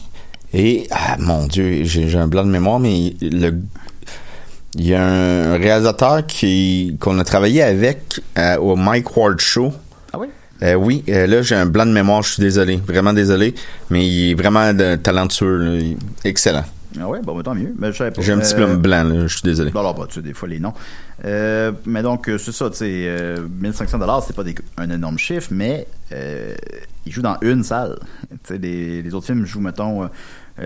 et 0.55 0.87
ah 0.91 1.17
mon 1.19 1.47
dieu, 1.47 1.85
j'ai 1.85 2.17
un 2.19 2.27
blanc 2.29 2.45
de 2.45 2.51
mémoire, 2.51 2.79
mais 2.81 3.15
le 3.21 3.55
il 4.75 4.87
y 4.87 4.95
a 4.95 5.03
un 5.03 5.57
réalisateur 5.57 6.27
qui 6.27 6.97
qu'on 7.01 7.19
a 7.19 7.25
travaillé 7.25 7.63
avec 7.63 8.21
euh, 8.39 8.57
au 8.59 8.77
Mike 8.77 9.17
Ward 9.17 9.41
Show. 9.41 9.73
Ah 10.13 10.19
oui? 10.19 10.29
Euh, 10.63 10.75
oui, 10.75 11.05
euh, 11.09 11.27
là 11.27 11.41
j'ai 11.43 11.55
un 11.55 11.67
blanc 11.67 11.87
de 11.87 11.93
mémoire, 11.93 12.23
je 12.23 12.35
suis 12.35 12.43
désolé, 12.43 12.77
vraiment 12.77 13.13
désolé, 13.13 13.55
mais 13.91 14.07
il 14.07 14.31
est 14.31 14.35
vraiment 14.35 14.73
de- 14.75 14.97
talentueux, 14.97 15.57
là, 15.57 15.83
excellent. 16.25 16.65
Ah 17.01 17.07
ouais, 17.07 17.21
bon, 17.23 17.37
ben, 17.37 17.43
tant 17.43 17.55
mieux. 17.55 17.75
Mais. 17.79 17.93
J'ai 17.93 18.05
un 18.33 18.39
petit 18.39 18.55
Euh, 18.57 18.75
blanc 18.77 19.05
là, 19.05 19.27
je 19.27 19.33
suis 19.35 19.43
désolé. 19.43 19.71
Bon, 19.71 19.81
alors, 19.81 19.95
bah, 19.95 20.07
tu 20.09 20.15
sais, 20.17 20.23
des 20.23 20.33
fois, 20.33 20.49
les 20.49 20.59
noms. 20.59 20.73
Euh, 21.25 21.71
mais 21.87 22.03
donc, 22.03 22.25
c'est 22.39 22.51
ça, 22.51 22.71
tu 22.71 22.77
sais, 22.79 23.05
euh, 23.07 23.37
1500 23.61 23.99
dollars, 23.99 24.25
c'est 24.27 24.35
pas 24.35 24.43
des- 24.43 24.55
un 24.79 24.91
énorme 24.91 25.19
chiffre, 25.19 25.49
mais 25.53 25.87
il 26.11 27.13
joue 27.13 27.23
dans 27.23 27.37
une 27.43 27.63
salle. 27.63 27.99
Tu 28.31 28.55
sais, 28.55 28.59
les, 28.59 29.03
les 29.03 29.15
autres 29.15 29.27
films 29.27 29.45
jouent, 29.47 29.61
mettons, 29.61 30.09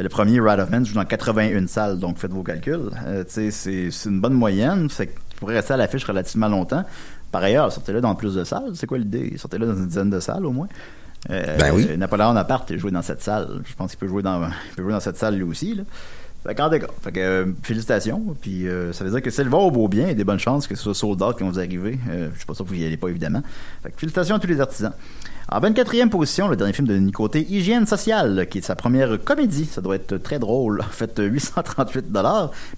le 0.01 0.09
premier, 0.09 0.41
Ride 0.41 0.61
of 0.61 0.71
Man, 0.71 0.87
joue 0.87 0.95
dans 0.95 1.05
81 1.05 1.67
salles, 1.67 1.99
donc 1.99 2.19
faites 2.19 2.31
vos 2.33 2.43
calculs. 2.43 2.91
Euh, 3.07 3.25
c'est 3.29 3.51
c'est 3.51 3.91
une 4.07 4.21
bonne 4.21 4.33
moyenne, 4.35 4.89
c'est 4.91 5.09
que 5.09 5.19
tu 5.31 5.37
pourrais 5.39 5.57
rester 5.57 5.75
à 5.75 5.77
l'affiche 5.77 6.05
relativement 6.05 6.49
longtemps. 6.49 6.85
Par 7.31 7.43
ailleurs, 7.43 7.73
sortez-le 7.73 8.01
dans 8.01 8.15
plus 8.15 8.35
de 8.35 8.45
salles. 8.45 8.73
C'est 8.75 8.87
quoi 8.87 8.99
l'idée? 8.99 9.35
Sortez-le 9.37 9.67
dans 9.67 9.77
une 9.77 9.87
dizaine 9.87 10.11
de 10.11 10.21
salles, 10.21 10.47
au 10.47 10.53
moins. 10.53 10.69
Euh, 11.31 11.57
Ben 11.59 11.73
oui. 11.75 11.87
euh, 11.91 11.97
Napoléon 11.97 12.29
Bonaparte 12.29 12.71
est 12.71 12.79
joué 12.79 12.91
dans 12.91 13.03
cette 13.03 13.23
salle. 13.23 13.61
Je 13.65 13.75
pense 13.75 13.91
qu'il 13.91 13.99
peut 13.99 14.09
jouer 14.09 14.23
dans, 14.23 14.43
il 14.45 14.75
peut 14.77 14.83
jouer 14.83 14.93
dans 14.93 15.01
cette 15.01 15.17
salle 15.17 15.37
lui 15.37 15.43
aussi, 15.45 15.75
là. 15.75 15.83
Fait 16.45 16.55
que, 16.57 17.21
euh, 17.21 17.47
félicitations. 17.63 18.35
Puis, 18.41 18.67
euh, 18.67 18.93
ça 18.93 19.05
veut 19.05 19.11
dire 19.11 19.23
que 19.23 19.31
s'il 19.31 19.49
va 19.49 19.59
au 19.59 19.71
beau 19.71 19.87
bien, 19.87 20.03
il 20.05 20.09
y 20.09 20.11
a 20.11 20.15
des 20.15 20.25
bonnes 20.25 20.41
chances 20.41 20.67
que 20.67 20.75
ce 20.75 20.83
soit 20.83 20.95
sold 20.95 21.23
out 21.23 21.37
qui 21.37 21.45
vont 21.45 21.51
vous 21.51 21.59
arriver. 21.61 21.99
Euh, 22.11 22.31
je 22.33 22.39
suis 22.39 22.47
pas 22.47 22.55
sûr 22.55 22.65
que 22.65 22.71
vous 22.71 22.77
y 22.77 22.85
allez 22.85 22.97
pas, 22.97 23.09
évidemment. 23.09 23.43
Fait 23.83 23.91
que, 23.93 23.99
félicitations 23.99 24.35
à 24.35 24.39
tous 24.41 24.49
les 24.49 24.61
artisans. 24.61 24.93
En 25.49 25.61
24e 25.61 26.09
position, 26.09 26.49
le 26.49 26.57
dernier 26.57 26.73
film 26.73 26.89
de 26.89 26.97
Nicoté, 26.97 27.47
Hygiène 27.49 27.87
sociale, 27.87 28.47
qui 28.51 28.59
est 28.59 28.63
sa 28.63 28.77
première 28.77 29.23
comédie. 29.23 29.67
Ça 29.67 29.81
doit 29.81 29.97
être 29.97 30.17
très 30.17 30.39
drôle. 30.39 30.81
En 30.81 30.85
fait, 30.91 31.13
838 31.19 32.07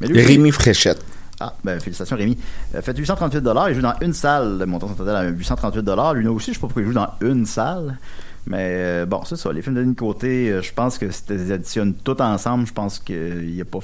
Mais 0.01 0.07
lui, 0.07 0.21
Rémi 0.23 0.51
Fréchette. 0.51 1.05
ah, 1.41 1.55
ben, 1.63 1.79
félicitations 1.81 2.17
Rémi. 2.17 2.39
Euh, 2.75 2.83
fait 2.83 2.97
838 2.97 3.45
il 3.69 3.75
joue 3.75 3.83
dans 3.83 3.95
une 4.01 4.13
salle, 4.13 4.59
le 4.59 4.67
montant 4.67 4.89
total 4.89 5.17
à 5.17 5.29
838 5.29 5.89
Lui 6.15 6.29
aussi, 6.29 6.53
je 6.53 6.55
sais 6.55 6.61
pas 6.61 6.67
pourquoi 6.69 6.83
il 6.83 6.89
joue 6.89 6.95
dans 6.95 7.13
une 7.21 7.47
salle. 7.47 7.99
Mais 8.47 8.75
euh, 8.75 9.07
bon, 9.07 9.23
c'est 9.25 9.37
ça. 9.37 9.53
Les 9.53 9.63
films 9.63 9.77
de 9.77 9.83
Nicoté, 9.83 10.51
euh, 10.51 10.63
je 10.63 10.73
pense 10.73 10.99
que 10.99 11.11
si 11.11 11.25
tu 11.25 11.35
les 11.35 11.53
additionnes 11.53 11.95
tout 11.95 12.21
ensemble, 12.21 12.67
je 12.67 12.73
pense 12.73 12.99
qu'il 12.99 13.53
n'y 13.55 13.61
a 13.61 13.65
pas. 13.65 13.79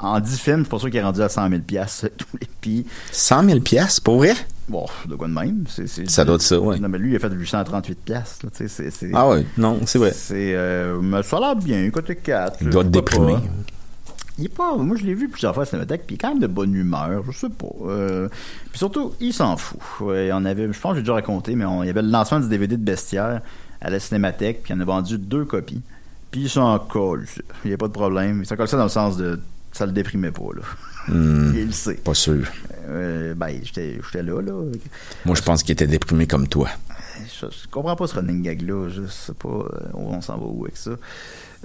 en 0.00 0.20
10 0.20 0.38
films, 0.40 0.62
c'est 0.64 0.70
pour 0.70 0.80
ça 0.80 0.88
qu'il 0.88 0.98
est 0.98 1.02
rendu 1.02 1.20
à 1.20 1.28
100 1.28 1.48
000 1.48 1.60
piastres 1.62 2.08
tous 2.16 2.36
les 2.40 2.48
puis 2.60 2.86
100 3.12 3.44
000 3.44 3.60
piastres, 3.60 4.02
pour 4.02 4.18
vrai? 4.18 4.34
Bon, 4.68 4.86
de 5.08 5.14
quoi 5.14 5.28
de 5.28 5.32
même, 5.32 5.64
Ça 6.06 6.24
doit 6.24 6.36
être 6.36 6.42
ça, 6.42 6.58
ouais. 6.60 6.78
Non 6.78 6.88
mais 6.88 6.98
lui 6.98 7.12
il 7.12 7.16
a 7.16 7.18
fait 7.18 7.30
838 7.32 7.98
piastres, 8.04 8.46
là, 8.46 8.66
Ah 9.14 9.28
ouais, 9.28 9.46
non, 9.56 9.80
c'est 9.86 9.98
vrai. 9.98 10.12
c'est 10.12 10.54
euh, 10.54 11.00
mais 11.00 11.22
ça 11.22 11.36
a 11.38 11.40
l'air 11.40 11.56
bien, 11.56 11.88
côté 11.90 12.16
4. 12.16 12.58
Il 12.62 12.70
doit 12.70 12.82
être 12.82 12.90
déprimé. 12.90 13.36
Il 14.38 14.44
est 14.44 14.54
pas, 14.54 14.76
moi 14.76 14.96
je 14.96 15.04
l'ai 15.04 15.14
vu 15.14 15.28
plusieurs 15.28 15.52
fois 15.52 15.64
à 15.64 15.66
Cinémathèque, 15.66 16.06
puis 16.06 16.14
il 16.14 16.18
est 16.18 16.20
quand 16.20 16.28
même 16.28 16.38
de 16.38 16.46
bonne 16.46 16.72
humeur, 16.72 17.24
je 17.28 17.36
sais 17.36 17.48
pas. 17.48 17.66
Euh, 17.86 18.28
puis 18.70 18.78
surtout, 18.78 19.12
il 19.20 19.32
s'en 19.32 19.56
fout. 19.56 19.80
Ouais, 20.00 20.30
on 20.32 20.44
avait, 20.44 20.72
je 20.72 20.78
pense 20.78 20.92
que 20.92 20.96
j'ai 20.98 21.02
déjà 21.02 21.14
raconté, 21.14 21.56
mais 21.56 21.64
on, 21.64 21.82
il 21.82 21.88
y 21.88 21.90
avait 21.90 22.02
le 22.02 22.10
lancement 22.10 22.38
du 22.38 22.48
DVD 22.48 22.76
de 22.76 22.82
Bestiaire 22.82 23.40
à 23.80 23.90
la 23.90 23.98
Cinémathèque, 23.98 24.62
puis 24.62 24.72
il 24.72 24.76
en 24.76 24.80
a 24.80 24.84
vendu 24.84 25.18
deux 25.18 25.44
copies. 25.44 25.82
Puis 26.30 26.42
il 26.42 26.50
s'en 26.50 26.78
colle, 26.78 27.26
il 27.64 27.68
n'y 27.68 27.74
a 27.74 27.76
pas 27.78 27.88
de 27.88 27.92
problème. 27.92 28.40
Il 28.42 28.46
s'en 28.46 28.54
colle 28.54 28.68
ça 28.68 28.76
dans 28.76 28.84
le 28.84 28.88
sens 28.90 29.16
de, 29.16 29.40
ça 29.72 29.86
le 29.86 29.92
déprimait 29.92 30.30
pas, 30.30 30.50
là. 30.54 30.62
Hmm, 31.12 31.52
il 31.54 31.66
le 31.66 31.72
sait. 31.72 31.94
pas 31.94 32.14
sûr. 32.14 32.46
Euh, 32.88 33.34
ben, 33.34 33.50
j'étais 33.62 33.98
j'étais 34.04 34.22
là, 34.22 34.40
là. 34.40 34.52
Moi, 35.24 35.36
je 35.36 35.42
pense 35.42 35.62
qu'il 35.62 35.72
était 35.72 35.86
déprimé 35.86 36.26
comme 36.26 36.48
toi. 36.48 36.68
Je, 37.40 37.46
je 37.46 37.68
comprends 37.70 37.96
pas 37.96 38.06
ce 38.06 38.14
running 38.14 38.42
gag-là. 38.42 38.88
Je 38.88 39.06
sais 39.06 39.34
pas 39.34 39.48
euh, 39.48 39.88
où 39.94 40.12
on 40.12 40.20
s'en 40.20 40.38
va 40.38 40.46
où 40.46 40.64
avec 40.64 40.76
ça. 40.76 40.92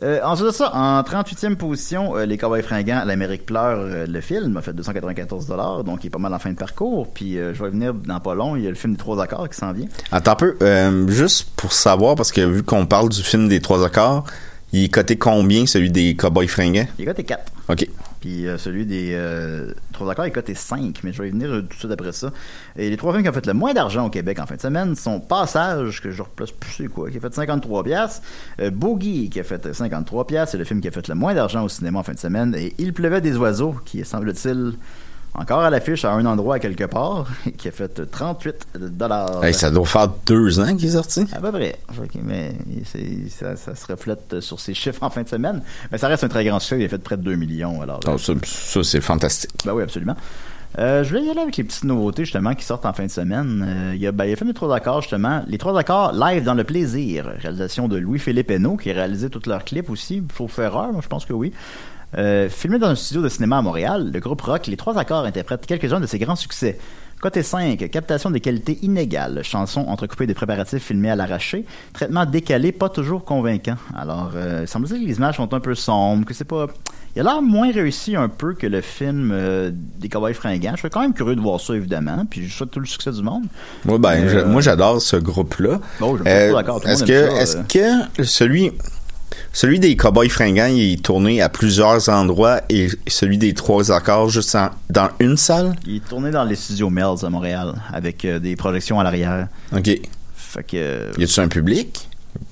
Euh, 0.02 0.20
ensuite 0.24 0.48
de 0.48 0.52
ça, 0.52 0.72
en 0.74 1.02
38e 1.02 1.56
position, 1.56 2.18
euh, 2.18 2.26
Les 2.26 2.38
Cowboys 2.38 2.64
fringants, 2.64 3.04
L'Amérique 3.06 3.46
pleure, 3.46 3.78
euh, 3.80 4.06
le 4.08 4.22
film, 4.22 4.58
a 4.58 4.62
fait 4.62 4.74
294 4.74 5.46
donc 5.86 6.04
il 6.04 6.08
est 6.08 6.10
pas 6.10 6.18
mal 6.18 6.34
en 6.34 6.40
fin 6.40 6.50
de 6.50 6.58
parcours. 6.58 7.14
Puis 7.14 7.38
euh, 7.38 7.54
je 7.54 7.64
vais 7.64 7.70
venir 7.70 7.94
dans 7.94 8.20
pas 8.20 8.34
long, 8.34 8.56
il 8.56 8.64
y 8.64 8.68
a 8.68 8.70
le 8.70 8.76
film 8.76 8.94
des 8.94 9.00
trois 9.00 9.22
accords 9.22 9.48
qui 9.50 9.58
s'en 9.58 9.72
vient. 9.72 9.88
Attends 10.12 10.32
un 10.32 10.36
peu, 10.36 10.58
euh, 10.64 11.08
juste 11.10 11.52
pour 11.56 11.74
savoir, 11.74 12.16
parce 12.16 12.32
que 12.32 12.42
vu 12.42 12.64
qu'on 12.64 12.88
parle 12.88 13.10
du 13.10 13.22
film 13.22 13.48
des 13.48 13.62
trois 13.62 13.86
accords, 13.86 14.26
il 14.72 14.86
est 14.86 14.90
coté 14.90 15.16
combien, 15.16 15.68
celui 15.68 15.92
des 15.92 16.16
Cowboys 16.16 16.48
fringants? 16.48 16.88
Il 16.98 17.04
est 17.04 17.06
coté 17.06 17.24
4. 17.24 17.52
OK. 17.70 17.88
Puis 18.20 18.48
euh, 18.48 18.58
celui 18.58 18.88
des 18.88 19.16
euh, 20.08 20.12
accords 20.12 20.26
est 20.26 20.32
coté 20.32 20.56
5, 20.56 21.00
mais 21.04 21.14
je 21.14 21.22
vais 21.22 21.30
y 21.30 21.32
venir 21.32 21.50
euh, 21.50 21.62
tout 21.62 21.68
de 21.68 21.74
suite 21.74 21.92
après 21.92 22.12
ça. 22.12 22.32
Et 22.76 22.90
les 22.90 22.98
trois 22.98 23.12
films 23.12 23.24
qui 23.24 23.30
ont 23.30 23.34
fait 23.34 23.46
le 23.46 23.54
moins 23.54 23.74
d'argent 23.74 24.06
au 24.06 24.10
Québec 24.10 24.40
en 24.40 24.46
fin 24.46 24.56
de 24.56 24.62
semaine 24.62 24.96
sont 24.96 25.20
Passage, 25.20 26.02
que 26.02 26.12
je 26.12 26.22
replace 26.22 26.52
plus 26.52 26.90
quoi, 26.90 27.10
qui 27.10 27.18
a 27.18 27.20
fait 27.20 27.34
53 27.34 27.84
pièces, 27.84 28.22
Boogie, 28.72 29.30
qui 29.30 29.40
a 29.40 29.44
fait 29.44 29.74
53 29.74 30.28
pièces, 30.28 30.52
c'est 30.52 30.58
le 30.58 30.64
film 30.66 30.82
qui 30.82 30.88
a 30.88 30.92
fait 30.92 31.08
le 31.08 31.16
moins 31.16 31.34
d'argent 31.34 31.64
au 31.64 31.70
cinéma 31.70 32.00
en 32.00 32.04
fin 32.04 32.14
de 32.14 32.20
semaine, 32.20 32.56
et 32.56 32.74
Il 32.78 32.94
pleuvait 32.94 33.22
des 33.22 33.38
oiseaux, 33.38 33.76
qui 33.86 34.04
semble-t-il 34.04 34.74
encore 35.36 35.62
à 35.62 35.70
l'affiche 35.70 36.06
à 36.06 36.12
un 36.14 36.26
endroit 36.26 36.56
à 36.56 36.60
quelque 36.60 36.84
part, 36.84 37.28
qui 37.58 37.68
a 37.68 37.72
fait 37.72 38.10
38 38.10 38.68
dollars. 38.92 39.44
Hey, 39.44 39.54
ça 39.54 39.72
doit 39.72 39.86
faire 39.86 40.10
deux 40.26 40.60
ans 40.60 40.76
qu'il 40.76 40.88
est 40.88 40.92
sorti. 40.92 41.26
À 41.34 41.40
peu 41.40 41.52
près. 41.52 41.76
Ok, 42.00 42.12
mais 42.24 42.54
ça, 43.30 43.56
ça 43.56 43.76
se 43.76 43.86
reflète 43.88 44.40
sur 44.42 44.60
ses 44.60 44.74
chiffres 44.74 45.02
en 45.04 45.10
fin 45.10 45.24
de 45.24 45.30
semaine. 45.30 45.62
Mais 45.92 45.98
ça 45.98 46.08
reste 46.08 46.24
un 46.24 46.28
très 46.30 46.46
grand 46.46 46.60
succès. 46.60 46.80
Il 46.80 46.86
a 46.86 46.90
fait 46.90 46.98
près 47.00 47.18
de 47.18 47.24
2 47.24 47.36
millions. 47.36 47.82
Alors, 47.82 48.00
Ah, 48.06 48.18
ça, 48.18 48.34
ça, 48.44 48.84
c'est 48.84 49.02
fantastique. 49.02 49.52
ben 49.66 49.74
oui, 49.74 49.84
absolument. 49.84 50.16
Euh, 50.80 51.04
je 51.04 51.14
vais 51.14 51.22
y 51.24 51.30
aller 51.30 51.40
avec 51.42 51.56
les 51.58 51.64
petites 51.64 51.84
nouveautés 51.84 52.26
justement 52.26 52.56
qui 52.56 52.66
sortent 52.66 52.88
en 52.88 52.94
fin 52.94 53.06
de 53.06 53.12
semaine. 53.12 53.64
Euh, 53.68 53.92
il 53.94 54.02
y 54.02 54.08
a 54.08 54.12
ben, 54.12 54.24
il 54.26 54.30
y 54.30 54.32
a 54.32 54.34
le 54.34 54.38
film 54.38 54.50
des 54.50 54.56
trois 54.56 54.76
accords 54.76 55.02
justement. 55.02 55.44
Les 55.48 55.60
trois 55.60 55.78
accords 55.78 56.14
live 56.14 56.44
dans 56.44 56.56
le 56.56 56.64
plaisir. 56.64 57.26
Réalisation 57.42 57.88
de 57.88 57.98
Louis-Philippe 57.98 58.50
Hainaut 58.50 58.76
qui 58.78 58.90
a 58.90 58.94
réalisé 58.94 59.30
tous 59.30 59.46
leurs 59.48 59.66
clips 59.66 59.90
aussi. 59.92 60.24
Sauf 60.36 60.58
erreur, 60.58 60.92
moi 60.92 61.02
je 61.04 61.08
pense 61.08 61.26
que 61.26 61.34
oui. 61.34 61.54
Euh, 62.18 62.50
filmé 62.50 62.78
dans 62.80 62.88
un 62.90 62.96
studio 62.96 63.22
de 63.24 63.30
cinéma 63.30 63.58
à 63.58 63.62
Montréal, 63.62 64.12
le 64.14 64.20
groupe 64.20 64.42
rock 64.42 64.68
Les 64.68 64.78
Trois 64.78 64.98
Accords 64.98 65.26
interprète 65.26 65.66
quelques-uns 65.66 66.00
de 66.00 66.06
ses 66.06 66.20
grands 66.20 66.36
succès. 66.36 66.78
Côté 67.22 67.42
5, 67.42 67.90
captation 67.90 68.30
des 68.32 68.42
qualités 68.42 68.78
inégales, 68.82 69.42
chansons 69.44 69.86
entrecoupées 69.88 70.28
de 70.28 70.34
préparatifs 70.34 70.84
filmés 70.84 71.10
à 71.10 71.16
l'arraché, 71.16 71.64
traitement 71.94 72.26
décalé, 72.26 72.74
pas 72.74 72.90
toujours 72.90 73.24
convaincant. 73.24 73.76
Alors, 73.96 74.32
euh, 74.36 74.60
il 74.64 74.68
semble 74.68 74.90
que 74.90 74.94
les 74.96 75.16
images 75.16 75.38
sont 75.38 75.54
un 75.54 75.62
peu 75.62 75.74
sombres, 75.74 76.26
que 76.26 76.34
c'est 76.34 76.44
pas... 76.44 76.68
Il 77.16 77.22
a 77.22 77.24
l'air 77.24 77.42
moins 77.42 77.72
réussi 77.72 78.16
un 78.18 78.28
peu 78.28 78.56
que 78.56 78.68
le 78.68 78.82
film 78.82 79.30
euh, 79.32 79.72
des 79.74 80.10
Cowboys 80.10 80.34
fringants. 80.34 80.72
Je 80.74 80.80
suis 80.80 80.90
quand 80.90 81.00
même 81.02 81.14
curieux 81.14 81.36
de 81.38 81.42
voir 81.42 81.62
ça, 81.62 81.74
évidemment, 81.76 82.26
puis 82.30 82.46
je 82.46 82.54
souhaite 82.54 82.72
tout 82.72 82.80
le 82.82 82.88
succès 82.88 83.12
du 83.12 83.22
monde. 83.24 83.44
Moi, 83.86 84.00
ben, 84.00 84.16
Euh, 84.26 84.28
je- 84.30 84.46
moi, 84.46 84.60
j'adore 84.62 85.02
ce 85.02 85.16
groupe-là. 85.16 85.80
Bon, 86.02 86.18
est-ce 86.26 87.04
que, 87.06 87.40
est-ce 87.40 87.58
que 88.18 88.24
celui, 88.26 88.72
celui 89.52 89.80
des 89.80 89.96
Cowboys 89.96 90.30
fringants, 90.30 90.68
il 90.68 90.94
est 90.94 91.02
tourné 91.04 91.42
à 91.42 91.50
plusieurs 91.50 92.10
endroits 92.10 92.62
et 92.70 92.88
celui 93.08 93.38
des 93.38 93.54
trois 93.54 93.92
accords 93.92 94.30
juste 94.30 94.56
en- 94.56 94.70
dans 94.90 95.10
une 95.20 95.38
salle? 95.38 95.76
Il 95.86 95.98
est 95.98 96.08
tourné 96.08 96.32
dans 96.32 96.44
les 96.44 96.56
studios 96.56 96.90
Melz 96.90 97.24
à 97.24 97.30
Montréal, 97.30 97.74
avec 97.94 98.26
euh, 98.26 98.40
des 98.40 98.56
projections 98.56 99.00
à 99.00 99.04
l'arrière. 99.04 99.48
OK. 99.76 99.88
Y 99.88 100.02
Fait 100.36 100.64
que... 100.64 100.78
euh, 100.78 101.12
a-tu 101.20 101.40
un 101.40 101.48
public? 101.48 102.08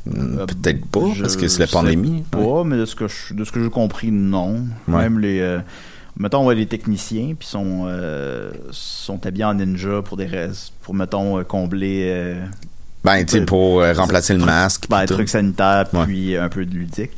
Hmm, 0.06 0.38
Euh, 0.40 0.46
Peut-être 0.46 0.86
pas, 0.88 1.02
je 1.16 1.22
parce 1.22 1.36
que 1.36 1.48
c'est 1.48 1.60
la 1.60 1.68
pandémie. 1.68 2.24
Pas, 2.30 2.38
Ouais. 2.40 2.64
mais 2.66 2.78
de 2.78 2.86
ce 2.86 2.96
que 2.96 3.08
je, 3.08 3.34
de 3.34 3.44
ce 3.44 3.52
que 3.52 3.64
j'ai 3.64 3.70
compris, 3.70 4.12
non. 4.12 4.66
Ouais. 4.88 5.02
Même 5.04 5.20
les, 5.20 5.40
euh, 5.40 5.60
mettons, 6.18 6.48
les 6.50 6.66
techniciens, 6.68 7.34
puis 7.38 7.48
sont 7.48 7.84
euh, 7.88 8.52
sont 8.72 9.26
habillés 9.26 9.46
en 9.46 9.54
ninja 9.56 10.02
pour 10.04 10.18
des 10.18 10.26
rais- 10.28 10.50
pour 10.82 10.94
mettons 10.94 11.44
combler 11.44 12.36
Ben, 13.04 13.26
tu 13.26 13.40
sais, 13.40 13.46
pour 13.46 13.82
euh, 13.82 13.94
remplacer 13.94 14.34
le 14.34 14.40
truc- 14.40 14.50
masque. 14.52 14.86
ben, 14.90 15.06
sanitaires, 15.28 15.86
Ouais. 15.94 16.06
puis 16.06 16.38
un 16.38 16.50
peu 16.50 16.66
de 16.66 16.74
ludique. 16.74 17.12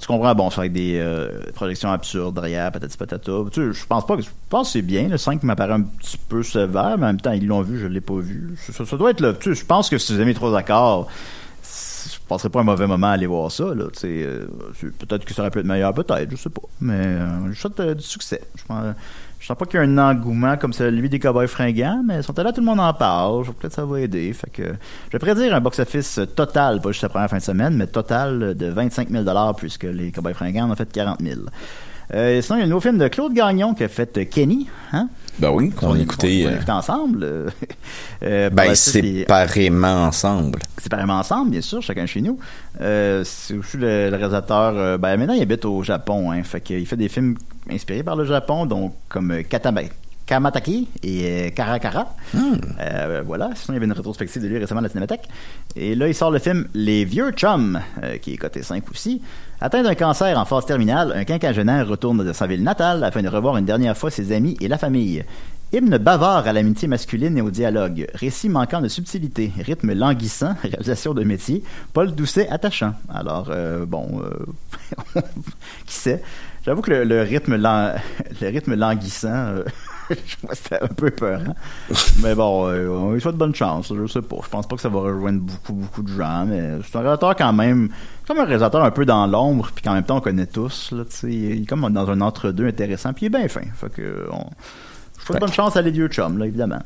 Tu 0.00 0.06
comprends, 0.06 0.34
bon, 0.34 0.50
c'est 0.50 0.60
avec 0.60 0.72
des 0.74 0.98
euh, 0.98 1.28
projections 1.54 1.90
absurdes 1.90 2.34
derrière, 2.34 2.70
patati 2.70 2.94
patata. 2.98 3.32
Tu 3.50 3.72
sais, 3.72 3.80
je 3.80 3.86
pense 3.86 4.04
pas 4.06 4.16
que, 4.16 4.22
je 4.22 4.28
pense 4.50 4.66
que 4.68 4.72
c'est 4.74 4.82
bien. 4.82 5.08
Le 5.08 5.16
5 5.16 5.42
m'apparaît 5.44 5.72
un 5.72 5.80
petit 5.80 6.18
peu 6.18 6.42
sévère, 6.42 6.96
mais 6.98 7.04
en 7.04 7.08
même 7.08 7.20
temps, 7.20 7.32
ils 7.32 7.46
l'ont 7.46 7.62
vu, 7.62 7.78
je 7.80 7.86
l'ai 7.86 8.02
pas 8.02 8.18
vu. 8.18 8.54
Ça, 8.70 8.84
ça 8.84 8.96
doit 8.98 9.12
être 9.12 9.20
là. 9.20 9.32
Tu 9.32 9.54
sais, 9.54 9.60
je 9.60 9.64
pense 9.64 9.88
que 9.88 9.96
si 9.96 10.14
vous 10.14 10.20
aimez 10.20 10.34
trois 10.34 10.54
accords, 10.58 11.08
je 11.64 12.18
passerai 12.28 12.50
pas 12.50 12.60
un 12.60 12.64
mauvais 12.64 12.86
moment 12.86 13.06
à 13.06 13.12
aller 13.12 13.26
voir 13.26 13.50
ça. 13.50 13.64
Là, 13.74 13.84
euh, 14.04 14.46
peut-être 14.98 15.24
que 15.24 15.32
ça 15.32 15.40
aurait 15.42 15.50
pu 15.50 15.60
être 15.60 15.64
meilleur, 15.66 15.94
peut-être, 15.94 16.30
je 16.30 16.36
sais 16.36 16.50
pas. 16.50 16.62
Mais 16.82 16.94
euh, 17.06 17.28
je 17.50 17.58
souhaite 17.58 17.80
euh, 17.80 17.94
du 17.94 18.04
succès. 18.04 18.42
Je 18.56 18.64
pense, 18.66 18.94
je 19.38 19.46
sens 19.46 19.56
pas 19.56 19.66
qu'il 19.66 19.80
y 19.80 19.82
a 19.82 19.86
un 19.86 19.98
engouement 19.98 20.56
comme 20.56 20.72
celui 20.72 21.08
des 21.08 21.18
Cowboys 21.18 21.46
fringants, 21.46 22.02
mais 22.04 22.16
ils 22.16 22.22
sont 22.22 22.34
là, 22.36 22.52
tout 22.52 22.60
le 22.60 22.66
monde 22.66 22.80
en 22.80 22.92
parle. 22.92 23.44
Peut-être 23.44 23.74
ça 23.74 23.84
va 23.84 24.00
aider. 24.00 24.32
Fait 24.32 24.50
que, 24.50 24.62
je 24.64 25.12
vais 25.12 25.18
prédire 25.18 25.54
un 25.54 25.60
box-office 25.60 26.20
total, 26.34 26.80
pas 26.80 26.90
juste 26.90 27.02
la 27.02 27.08
première 27.08 27.30
fin 27.30 27.38
de 27.38 27.42
semaine, 27.42 27.74
mais 27.74 27.86
total 27.86 28.54
de 28.56 28.66
25 28.66 29.10
000 29.10 29.24
puisque 29.56 29.84
les 29.84 30.10
Cowboys 30.10 30.34
fringants 30.34 30.64
en 30.64 30.72
ont 30.72 30.76
fait 30.76 30.90
40 30.90 31.22
000 31.22 31.40
euh, 32.14 32.40
sinon, 32.40 32.56
il 32.56 32.60
y 32.60 32.62
a 32.62 32.64
un 32.64 32.68
nouveau 32.68 32.80
film 32.80 32.98
de 32.98 33.08
Claude 33.08 33.34
Gagnon 33.34 33.74
qui 33.74 33.84
a 33.84 33.88
fait 33.88 34.16
euh, 34.16 34.24
Kenny. 34.24 34.66
Hein? 34.92 35.08
Ben 35.38 35.50
oui, 35.50 35.70
qu'on 35.70 35.94
a 35.94 35.98
écouté. 35.98 36.44
On 36.44 36.48
euh, 36.48 36.50
l'a 36.50 36.56
écouté 36.56 36.72
ensemble. 36.72 37.20
euh, 37.22 37.48
euh, 38.24 38.50
par 38.50 38.66
ben, 38.66 38.74
séparément 38.74 40.04
ensemble. 40.06 40.60
séparément 40.82 41.18
ensemble, 41.18 41.50
bien 41.52 41.60
sûr, 41.60 41.80
chacun 41.82 42.06
chez 42.06 42.20
nous. 42.20 42.38
Euh, 42.80 43.22
c'est 43.24 43.54
aussi 43.54 43.76
le, 43.76 44.10
le 44.10 44.16
réalisateur. 44.16 44.72
euh, 44.76 44.98
ben 44.98 45.16
maintenant, 45.16 45.34
il 45.34 45.42
habite 45.42 45.64
au 45.64 45.82
Japon, 45.82 46.32
hein, 46.32 46.42
fait 46.42 46.60
qu'il 46.60 46.84
fait 46.86 46.96
des 46.96 47.08
films 47.08 47.36
inspirés 47.70 48.02
par 48.02 48.16
le 48.16 48.24
Japon, 48.24 48.66
donc 48.66 48.94
comme 49.08 49.30
euh, 49.30 49.42
Katama- 49.42 49.88
Kamataki 50.28 50.86
et 51.02 51.46
euh, 51.48 51.50
Karakara. 51.50 52.14
Euh, 52.80 53.22
voilà. 53.26 53.50
Sinon, 53.54 53.72
il 53.72 53.74
y 53.74 53.76
avait 53.78 53.86
une 53.86 53.92
rétrospective 53.92 54.42
de 54.42 54.46
lui 54.46 54.58
récemment 54.58 54.80
à 54.80 54.82
la 54.82 54.88
Cinémathèque. 54.90 55.26
Et 55.74 55.94
là, 55.94 56.06
il 56.06 56.14
sort 56.14 56.30
le 56.30 56.38
film 56.38 56.68
Les 56.74 57.04
Vieux 57.06 57.30
Chums, 57.32 57.80
euh, 58.02 58.18
qui 58.18 58.34
est 58.34 58.36
coté 58.36 58.62
5 58.62 58.84
aussi. 58.90 59.22
Atteint 59.60 59.82
d'un 59.82 59.94
cancer 59.94 60.38
en 60.38 60.44
phase 60.44 60.66
terminale, 60.66 61.12
un 61.16 61.24
quinquagénaire 61.24 61.88
retourne 61.88 62.22
de 62.24 62.32
sa 62.34 62.46
ville 62.46 62.62
natale 62.62 63.02
afin 63.02 63.22
de 63.22 63.28
revoir 63.28 63.56
une 63.56 63.64
dernière 63.64 63.96
fois 63.96 64.10
ses 64.10 64.30
amis 64.32 64.56
et 64.60 64.68
la 64.68 64.76
famille. 64.78 65.24
Hymne 65.72 65.98
bavard 65.98 66.46
à 66.46 66.52
l'amitié 66.52 66.88
masculine 66.88 67.36
et 67.36 67.42
au 67.42 67.50
dialogue. 67.50 68.06
Récit 68.14 68.48
manquant 68.48 68.80
de 68.80 68.88
subtilité. 68.88 69.52
Rythme 69.58 69.92
languissant. 69.94 70.54
Réalisation 70.62 71.12
de 71.14 71.24
métier. 71.24 71.62
Paul 71.92 72.14
Doucet 72.14 72.48
attachant. 72.50 72.92
Alors, 73.12 73.48
euh, 73.50 73.84
bon, 73.86 74.22
euh, 74.22 75.20
qui 75.86 75.94
sait? 75.94 76.22
J'avoue 76.64 76.82
que 76.82 76.90
le, 76.90 77.04
le 77.04 77.22
rythme 77.22 77.56
lan- 77.56 77.94
le 78.40 78.48
rythme 78.48 78.74
languissant, 78.74 79.56
c'était 80.52 80.82
un 80.82 80.88
peu 80.88 81.10
peur. 81.10 81.40
Mais 82.22 82.34
bon, 82.34 82.68
euh, 82.68 82.88
on 82.88 83.12
lui 83.12 83.20
souhaite 83.20 83.36
bonne 83.36 83.54
chance. 83.54 83.92
Je 83.94 84.06
sais 84.06 84.22
pas. 84.22 84.36
Je 84.42 84.48
pense 84.48 84.66
pas 84.66 84.76
que 84.76 84.82
ça 84.82 84.88
va 84.88 85.00
rejoindre 85.00 85.40
beaucoup, 85.40 85.72
beaucoup 85.72 86.02
de 86.02 86.12
gens. 86.12 86.46
Mais 86.46 86.78
c'est 86.84 86.96
un 86.96 87.00
réalisateur 87.00 87.36
quand 87.36 87.52
même, 87.52 87.90
comme 88.26 88.38
un 88.38 88.44
réalisateur 88.44 88.82
un 88.82 88.90
peu 88.90 89.04
dans 89.04 89.26
l'ombre, 89.26 89.70
puis 89.74 89.82
qu'en 89.82 89.94
même 89.94 90.04
temps 90.04 90.18
on 90.18 90.20
connaît 90.20 90.46
tous. 90.46 90.92
Là, 90.92 91.04
il 91.24 91.62
est 91.62 91.66
comme 91.66 91.88
dans 91.92 92.10
un 92.10 92.20
entre-deux 92.20 92.66
intéressant, 92.66 93.12
puis 93.12 93.26
il 93.26 93.34
est 93.34 93.38
bien 93.38 93.48
fin. 93.48 93.64
Fait 93.74 93.92
que, 93.92 94.26
on, 94.32 94.46
je 95.18 95.26
souhaite 95.26 95.40
bonne 95.40 95.52
chance 95.52 95.76
à 95.76 95.82
les 95.82 95.90
vieux 95.90 96.08
chums, 96.08 96.38
là, 96.38 96.46
évidemment. 96.46 96.80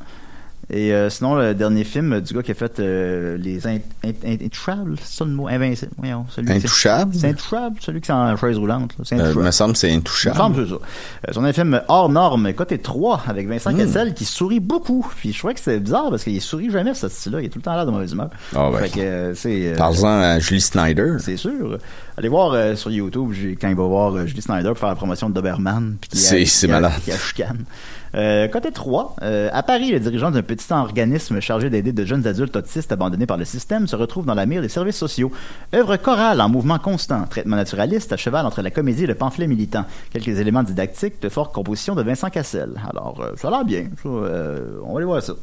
Et 0.69 0.93
euh, 0.93 1.09
sinon, 1.09 1.35
le 1.35 1.53
dernier 1.53 1.83
film 1.83 2.21
du 2.21 2.33
gars 2.33 2.41
qui 2.41 2.51
a 2.51 2.53
fait 2.53 2.79
euh, 2.79 3.37
Les 3.37 3.59
Int- 3.67 3.81
Intouchables, 4.25 4.95
c'est 5.03 5.17
ça 5.17 5.25
le 5.25 5.31
mot? 5.31 5.47
Invincible. 5.47 5.91
Voyons, 5.97 6.25
celui 6.29 6.47
qui- 6.47 6.53
Intouchable? 6.53 7.13
C'est 7.15 7.27
Intouchable, 7.27 7.75
celui 7.81 8.01
qui 8.01 8.09
est 8.11 8.13
en 8.13 8.35
chaise 8.37 8.57
roulante. 8.57 8.93
là. 8.97 9.03
C'est 9.05 9.15
Euh, 9.15 9.23
Intouchable. 9.25 9.45
me 9.45 9.51
semble 9.51 9.73
que 9.73 9.79
c'est 9.79 9.89
Il 9.89 9.93
me 9.93 9.97
intouchable. 9.99 10.37
semble 10.37 10.55
que 10.55 10.63
c'est 10.65 10.69
ça. 10.71 10.75
Euh, 10.75 11.31
c'est 11.33 11.39
un 11.39 11.53
film 11.53 11.81
hors 11.89 12.09
norme, 12.09 12.53
côté 12.53 12.77
3, 12.77 13.23
avec 13.27 13.47
Vincent. 13.47 13.73
Cassel 13.75 14.13
qui 14.13 14.25
sourit 14.25 14.61
beaucoup. 14.61 15.05
Puis 15.17 15.33
je 15.33 15.37
trouvais 15.39 15.53
que 15.53 15.59
c'était 15.59 15.79
bizarre 15.79 16.09
parce 16.09 16.23
qu'il 16.23 16.41
sourit 16.41 16.71
jamais, 16.71 16.93
ce 16.93 17.09
style-là. 17.09 17.41
Il 17.41 17.45
est 17.45 17.49
tout 17.49 17.59
le 17.59 17.63
temps 17.63 17.75
là 17.75 17.85
de 17.85 17.91
mauvaise 17.91 18.13
humeur. 18.13 18.29
Ah 18.55 18.71
ouais. 18.71 18.87
Fait 18.87 18.89
que, 18.89 18.99
euh, 19.01 19.35
c'est. 19.35 19.73
euh, 19.77 20.05
à 20.05 20.39
Julie 20.39 20.61
Snyder. 20.61 21.17
c'est 21.19 21.37
sûr. 21.37 21.77
Allez 22.17 22.29
voir 22.29 22.53
euh, 22.53 22.75
sur 22.75 22.89
YouTube 22.91 23.31
quand 23.59 23.67
il 23.69 23.75
va 23.75 23.83
voir 23.83 24.25
Julie 24.27 24.41
Snyder 24.41 24.69
pour 24.69 24.77
faire 24.77 24.89
la 24.89 24.95
promotion 24.95 25.29
de 25.29 25.33
Doberman. 25.35 25.97
C'est- 26.11 26.45
c'est 26.45 26.67
malade. 26.67 26.93
qu'il 27.03 27.11
y 27.13 27.15
a 27.15 27.19
chicane. 27.19 27.65
Euh, 28.15 28.47
côté 28.47 28.71
3, 28.71 29.15
euh, 29.21 29.49
à 29.51 29.63
Paris, 29.63 29.91
le 29.91 29.99
dirigeant 29.99 30.31
d'un 30.31 30.43
petit 30.43 30.71
organisme 30.71 31.39
chargé 31.39 31.69
d'aider 31.69 31.91
de 31.91 32.05
jeunes 32.05 32.27
adultes 32.27 32.55
autistes 32.55 32.91
abandonnés 32.91 33.25
par 33.25 33.37
le 33.37 33.45
système 33.45 33.87
se 33.87 33.95
retrouve 33.95 34.25
dans 34.25 34.35
la 34.35 34.45
mire 34.45 34.61
des 34.61 34.69
services 34.69 34.97
sociaux. 34.97 35.31
Œuvre 35.73 35.97
chorale 35.97 36.39
en 36.41 36.49
mouvement 36.49 36.79
constant, 36.79 37.25
traitement 37.25 37.55
naturaliste 37.55 38.13
à 38.13 38.17
cheval 38.17 38.45
entre 38.45 38.61
la 38.61 38.71
comédie 38.71 39.05
et 39.05 39.07
le 39.07 39.15
pamphlet 39.15 39.47
militant. 39.47 39.85
Quelques 40.11 40.39
éléments 40.39 40.63
didactiques 40.63 41.21
de 41.21 41.29
forte 41.29 41.53
composition 41.53 41.95
de 41.95 42.03
Vincent 42.03 42.29
Cassel. 42.29 42.71
Alors, 42.89 43.19
euh, 43.19 43.31
ça 43.35 43.47
a 43.47 43.51
l'air 43.51 43.65
bien. 43.65 43.85
Euh, 44.05 44.79
on 44.85 44.93
va 44.93 44.97
aller 44.97 45.05
voir 45.05 45.21
ça. 45.21 45.33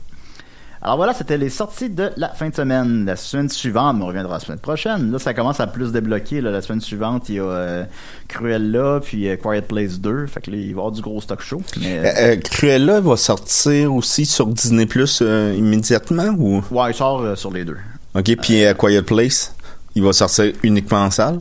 Alors 0.83 0.97
voilà, 0.97 1.13
c'était 1.13 1.37
les 1.37 1.51
sorties 1.51 1.91
de 1.91 2.11
la 2.17 2.31
fin 2.31 2.49
de 2.49 2.55
semaine. 2.55 3.05
La 3.05 3.17
semaine 3.17 3.51
suivante, 3.51 3.99
mais 3.99 4.05
on 4.05 4.07
reviendra 4.07 4.35
la 4.35 4.41
semaine 4.41 4.59
prochaine. 4.59 5.13
Là, 5.13 5.19
ça 5.19 5.35
commence 5.35 5.61
à 5.61 5.67
plus 5.67 5.93
débloquer. 5.93 6.41
là. 6.41 6.51
La 6.51 6.63
semaine 6.63 6.81
suivante, 6.81 7.29
il 7.29 7.35
y 7.35 7.39
a 7.39 7.45
euh, 7.45 7.85
Cruella, 8.29 9.01
puis 9.03 9.29
euh, 9.29 9.37
Quiet 9.37 9.63
Place 9.63 10.01
2. 10.01 10.27
Fait 10.27 10.41
que 10.41 10.51
là, 10.51 10.57
il 10.57 10.63
va 10.63 10.69
y 10.69 10.71
avoir 10.73 10.91
du 10.91 11.03
gros 11.03 11.21
stock 11.21 11.43
show. 11.43 11.61
Mais, 11.81 12.01
euh, 12.17 12.37
Cruella 12.37 13.01
va 13.01 13.17
sortir 13.19 13.95
aussi 13.95 14.25
sur 14.25 14.47
Disney 14.47 14.87
Plus 14.87 15.21
immédiatement 15.21 16.29
ou? 16.39 16.63
Ouais, 16.71 16.93
il 16.93 16.95
sort 16.95 17.37
sur 17.37 17.51
les 17.51 17.67
deux. 17.67 17.77
Ok, 18.15 18.35
puis 18.41 18.63
Quiet 18.79 19.03
Place, 19.03 19.55
il 19.95 20.03
va 20.03 20.15
sortir 20.15 20.53
uniquement 20.63 21.03
en 21.05 21.11
salle? 21.11 21.41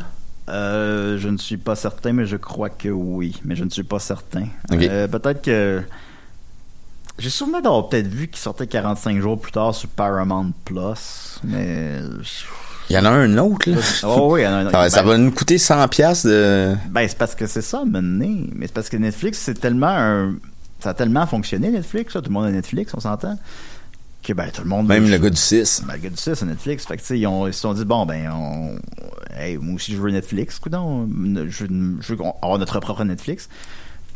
Je 0.49 1.27
ne 1.29 1.37
suis 1.37 1.57
pas 1.57 1.75
certain, 1.75 2.11
mais 2.11 2.25
je 2.25 2.35
crois 2.35 2.69
que 2.69 2.89
oui. 2.89 3.39
Mais 3.45 3.55
je 3.55 3.63
ne 3.63 3.69
suis 3.69 3.83
pas 3.83 3.99
certain. 3.99 4.47
Ok. 4.71 4.83
Euh, 4.83 5.07
peut-être 5.07 5.41
que... 5.41 5.81
J'ai 7.19 7.29
souvenir 7.29 7.61
d'avoir 7.61 7.89
peut-être 7.89 8.07
vu 8.07 8.27
qu'il 8.27 8.39
sortait 8.39 8.65
45 8.65 9.19
jours 9.21 9.39
plus 9.39 9.51
tard 9.51 9.75
sur 9.75 9.89
Paramount 9.89 10.51
Plus, 10.65 11.39
mais... 11.43 11.99
Il 12.89 12.95
y 12.95 12.97
en 12.97 13.05
a 13.05 13.09
un 13.09 13.37
autre 13.37 13.69
là. 13.69 13.77
Oh 14.03 14.29
oui, 14.33 14.41
il 14.41 14.43
y 14.45 14.47
en 14.47 14.51
a 14.51 14.55
un 14.55 14.65
autre. 14.65 14.71
Ça, 14.71 14.89
ça 14.89 15.03
va 15.03 15.17
nous 15.17 15.31
coûter 15.31 15.59
100 15.59 15.87
pièces 15.89 16.25
de. 16.25 16.75
Ben, 16.89 17.07
c'est 17.07 17.17
parce 17.17 17.35
que 17.35 17.45
c'est 17.45 17.61
ça, 17.61 17.83
maintenant. 17.85 18.47
Mais 18.53 18.65
c'est 18.65 18.73
parce 18.73 18.89
que 18.89 18.97
Netflix, 18.97 19.37
c'est 19.37 19.59
tellement 19.59 19.87
un... 19.87 20.35
Ça 20.79 20.91
a 20.91 20.93
tellement 20.95 21.27
fonctionné, 21.27 21.69
Netflix, 21.69 22.15
là. 22.15 22.21
Tout 22.21 22.29
le 22.29 22.33
monde 22.33 22.45
a 22.45 22.51
Netflix, 22.51 22.91
on 22.95 22.99
s'entend. 22.99 23.37
Que, 24.23 24.33
ben, 24.33 24.49
tout 24.49 24.63
le 24.63 24.69
monde... 24.69 24.87
Même 24.87 25.07
le 25.07 25.17
gars 25.19 25.29
du 25.29 25.37
6. 25.37 25.83
Ben, 25.85 25.93
le 25.93 25.99
gars 25.99 26.09
du 26.09 26.17
6 26.17 26.33
c'est 26.33 26.45
Netflix. 26.45 26.85
Fait 26.85 26.95
que, 26.95 27.01
tu 27.01 27.07
sais, 27.07 27.19
ils, 27.19 27.53
se 27.53 27.59
sont 27.59 27.73
dit, 27.73 27.85
bon, 27.85 28.07
ben, 28.07 28.31
on... 28.33 28.75
Hey, 29.37 29.57
moi 29.57 29.75
aussi, 29.75 29.93
je 29.93 30.01
veux 30.01 30.09
Netflix, 30.09 30.57
coudonc. 30.57 31.07
Je, 31.47 31.65
veux- 31.65 31.97
je 32.01 32.13
veux 32.15 32.23
avoir 32.41 32.57
notre 32.57 32.79
propre 32.79 33.03
Netflix. 33.03 33.49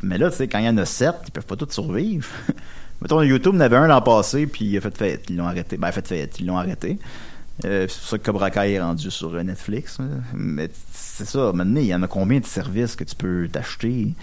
Mais 0.01 0.17
là, 0.17 0.31
tu 0.31 0.37
sais, 0.37 0.47
quand 0.47 0.57
il 0.57 0.65
y 0.65 0.69
en 0.69 0.77
a 0.77 0.85
7, 0.85 1.13
ils 1.27 1.31
peuvent 1.31 1.45
pas 1.45 1.55
tous 1.55 1.69
survivre. 1.71 2.27
Mettons, 3.03 3.21
YouTube 3.21 3.55
en 3.55 3.59
avait 3.59 3.75
un 3.75 3.87
l'an 3.87 4.01
passé, 4.01 4.47
puis 4.47 4.65
il 4.65 4.77
a 4.77 4.81
fait 4.81 4.97
fête. 4.97 5.25
Ils 5.29 5.35
l'ont 5.35 5.45
arrêté. 5.47 5.77
Ben, 5.77 5.91
fait 5.91 6.07
fête, 6.07 6.39
ils 6.39 6.45
l'ont 6.45 6.57
arrêté. 6.57 6.97
Euh, 7.65 7.85
c'est 7.87 7.99
pour 7.99 8.07
ça 8.09 8.17
que 8.17 8.23
Cobra 8.25 8.49
Kai 8.49 8.71
est 8.73 8.81
rendu 8.81 9.11
sur 9.11 9.33
euh, 9.35 9.43
Netflix. 9.43 9.97
Mais 10.33 10.69
c'est 10.91 11.27
ça, 11.27 11.51
maintenant, 11.53 11.81
il 11.81 11.87
y 11.87 11.93
en 11.93 12.01
a 12.01 12.07
combien 12.07 12.39
de 12.39 12.45
services 12.45 12.95
que 12.95 13.03
tu 13.03 13.13
peux 13.15 13.47
t'acheter? 13.51 14.13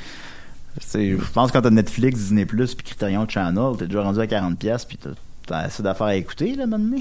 Je 0.94 1.16
pense 1.32 1.48
que 1.50 1.56
quand 1.58 1.62
t'as 1.62 1.70
Netflix, 1.70 2.18
Disney+, 2.18 2.46
puis 2.46 2.66
Criterion 2.84 3.28
Channel, 3.28 3.76
t'es 3.78 3.86
déjà 3.86 4.02
rendu 4.02 4.18
à 4.20 4.24
40$, 4.26 4.56
pièces 4.56 4.84
puis 4.84 4.96
t'as- 4.96 5.10
t'as 5.46 5.58
assez 5.58 5.82
d'affaires 5.82 6.06
à 6.06 6.14
écouter, 6.16 6.54
là, 6.54 6.66
maintenant. 6.66 6.98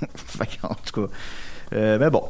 qu'en 0.62 0.74
tout 0.84 1.02
cas... 1.06 1.12
euh, 1.74 1.98
mais 2.00 2.10
bon, 2.10 2.24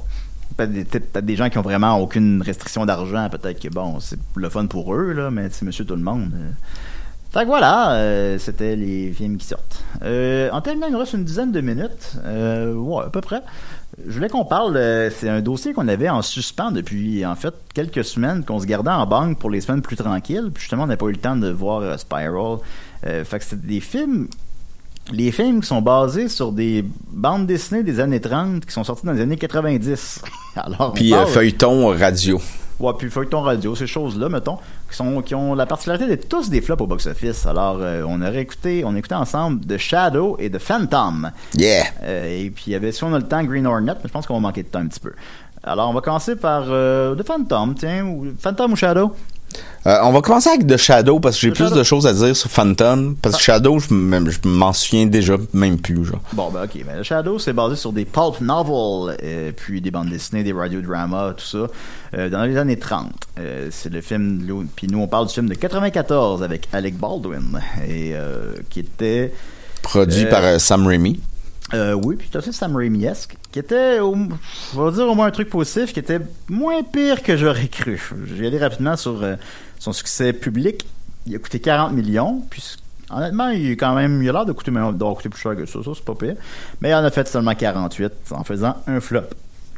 peut-être 0.56 0.72
des- 1.14 1.22
des 1.22 1.36
gens 1.36 1.48
qui 1.48 1.58
ont 1.58 1.62
vraiment 1.62 1.96
aucune 1.98 2.42
restriction 2.42 2.84
d'argent, 2.86 3.28
peut-être 3.30 3.60
que, 3.60 3.68
bon, 3.68 4.00
c'est 4.00 4.18
le 4.34 4.48
fun 4.50 4.66
pour 4.66 4.94
eux, 4.94 5.12
là, 5.12 5.30
mais 5.30 5.48
c'est 5.50 5.64
monsieur 5.64 5.84
tout 5.84 5.96
le 5.96 6.02
monde. 6.02 6.30
Fait 7.32 7.42
que 7.42 7.46
voilà, 7.46 7.92
euh, 7.92 8.38
c'était 8.38 8.74
les 8.74 9.12
films 9.12 9.36
qui 9.36 9.46
sortent. 9.46 9.84
Euh, 10.02 10.50
en 10.50 10.60
terminant, 10.60 10.88
il 10.88 10.92
nous 10.92 10.98
reste 10.98 11.12
une 11.12 11.24
dizaine 11.24 11.52
de 11.52 11.60
minutes. 11.60 12.16
Euh, 12.24 12.74
ouais, 12.74 13.04
à 13.04 13.10
peu 13.10 13.20
près. 13.20 13.42
Je 14.04 14.12
voulais 14.12 14.28
qu'on 14.28 14.44
parle, 14.44 14.74
c'est 15.10 15.28
un 15.28 15.40
dossier 15.40 15.72
qu'on 15.72 15.86
avait 15.86 16.08
en 16.08 16.22
suspens 16.22 16.72
depuis, 16.72 17.24
en 17.26 17.34
fait, 17.34 17.54
quelques 17.74 18.04
semaines, 18.04 18.44
qu'on 18.44 18.58
se 18.58 18.66
gardait 18.66 18.90
en 18.90 19.06
banque 19.06 19.38
pour 19.38 19.50
les 19.50 19.60
semaines 19.60 19.82
plus 19.82 19.96
tranquilles. 19.96 20.50
Puis 20.52 20.62
justement, 20.62 20.84
on 20.84 20.86
n'a 20.86 20.96
pas 20.96 21.06
eu 21.06 21.12
le 21.12 21.18
temps 21.18 21.36
de 21.36 21.50
voir 21.50 21.98
Spiral. 21.98 22.58
Fait 23.02 23.38
que 23.38 23.44
c'était 23.44 23.66
des 23.66 23.80
films 23.80 24.28
les 25.12 25.32
films 25.32 25.60
qui 25.60 25.66
sont 25.66 25.82
basés 25.82 26.28
sur 26.28 26.52
des 26.52 26.84
bandes 27.10 27.46
dessinées 27.46 27.82
des 27.82 28.00
années 28.00 28.20
30 28.20 28.64
qui 28.64 28.72
sont 28.72 28.84
sorties 28.84 29.06
dans 29.06 29.12
les 29.12 29.20
années 29.20 29.36
90. 29.36 30.22
Alors, 30.56 30.92
Puis 30.92 31.14
euh, 31.14 31.26
feuilleton 31.26 31.88
radio. 31.88 32.40
Ouais, 32.78 32.92
puis 32.96 33.10
feuilleton 33.10 33.42
radio, 33.42 33.74
ces 33.74 33.86
choses-là, 33.86 34.28
mettons, 34.30 34.56
qui, 34.90 34.96
sont, 34.96 35.22
qui 35.22 35.34
ont 35.34 35.54
la 35.54 35.66
particularité 35.66 36.06
d'être 36.06 36.28
tous 36.28 36.50
des 36.50 36.60
flops 36.60 36.82
au 36.82 36.86
box-office. 36.86 37.46
Alors, 37.46 37.78
euh, 37.80 38.02
on 38.06 38.20
aurait 38.20 38.42
écouté, 38.42 38.82
on 38.84 38.94
écoutait 38.96 39.14
ensemble 39.14 39.64
The 39.64 39.78
Shadow 39.78 40.36
et 40.38 40.50
The 40.50 40.58
Phantom. 40.58 41.30
Yeah. 41.56 41.84
Euh, 42.02 42.44
et 42.44 42.50
puis, 42.50 42.64
il 42.68 42.72
y 42.72 42.76
avait, 42.76 42.92
si 42.92 43.04
on 43.04 43.14
a 43.14 43.18
le 43.18 43.26
temps, 43.26 43.42
Green 43.44 43.66
Hornet, 43.66 43.94
mais 43.94 44.08
je 44.08 44.12
pense 44.12 44.26
qu'on 44.26 44.34
va 44.34 44.40
manquer 44.40 44.62
de 44.62 44.68
temps 44.68 44.80
un 44.80 44.88
petit 44.88 45.00
peu. 45.00 45.12
Alors, 45.62 45.88
on 45.90 45.92
va 45.92 46.00
commencer 46.00 46.36
par 46.36 46.64
euh, 46.68 47.14
The 47.14 47.26
Phantom, 47.26 47.74
tiens, 47.74 48.04
ou 48.04 48.26
Phantom 48.38 48.72
ou 48.72 48.76
Shadow? 48.76 49.14
Euh, 49.86 49.96
on 50.02 50.12
va 50.12 50.20
commencer 50.20 50.50
avec 50.50 50.66
The 50.66 50.76
Shadow 50.76 51.20
parce 51.20 51.36
que 51.36 51.42
j'ai 51.42 51.50
plus 51.50 51.64
Shadow. 51.64 51.76
de 51.76 51.82
choses 51.82 52.06
à 52.06 52.12
dire 52.12 52.36
sur 52.36 52.50
Phantom. 52.50 53.16
Parce 53.20 53.36
que 53.36 53.42
Shadow, 53.42 53.78
je 53.78 53.88
m'en 54.44 54.72
souviens 54.72 55.06
déjà 55.06 55.36
même 55.52 55.78
plus. 55.78 56.04
Genre. 56.04 56.20
Bon, 56.34 56.50
ben 56.50 56.64
ok. 56.64 56.84
Ben, 56.84 57.00
The 57.00 57.02
Shadow, 57.02 57.38
c'est 57.38 57.54
basé 57.54 57.76
sur 57.76 57.92
des 57.92 58.04
pulp 58.04 58.40
novels, 58.40 59.16
euh, 59.22 59.52
puis 59.56 59.80
des 59.80 59.90
bandes 59.90 60.10
dessinées, 60.10 60.42
des 60.42 60.52
radiodramas, 60.52 61.32
tout 61.32 61.46
ça, 61.46 61.66
euh, 62.14 62.28
dans 62.28 62.44
les 62.44 62.58
années 62.58 62.78
30. 62.78 63.10
Euh, 63.38 63.68
c'est 63.70 63.92
le 63.92 64.02
film, 64.02 64.66
puis 64.76 64.86
nous, 64.86 65.00
on 65.00 65.08
parle 65.08 65.28
du 65.28 65.34
film 65.34 65.48
de 65.48 65.54
94 65.54 66.42
avec 66.42 66.68
Alec 66.72 66.98
Baldwin, 66.98 67.60
et 67.88 68.14
qui 68.68 68.80
était... 68.80 69.32
Produit 69.82 70.26
par 70.26 70.60
Sam 70.60 70.86
Raimi. 70.86 71.20
Euh, 71.72 71.92
oui, 71.92 72.16
puis 72.16 72.28
tout 72.28 72.38
à 72.38 72.40
fait 72.40 72.52
Sam 72.52 72.74
Raimi-esque, 72.74 73.36
qui 73.52 73.58
était, 73.58 73.98
au- 74.00 74.16
je 74.74 74.90
dire 74.92 75.06
au 75.08 75.14
moins 75.14 75.26
un 75.26 75.30
truc 75.30 75.50
positif, 75.50 75.92
qui 75.92 75.98
était 75.98 76.20
moins 76.48 76.82
pire 76.82 77.22
que 77.22 77.36
j'aurais 77.36 77.68
cru. 77.68 78.00
J'ai 78.36 78.46
allé 78.46 78.58
rapidement 78.58 78.96
sur 78.96 79.22
euh, 79.22 79.36
son 79.78 79.92
succès 79.92 80.32
public. 80.32 80.86
Il 81.26 81.34
a 81.34 81.38
coûté 81.38 81.58
40 81.60 81.92
millions, 81.92 82.42
puis 82.48 82.62
honnêtement, 83.10 83.48
il 83.50 83.72
est 83.72 83.76
quand 83.76 83.94
même, 83.94 84.22
il 84.22 84.28
a 84.28 84.32
l'air 84.32 84.46
de 84.46 84.52
coûter, 84.52 84.70
d'avoir 84.70 85.14
coûté 85.16 85.28
plus 85.28 85.40
cher 85.40 85.56
que 85.56 85.66
ça, 85.66 85.80
ça 85.84 85.90
c'est 85.94 86.04
pas 86.04 86.14
pire. 86.14 86.36
Mais 86.80 86.90
il 86.90 86.94
en 86.94 87.04
a 87.04 87.10
fait 87.10 87.26
seulement 87.28 87.54
48 87.54 88.12
en 88.30 88.44
faisant 88.44 88.76
un 88.86 89.00
flop. 89.00 89.22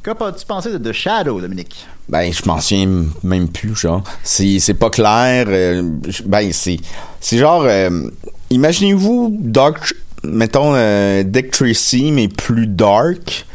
Qu'as-tu 0.03 0.45
pensé 0.47 0.77
de 0.77 0.79
The 0.79 0.93
Shadow, 0.93 1.41
Dominique? 1.41 1.87
Ben, 2.09 2.33
je 2.33 2.45
m'en 2.45 2.61
souviens 2.61 3.05
même 3.23 3.49
plus, 3.49 3.75
genre. 3.77 4.03
C'est, 4.25 4.75
pas 4.75 4.91
clair. 4.91 5.47
euh, 5.49 5.83
ben, 6.27 6.53
c'est, 6.53 6.79
c'est 7.21 7.39
genre, 7.39 7.63
euh, 7.65 8.09
imaginez-vous 8.51 9.37
Dark, 9.41 9.95
mettons, 10.25 10.73
Dick 11.23 11.53
Tracy, 11.53 12.11
mais 12.13 12.29
plus 12.29 12.67
dark. 12.67 13.47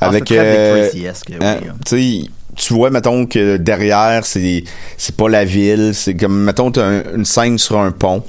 Ah, 0.00 0.08
avec, 0.08 0.30
euh, 0.32 0.90
oui, 0.92 1.06
hein, 1.40 1.58
hein. 1.64 2.22
tu 2.56 2.74
vois, 2.74 2.90
mettons, 2.90 3.26
que 3.26 3.56
derrière, 3.56 4.24
c'est, 4.26 4.64
c'est 4.96 5.16
pas 5.16 5.28
la 5.28 5.44
ville. 5.44 5.92
C'est 5.94 6.14
comme, 6.14 6.44
mettons, 6.44 6.70
t'as 6.70 6.84
un- 6.84 7.16
une 7.16 7.24
scène 7.24 7.58
sur 7.58 7.78
un 7.78 7.92
pont, 7.92 8.22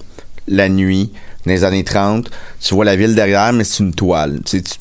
la 0.48 0.70
nuit, 0.70 1.12
dans 1.46 1.52
les 1.54 1.64
années 1.64 1.84
30. 1.84 2.30
Tu 2.62 2.74
vois 2.74 2.86
la 2.86 2.96
ville 2.96 3.16
derrière, 3.16 3.52
mais 3.54 3.64
c'est 3.64 3.84
une 3.84 3.94
toile. 3.94 4.40
Tu 4.46 4.62
tu, 4.64 4.76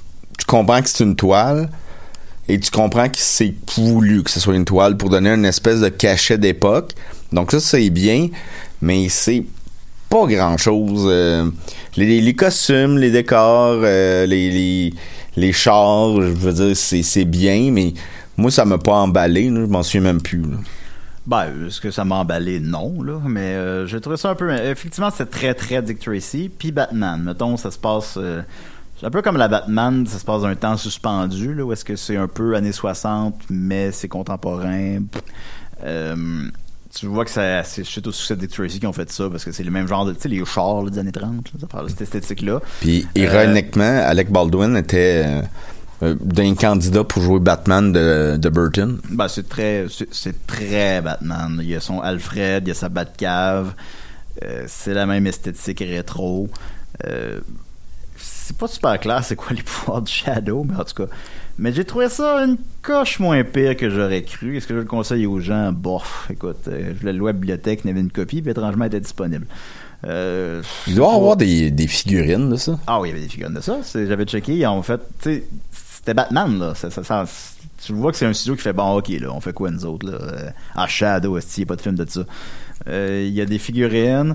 comprends 0.46 0.80
que 0.82 0.88
c'est 0.88 1.02
une 1.04 1.16
toile. 1.16 1.68
Et 2.48 2.60
tu 2.60 2.70
comprends 2.70 3.08
que 3.08 3.18
c'est 3.18 3.52
voulu 3.76 4.22
que 4.22 4.30
ce 4.30 4.38
soit 4.38 4.54
une 4.54 4.64
toile 4.64 4.96
pour 4.96 5.10
donner 5.10 5.30
une 5.30 5.44
espèce 5.44 5.80
de 5.80 5.88
cachet 5.88 6.38
d'époque. 6.38 6.92
Donc 7.32 7.50
ça, 7.50 7.58
c'est 7.58 7.90
bien, 7.90 8.28
mais 8.80 9.08
c'est 9.08 9.44
pas 10.08 10.26
grand-chose. 10.26 11.06
Euh, 11.10 11.50
les, 11.96 12.20
les 12.20 12.34
costumes, 12.34 12.98
les 12.98 13.10
décors, 13.10 13.80
euh, 13.82 14.26
les, 14.26 14.50
les, 14.50 14.94
les 15.36 15.52
chars, 15.52 16.20
je 16.20 16.32
veux 16.32 16.52
dire, 16.52 16.76
c'est, 16.76 17.24
bien, 17.24 17.70
mais 17.70 17.94
moi, 18.36 18.50
ça 18.50 18.64
m'a 18.64 18.78
pas 18.78 18.94
emballé. 18.94 19.50
là. 19.50 19.60
je 19.60 19.66
m'en 19.70 19.82
souviens 19.82 20.00
même 20.00 20.22
plus. 20.22 20.42
là. 20.42 20.56
Ben, 21.26 21.46
est-ce 21.66 21.80
que 21.80 21.90
ça 21.90 22.04
m'a 22.04 22.16
emballé? 22.16 22.60
Non, 22.60 23.02
là. 23.02 23.20
Mais 23.24 23.54
euh, 23.54 23.86
j'ai 23.86 24.00
trouvé 24.00 24.16
ça 24.16 24.30
un 24.30 24.34
peu. 24.34 24.52
Effectivement, 24.52 25.10
c'est 25.10 25.28
très, 25.28 25.54
très 25.54 25.82
Dick 25.82 25.98
Tracy. 25.98 26.50
Puis 26.56 26.70
Batman, 26.70 27.20
mettons, 27.22 27.56
ça 27.56 27.70
se 27.70 27.78
passe. 27.78 28.14
euh, 28.16 28.42
c'est 28.98 29.06
un 29.06 29.10
peu 29.10 29.20
comme 29.20 29.36
la 29.36 29.48
Batman, 29.48 30.06
ça 30.06 30.18
se 30.18 30.24
passe 30.24 30.42
un 30.44 30.54
temps 30.54 30.78
suspendu, 30.78 31.52
là, 31.52 31.64
où 31.64 31.72
est-ce 31.72 31.84
que 31.84 31.96
c'est 31.96 32.16
un 32.16 32.28
peu 32.28 32.54
années 32.54 32.72
60, 32.72 33.34
mais 33.50 33.92
c'est 33.92 34.08
contemporain. 34.08 35.00
Euh, 35.84 36.48
tu 36.94 37.06
vois 37.06 37.24
que 37.24 37.30
ça, 37.30 37.62
c'est 37.64 37.84
suite 37.84 38.06
au 38.06 38.12
succès 38.12 38.36
de 38.36 38.40
Dick 38.40 38.50
Tracy 38.50 38.80
qui 38.80 38.86
ont 38.86 38.92
fait 38.92 39.10
ça, 39.10 39.28
parce 39.30 39.44
que 39.44 39.52
c'est 39.52 39.64
le 39.64 39.70
même 39.70 39.86
genre 39.88 40.04
de. 40.06 40.12
Tu 40.12 40.20
sais, 40.22 40.28
les 40.28 40.44
chars 40.44 40.82
là, 40.82 40.90
des 40.90 40.98
années 40.98 41.12
30, 41.12 41.30
là, 41.32 41.60
ça 41.60 41.66
parle 41.66 41.86
de 41.86 41.90
cette 41.90 42.02
esthétique-là. 42.02 42.60
Puis, 42.80 43.06
Euh, 43.16 43.20
ironiquement, 43.20 44.00
Alec 44.04 44.30
Baldwin 44.30 44.76
était 44.76 45.22
euh, 45.26 45.42
euh, 46.02 46.14
d'un 46.20 46.54
candidat 46.54 47.04
pour 47.04 47.22
jouer 47.22 47.40
Batman 47.40 47.92
de, 47.92 48.36
de 48.36 48.48
Burton. 48.48 49.00
Ben, 49.10 49.28
c'est 49.28 49.48
très, 49.48 49.86
c'est, 49.90 50.08
c'est 50.12 50.46
très 50.46 51.00
Batman. 51.00 51.58
Il 51.62 51.68
y 51.68 51.74
a 51.74 51.80
son 51.80 52.00
Alfred, 52.00 52.64
il 52.66 52.68
y 52.68 52.70
a 52.70 52.74
sa 52.74 52.88
Batcave. 52.88 53.74
Euh, 54.44 54.64
c'est 54.68 54.92
la 54.94 55.06
même 55.06 55.26
esthétique 55.26 55.80
rétro. 55.80 56.48
Euh, 57.06 57.40
c'est 58.18 58.56
pas 58.56 58.68
super 58.68 58.98
clair 59.00 59.24
c'est 59.24 59.36
quoi 59.36 59.54
les 59.56 59.62
pouvoirs 59.62 60.02
du 60.02 60.12
Shadow, 60.12 60.64
mais 60.64 60.76
en 60.76 60.84
tout 60.84 61.04
cas. 61.06 61.12
Mais 61.58 61.72
j'ai 61.72 61.84
trouvé 61.84 62.08
ça 62.10 62.44
une 62.44 62.58
coche 62.82 63.18
moins 63.18 63.42
pire 63.42 63.76
que 63.76 63.88
j'aurais 63.88 64.22
cru. 64.22 64.56
Est-ce 64.56 64.66
que 64.66 64.74
je 64.74 64.80
le 64.80 64.84
conseille 64.84 65.26
aux 65.26 65.40
gens? 65.40 65.72
Bof, 65.72 66.26
écoute, 66.30 66.68
euh, 66.68 66.92
je 67.00 67.06
l'ai 67.06 67.12
loué 67.14 67.30
à 67.30 67.32
la 67.32 67.38
bibliothèque, 67.38 67.80
il 67.84 67.88
y 67.88 67.90
avait 67.90 68.00
une 68.00 68.10
copie, 68.12 68.42
puis 68.42 68.50
étrangement, 68.50 68.84
elle 68.84 68.88
était 68.88 69.00
disponible. 69.00 69.46
Euh, 70.06 70.62
Il 70.86 70.94
doit 70.96 71.10
y 71.12 71.16
avoir 71.16 71.36
des, 71.36 71.70
des 71.70 71.86
figurines 71.86 72.50
de 72.50 72.56
ça. 72.56 72.78
ah 72.86 73.00
oui, 73.00 73.08
il 73.08 73.12
y 73.12 73.14
avait 73.14 73.22
des 73.24 73.30
figurines 73.30 73.54
de 73.54 73.60
ça. 73.62 73.78
J'avais 73.94 74.24
checké. 74.26 74.66
En 74.66 74.82
fait, 74.82 75.00
c'était 75.20 76.14
Batman, 76.14 76.58
là. 76.58 76.74
Ça, 76.74 76.90
ça, 76.90 77.02
ça- 77.02 77.24
tu 77.84 77.92
vois 77.94 78.10
que 78.12 78.18
c'est 78.18 78.26
un 78.26 78.32
studio 78.32 78.54
qui 78.56 78.62
fait 78.62 78.72
bon, 78.72 78.96
ok, 78.98 79.08
là, 79.20 79.32
on 79.32 79.40
fait 79.40 79.52
quoi 79.52 79.70
nous 79.70 79.84
autres, 79.86 80.06
là? 80.10 80.18
Euh, 80.20 80.50
en 80.74 80.86
Shadow, 80.86 81.38
il 81.38 81.42
n'y 81.58 81.62
a 81.62 81.66
pas 81.66 81.76
de 81.76 81.82
film 81.82 81.94
de 81.94 82.06
ça? 82.08 82.20
Euh, 82.88 83.24
Il 83.26 83.32
y 83.34 83.40
a 83.40 83.46
des 83.46 83.58
figurines 83.58 84.34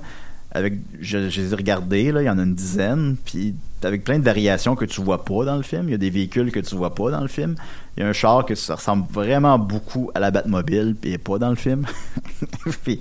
avec, 0.53 0.73
je, 0.99 1.29
je 1.29 1.41
les 1.41 2.11
là, 2.11 2.21
il 2.21 2.25
y 2.25 2.29
en 2.29 2.37
a 2.37 2.43
une 2.43 2.55
dizaine, 2.55 3.15
puis 3.23 3.55
avec 3.83 4.03
plein 4.03 4.19
de 4.19 4.23
variations 4.23 4.75
que 4.75 4.85
tu 4.85 5.01
vois 5.01 5.23
pas 5.23 5.45
dans 5.45 5.55
le 5.55 5.63
film. 5.63 5.87
Il 5.87 5.91
y 5.91 5.95
a 5.95 5.97
des 5.97 6.09
véhicules 6.09 6.51
que 6.51 6.59
tu 6.59 6.75
vois 6.75 6.93
pas 6.93 7.09
dans 7.09 7.21
le 7.21 7.27
film. 7.27 7.55
Il 7.95 8.03
y 8.03 8.05
a 8.05 8.09
un 8.09 8.13
char 8.13 8.45
que 8.45 8.55
ça 8.55 8.75
ressemble 8.75 9.05
vraiment 9.11 9.57
beaucoup 9.57 10.11
à 10.13 10.19
la 10.19 10.29
Batmobile, 10.31 10.95
puis 10.99 11.11
il 11.11 11.13
est 11.13 11.17
pas 11.17 11.37
dans 11.39 11.49
le 11.49 11.55
film. 11.55 11.85
puis, 12.83 12.97
puis 12.97 12.99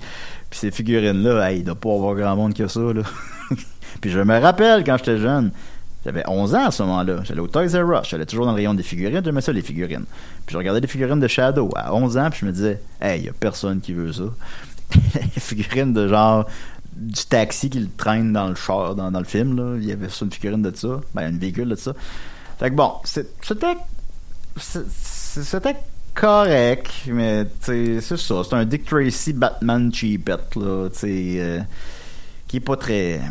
ces 0.51 0.71
figurines-là, 0.71 1.51
hey, 1.51 1.59
il 1.59 1.63
doit 1.63 1.75
pas 1.75 1.93
avoir 1.93 2.15
grand 2.15 2.35
monde 2.35 2.53
que 2.53 2.67
ça, 2.67 2.79
là. 2.79 3.03
puis 4.01 4.09
je 4.09 4.19
me 4.19 4.39
rappelle 4.39 4.83
quand 4.83 4.97
j'étais 4.97 5.17
jeune, 5.17 5.51
j'avais 6.03 6.23
11 6.27 6.55
ans 6.55 6.65
à 6.65 6.71
ce 6.71 6.81
moment-là. 6.83 7.17
J'allais 7.23 7.41
au 7.41 7.47
Toys 7.47 7.67
R 7.67 8.01
Us. 8.01 8.09
J'allais 8.09 8.25
toujours 8.25 8.45
dans 8.45 8.51
le 8.51 8.57
rayon 8.57 8.73
des 8.73 8.83
figurines. 8.83 9.21
J'aimais 9.23 9.41
ça, 9.41 9.51
les 9.51 9.61
figurines. 9.61 10.05
Puis 10.45 10.53
je 10.53 10.57
regardais 10.57 10.79
les 10.79 10.87
figurines 10.87 11.19
de 11.19 11.27
Shadow 11.27 11.69
à 11.75 11.93
11 11.93 12.17
ans. 12.17 12.29
Puis 12.31 12.39
je 12.41 12.45
me 12.47 12.51
disais, 12.51 12.81
hey, 12.99 13.21
y 13.21 13.29
a 13.29 13.33
personne 13.33 13.81
qui 13.81 13.93
veut 13.93 14.11
ça. 14.11 14.23
les 15.13 15.29
figurines 15.39 15.93
de 15.93 16.07
genre 16.07 16.47
du 17.01 17.25
taxi 17.25 17.69
qui 17.69 17.79
le 17.79 17.89
traîne 17.95 18.33
dans 18.33 18.47
le 18.47 18.55
char, 18.55 18.95
dans, 18.95 19.11
dans 19.11 19.19
le 19.19 19.25
film. 19.25 19.55
Là. 19.55 19.77
Il 19.77 19.85
y 19.85 19.91
avait 19.91 20.07
une 20.07 20.31
figurine 20.31 20.61
de 20.61 20.75
ça. 20.75 21.01
Ben, 21.13 21.29
une 21.29 21.39
véhicule 21.39 21.69
de 21.69 21.75
ça. 21.75 21.93
Fait 22.59 22.69
que 22.69 22.75
bon, 22.75 22.93
c'était. 23.03 23.77
C'était 24.57 25.77
correct, 26.13 26.91
mais 27.07 27.45
c'est 27.61 28.01
ça. 28.01 28.17
C'est 28.17 28.53
un 28.53 28.65
Dick 28.65 28.85
Tracy 28.85 29.33
Batman 29.33 29.93
cheapette, 29.93 30.55
là. 30.55 30.89
Euh, 31.03 31.59
qui 32.47 32.57
est 32.57 32.59
pas 32.59 32.75
très 32.75 33.21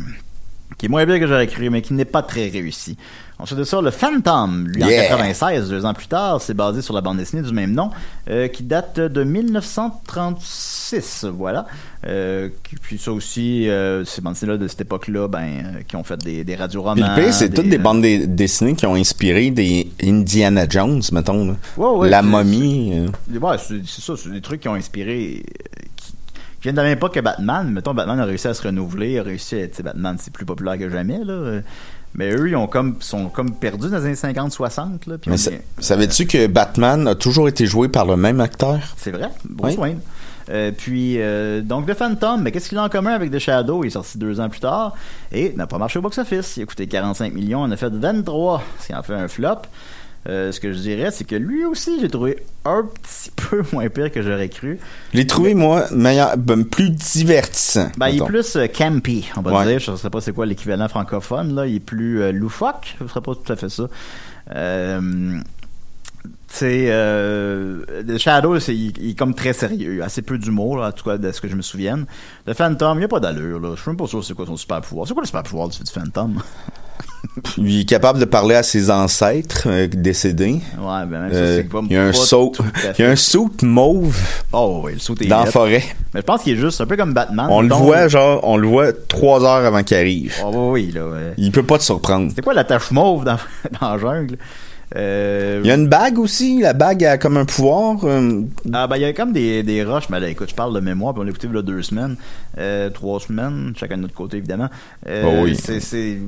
qui 0.79 0.87
est 0.87 0.89
moins 0.89 1.05
bien 1.05 1.18
que 1.18 1.27
j'aurais 1.27 1.47
cru, 1.47 1.68
mais 1.68 1.83
qui 1.83 1.93
n'est 1.93 2.07
pas 2.07 2.23
très 2.23 2.49
réussi. 2.49 2.97
Ensuite 3.41 3.59
de 3.59 3.64
ça, 3.64 3.80
le 3.80 3.91
Phantom, 3.91 4.66
lui 4.68 4.80
Yeah. 4.82 5.07
en 5.07 5.18
96, 5.18 5.70
deux 5.70 5.84
ans 5.84 5.95
plus 5.95 6.07
tard, 6.09 6.41
c'est 6.41 6.55
basé 6.55 6.82
sur 6.82 6.95
la 6.95 7.01
bande 7.01 7.18
dessinée 7.18 7.43
du 7.43 7.53
même 7.53 7.72
nom, 7.72 7.91
euh, 8.28 8.49
qui 8.49 8.62
date 8.62 8.99
de 9.01 9.24
1936, 9.24 11.24
voilà. 11.36 11.66
Euh, 12.07 12.49
puis 12.82 12.99
ça 12.99 13.12
aussi, 13.12 13.68
euh, 13.68 14.05
ces 14.05 14.20
bandes 14.20 14.34
dessinées-là 14.34 14.59
de 14.59 14.68
cette 14.68 14.82
époque-là, 14.82 15.28
ben, 15.28 15.82
qui 15.86 15.97
ont 15.97 16.05
fait 16.05 16.16
des, 16.18 16.45
des 16.45 16.55
Puis 16.55 16.55
radioromans. 16.55 17.14
le 17.16 17.22
pire, 17.22 17.34
c'est 17.34 17.51
toutes 17.51 17.68
des 17.68 17.78
bandes 17.78 18.03
dessinées 18.03 18.74
qui 18.74 18.86
ont 18.86 18.95
inspiré 18.95 19.51
des 19.51 19.91
Indiana 20.03 20.66
Jones, 20.68 21.03
mettons. 21.12 21.47
là. 21.47 21.55
Ouais, 21.76 21.99
ouais, 21.99 22.09
La 22.11 22.22
momie. 22.22 23.07
Ouais, 23.30 23.57
c'est 23.59 23.84
ça, 23.86 24.14
c'est 24.16 24.30
des 24.30 24.41
trucs 24.41 24.61
qui 24.61 24.68
ont 24.68 24.74
inspiré. 24.74 25.43
Qui, 25.97 26.12
viennent 26.62 26.74
de 26.74 26.80
la 26.80 26.88
même 26.88 26.99
époque 26.99 27.14
que 27.14 27.20
Batman. 27.20 27.70
Mettons, 27.70 27.95
Batman 27.95 28.20
a 28.20 28.24
réussi 28.26 28.49
à 28.49 28.55
se 28.55 28.62
renouveler, 28.62 29.18
a 29.18 29.22
réussi 29.22 29.57
à. 29.57 29.66
sais, 29.72 29.82
Batman, 29.82 30.16
c'est 30.18 30.32
plus 30.32 30.45
populaire 30.45 30.78
que 30.78 30.91
jamais, 30.91 31.22
là. 31.24 31.61
Mais 32.14 32.32
eux, 32.32 32.48
ils 32.48 32.56
ont 32.56 32.66
comme, 32.66 32.96
sont 33.00 33.28
comme 33.28 33.52
perdus 33.54 33.88
dans 33.88 33.98
les 33.98 34.06
années 34.06 34.14
50-60, 34.34 35.08
là. 35.08 35.18
puis 35.18 35.30
Mais 35.30 35.36
est- 35.36 35.62
savais-tu 35.78 36.26
que 36.26 36.46
Batman 36.48 37.06
a 37.06 37.14
toujours 37.14 37.48
été 37.48 37.66
joué 37.66 37.88
par 37.88 38.04
le 38.04 38.16
même 38.16 38.40
acteur? 38.40 38.78
C'est 38.96 39.12
vrai, 39.12 39.30
Bruce 39.48 39.74
Oui. 39.74 39.78
Wayne. 39.80 40.00
Euh, 40.50 40.72
puis, 40.76 41.14
euh, 41.20 41.61
donc, 41.61 41.86
The 41.86 41.94
Phantom, 41.94 42.42
mais 42.42 42.50
qu'est-ce 42.50 42.68
qu'il 42.68 42.78
a 42.78 42.82
en 42.82 42.88
commun 42.88 43.12
avec 43.12 43.30
The 43.30 43.38
Shadow? 43.38 43.84
Il 43.84 43.88
est 43.88 43.90
sorti 43.90 44.18
deux 44.18 44.40
ans 44.40 44.48
plus 44.48 44.58
tard 44.58 44.96
et 45.30 45.52
n'a 45.56 45.68
pas 45.68 45.78
marché 45.78 46.00
au 46.00 46.02
box-office. 46.02 46.56
Il 46.56 46.64
a 46.64 46.66
coûté 46.66 46.88
45 46.88 47.32
millions, 47.32 47.61
en 47.62 47.70
a 47.70 47.76
fait 47.76 47.92
23, 47.92 48.61
ce 48.80 48.86
qui 48.88 48.94
en 48.94 49.02
fait 49.04 49.14
un 49.14 49.28
flop. 49.28 49.58
Euh, 50.29 50.53
ce 50.53 50.61
que 50.61 50.73
je 50.73 50.79
dirais, 50.79 51.11
c'est 51.11 51.25
que 51.25 51.35
lui 51.35 51.64
aussi, 51.64 51.99
j'ai 52.01 52.09
trouvé 52.09 52.43
un 52.66 52.83
petit 52.85 53.31
peu 53.37 53.62
moins 53.73 53.89
pire 53.89 54.12
que 54.12 54.21
j'aurais 54.21 54.51
cru. 54.51 54.79
Je 55.12 55.16
l'ai 55.18 55.27
trouvé, 55.27 55.55
moi, 55.55 55.87
meilleur, 55.93 56.37
ben, 56.37 56.64
plus 56.64 56.91
divertissant. 56.91 57.91
Ben, 57.97 58.09
il 58.09 58.21
est 58.23 58.27
plus 58.27 58.57
euh, 58.57 58.66
campy, 58.66 59.31
on 59.37 59.41
va 59.41 59.53
Ouais. 59.53 59.66
dire. 59.66 59.79
Je 59.79 59.93
ne 59.93 59.97
sais 59.97 60.11
pas 60.11 60.21
c'est 60.21 60.33
quoi 60.33 60.45
l'équivalent 60.45 60.89
francophone. 60.89 61.55
Là. 61.55 61.66
Il 61.66 61.77
est 61.77 61.81
plus 61.81 62.21
euh, 62.21 62.33
loufoque. 62.33 62.97
Ce 63.01 63.07
serait 63.07 63.23
pas 63.23 63.35
tout 63.35 63.51
à 63.51 63.57
fait 63.57 63.71
ça. 63.71 63.85
Euh, 64.55 65.41
sais, 66.49 66.87
euh, 66.91 67.83
The 68.07 68.18
Shadow, 68.18 68.59
c'est, 68.61 68.75
il, 68.77 68.93
il 68.99 69.11
est 69.12 69.18
comme 69.18 69.35
très 69.35 69.55
sérieux. 69.55 70.03
Assez 70.03 70.21
peu 70.21 70.37
d'humour, 70.37 70.83
en 70.83 70.93
tout 70.93 71.05
cas, 71.05 71.16
de 71.16 71.33
ce 71.33 71.41
que 71.41 71.49
je 71.49 71.57
me 71.57 71.62
souvienne. 71.62 72.05
Le 72.47 72.53
Phantom, 72.53 72.97
il 72.97 73.01
n'y 73.01 73.05
a 73.05 73.09
pas 73.09 73.21
d'allure. 73.21 73.59
Là. 73.59 73.71
Je 73.75 73.81
suis 73.81 73.89
même 73.91 73.97
pas 73.97 74.07
sûr 74.07 74.23
c'est 74.23 74.35
quoi 74.35 74.45
son 74.45 74.57
super 74.59 74.83
pouvoir. 74.83 75.07
C'est 75.09 75.14
quoi 75.14 75.23
le 75.23 75.27
super 75.27 75.43
pouvoir 75.45 75.68
du 75.68 75.79
Phantom? 75.91 76.43
Il 77.59 77.81
est 77.81 77.85
capable 77.85 78.18
de 78.18 78.25
parler 78.25 78.55
à 78.55 78.62
ses 78.62 78.91
ancêtres 78.91 79.64
euh, 79.66 79.87
décédés. 79.87 80.61
Ouais, 80.79 81.05
ben 81.07 81.23
même 81.23 81.31
ça, 81.33 81.37
Euh, 81.39 81.57
c'est 81.59 81.68
pas 81.68 81.81
il 81.89 81.93
y 81.93 81.97
a 81.97 82.05
un 82.05 82.12
saut, 82.12 82.53
il 82.99 83.03
y 83.03 83.07
a 83.07 83.11
un 83.11 83.16
saut 83.16 83.51
mauve 83.62 84.18
Oh, 84.53 84.83
oui, 84.85 84.95
le 84.95 84.99
saut 84.99 85.14
est 85.21 85.27
dans 85.27 85.45
la 85.45 85.51
forêt. 85.51 85.83
Mais 86.14 86.21
je 86.21 86.25
pense 86.27 86.43
qu'il 86.43 86.55
est 86.57 86.61
juste 86.61 86.81
un 86.81 86.87
peu 86.87 86.97
comme 86.97 87.12
Batman. 87.12 87.47
On 87.51 87.61
le 87.62 87.75
voit, 87.75 88.09
genre, 88.09 88.41
on 88.43 88.57
le 88.57 88.66
voit 88.66 88.93
trois 88.93 89.43
heures 89.45 89.64
avant 89.66 89.83
qu'il 89.83 89.97
arrive. 89.97 90.35
Oh, 90.45 90.71
oui, 90.73 90.91
là. 90.93 91.07
ouais. 91.07 91.35
Il 91.37 91.53
peut 91.53 91.62
pas 91.62 91.79
te 91.79 91.85
surprendre. 91.85 92.33
C'est 92.35 92.43
quoi 92.43 92.55
la 92.55 92.64
tache 92.64 92.91
mauve 92.91 93.25
dans, 93.25 93.37
dans 93.81 93.93
la 93.95 93.99
jungle? 93.99 94.37
Euh, 94.97 95.61
Il 95.62 95.68
y 95.68 95.70
a 95.70 95.74
une 95.76 95.88
bague 95.88 96.18
aussi. 96.18 96.61
La 96.61 96.72
bague 96.72 97.05
a 97.05 97.16
comme 97.16 97.36
un 97.36 97.45
pouvoir. 97.45 98.05
euh, 98.05 98.43
Ah 98.72 98.86
ben 98.88 98.97
il 98.97 99.03
y 99.03 99.05
a 99.05 99.12
comme 99.12 99.32
des, 99.32 99.62
des 99.62 99.84
roches, 99.84 100.09
mais 100.11 100.18
là 100.18 100.28
écoute, 100.28 100.51
je 100.51 100.55
parle 100.55 100.74
de 100.74 100.80
mémoire, 100.80 101.12
puis 101.14 101.20
on 101.20 101.24
l'a 101.24 101.30
écouté 101.30 101.47
il 101.49 101.55
y 101.55 101.59
a 101.59 101.62
deux 101.62 101.82
semaines, 101.82 102.16
euh, 102.59 102.91
trois 102.91 103.20
semaines, 103.20 103.72
chacun 103.76 103.97
de 103.99 104.03
notre 104.03 104.14
côté 104.14 104.38
évidemment. 104.38 104.68
Oh 105.09 105.43
oui. 105.43 105.55
C'est, 105.57 105.78
c'est, 105.78 106.18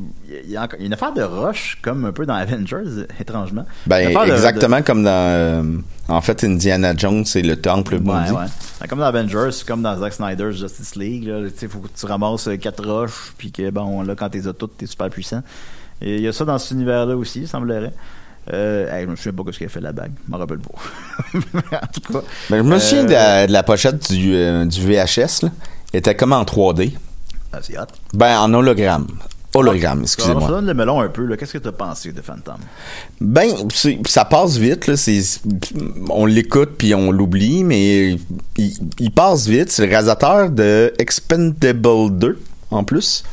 il 0.44 0.50
y, 0.50 0.56
a 0.56 0.68
une 0.78 0.92
affaire 0.92 1.12
de 1.12 1.22
roches, 1.22 1.78
comme 1.82 2.04
un 2.04 2.12
peu 2.12 2.24
dans 2.24 2.34
Avengers, 2.34 3.04
étrangement. 3.20 3.64
ben, 3.86 4.12
de- 4.14 4.30
exactement 4.32 4.82
comme 4.82 5.02
dans, 5.02 5.82
en 6.08 6.20
fait, 6.20 6.44
Indiana 6.44 6.94
Jones, 6.96 7.24
c'est 7.24 7.42
le 7.42 7.56
temple 7.56 7.98
maudit. 7.98 8.30
Ouais, 8.30 8.38
ouais. 8.38 8.46
Ben, 8.80 8.86
Comme 8.86 8.98
dans 9.00 9.06
Avengers, 9.06 9.48
c'est 9.52 9.66
comme 9.66 9.82
dans 9.82 9.96
Zack 9.98 10.12
Snyder's 10.12 10.56
Justice 10.56 10.94
League, 10.94 11.24
là, 11.26 11.48
tu 11.50 11.56
sais, 11.56 11.68
faut 11.68 11.78
que 11.80 11.88
tu 11.98 12.06
ramasses 12.06 12.48
quatre 12.60 12.84
roches, 12.86 13.32
puis 13.38 13.50
que 13.50 13.70
bon, 13.70 14.02
là, 14.02 14.14
quand 14.14 14.28
t'es 14.28 14.46
as 14.46 14.52
toutes, 14.52 14.76
t'es 14.76 14.86
super 14.86 15.10
puissant. 15.10 15.42
Et 16.00 16.16
il 16.16 16.22
y 16.22 16.28
a 16.28 16.32
ça 16.32 16.44
dans 16.44 16.58
cet 16.58 16.72
univers-là 16.72 17.16
aussi, 17.16 17.40
il 17.42 17.48
semblerait. 17.48 17.92
Euh, 18.53 18.93
hey, 18.93 19.05
je 19.05 19.11
me 19.11 19.16
souviens 19.16 19.32
pas 19.32 19.43
de 19.45 19.53
ce 19.53 19.59
qu'elle 19.61 19.68
fait 19.68 19.80
la 19.80 19.93
bague. 19.93 20.12
Je 20.26 20.30
m'en 20.32 20.38
rappelle 20.38 20.59
pas. 20.59 20.74
en 21.82 21.86
tout 21.93 22.12
cas. 22.12 22.20
Ben, 22.51 22.59
je 22.59 22.62
me 22.62 22.78
souviens 22.78 23.05
Euh, 23.05 23.07
de, 23.09 23.12
la, 23.12 23.47
de 23.47 23.53
la 23.53 23.62
pochette 23.62 24.11
du, 24.12 24.34
euh, 24.34 24.64
du 24.64 24.80
VHS. 24.80 25.43
Là. 25.45 25.51
Il 25.93 25.99
était 25.99 26.16
comme 26.16 26.32
en 26.32 26.43
3D. 26.43 26.93
ah, 27.53 27.59
c'est 27.62 27.78
hot. 27.78 27.84
Ben, 28.14 28.38
en 28.40 28.53
hologramme. 28.53 29.07
Hologramme, 29.55 29.99
ça 30.07 30.14
excusez-moi. 30.14 30.49
donne 30.49 30.66
le 30.66 30.72
melon 30.72 31.03
un 31.03 31.09
peu. 31.11 31.36
Qu'est-ce 31.36 31.53
que 31.53 31.59
tu 31.59 31.68
as 31.68 31.72
pensé 31.72 32.11
de 32.11 32.22
Phantom? 32.22 32.57
Ben, 33.20 33.51
ça 34.09 34.24
passe 34.24 34.57
vite. 34.57 34.86
Là. 34.86 34.95
On 36.09 36.24
l'écoute 36.24 36.70
puis 36.78 36.95
on 36.95 37.11
l'oublie, 37.12 37.62
mais 37.62 38.16
il, 38.57 38.72
il 38.99 39.11
passe 39.12 39.47
vite. 39.47 39.70
C'est 39.70 39.82
le 39.84 39.90
réalisateur 39.90 40.49
de 40.49 40.95
Expendable 40.99 42.18
2, 42.18 42.40
en 42.70 42.82
plus. 42.82 43.24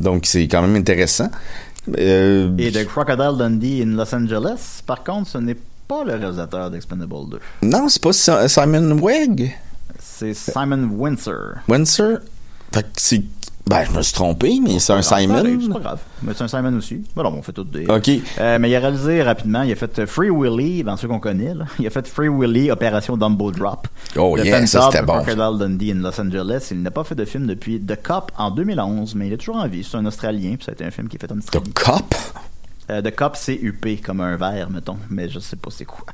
Donc, 0.00 0.24
c'est 0.24 0.48
quand 0.48 0.62
même 0.62 0.76
intéressant. 0.76 1.28
Euh, 1.98 2.50
Et 2.58 2.70
de 2.70 2.82
Crocodile 2.84 3.36
Dundee 3.38 3.82
in 3.82 3.96
Los 3.96 4.14
Angeles, 4.14 4.82
par 4.86 5.02
contre, 5.02 5.28
ce 5.30 5.38
n'est 5.38 5.56
pas 5.88 6.04
le 6.04 6.14
réalisateur 6.14 6.70
d'Expendable 6.70 7.14
2. 7.30 7.40
Non, 7.62 7.88
c'est 7.88 8.02
pas 8.02 8.12
Si- 8.12 8.30
Simon 8.48 8.96
Wegg. 9.02 9.56
C'est 9.98 10.34
Simon 10.34 10.88
Windsor. 10.98 11.54
Windsor? 11.68 12.18
Fait 12.72 12.82
que 12.82 12.88
c'est... 12.96 13.22
Ben, 13.66 13.84
je 13.84 13.96
me 13.96 14.02
suis 14.02 14.14
trompé, 14.14 14.58
mais 14.62 14.78
c'est 14.80 14.92
un 14.92 15.00
grave, 15.00 15.04
C'est 15.08 15.20
Simon. 15.20 15.72
pas 15.74 15.78
grave. 15.80 15.98
Mais 16.22 16.32
c'est 16.34 16.42
un 16.44 16.48
Simon 16.48 16.76
aussi. 16.76 17.02
Bon, 17.14 17.24
on 17.24 17.42
fait 17.42 17.52
tout 17.52 17.62
des. 17.64 17.86
OK. 17.86 18.10
Euh, 18.40 18.58
mais 18.58 18.68
il 18.70 18.74
a 18.74 18.80
réalisé 18.80 19.22
rapidement, 19.22 19.62
il 19.62 19.70
a 19.72 19.76
fait 19.76 20.06
Free 20.06 20.30
Willy, 20.30 20.82
dans 20.82 20.96
ceux 20.96 21.06
qu'on 21.06 21.20
connaît. 21.20 21.54
Là. 21.54 21.66
Il 21.78 21.86
a 21.86 21.90
fait 21.90 22.06
Free 22.08 22.28
Willy, 22.28 22.70
Opération 22.70 23.16
Dumbo 23.16 23.52
Drop. 23.52 23.86
Oh, 24.16 24.34
Le 24.36 24.44
yeah, 24.44 24.66
ça, 24.66 24.88
c'était 24.90 25.04
bon. 25.04 25.22
Crocodile 25.22 25.58
Dundee 25.58 25.92
in 25.92 25.96
Los 26.02 26.20
Angeles. 26.20 26.68
Il 26.72 26.82
n'a 26.82 26.90
pas 26.90 27.04
fait 27.04 27.14
de 27.14 27.24
film 27.24 27.46
depuis 27.46 27.80
The 27.80 28.00
Cop 28.02 28.32
en 28.38 28.50
2011, 28.50 29.14
mais 29.14 29.28
il 29.28 29.32
est 29.34 29.36
toujours 29.36 29.56
en 29.56 29.68
vie. 29.68 29.86
C'est 29.88 29.96
un 29.96 30.06
Australien, 30.06 30.56
puis 30.56 30.64
ça 30.64 30.72
a 30.72 30.74
été 30.74 30.84
un 30.84 30.90
film 30.90 31.08
qui 31.08 31.16
est 31.16 31.20
fait 31.20 31.30
en 31.30 31.36
The 31.36 31.38
Australie. 31.44 31.72
Cop? 31.74 32.14
Euh, 32.90 33.00
The 33.02 33.14
Cop, 33.14 33.36
c'est 33.36 33.54
UP, 33.54 33.86
comme 34.04 34.20
un 34.20 34.36
verre, 34.36 34.68
mettons. 34.68 34.96
Mais 35.10 35.28
je 35.28 35.38
sais 35.38 35.54
pas 35.56 35.70
c'est 35.70 35.84
quoi. 35.84 36.04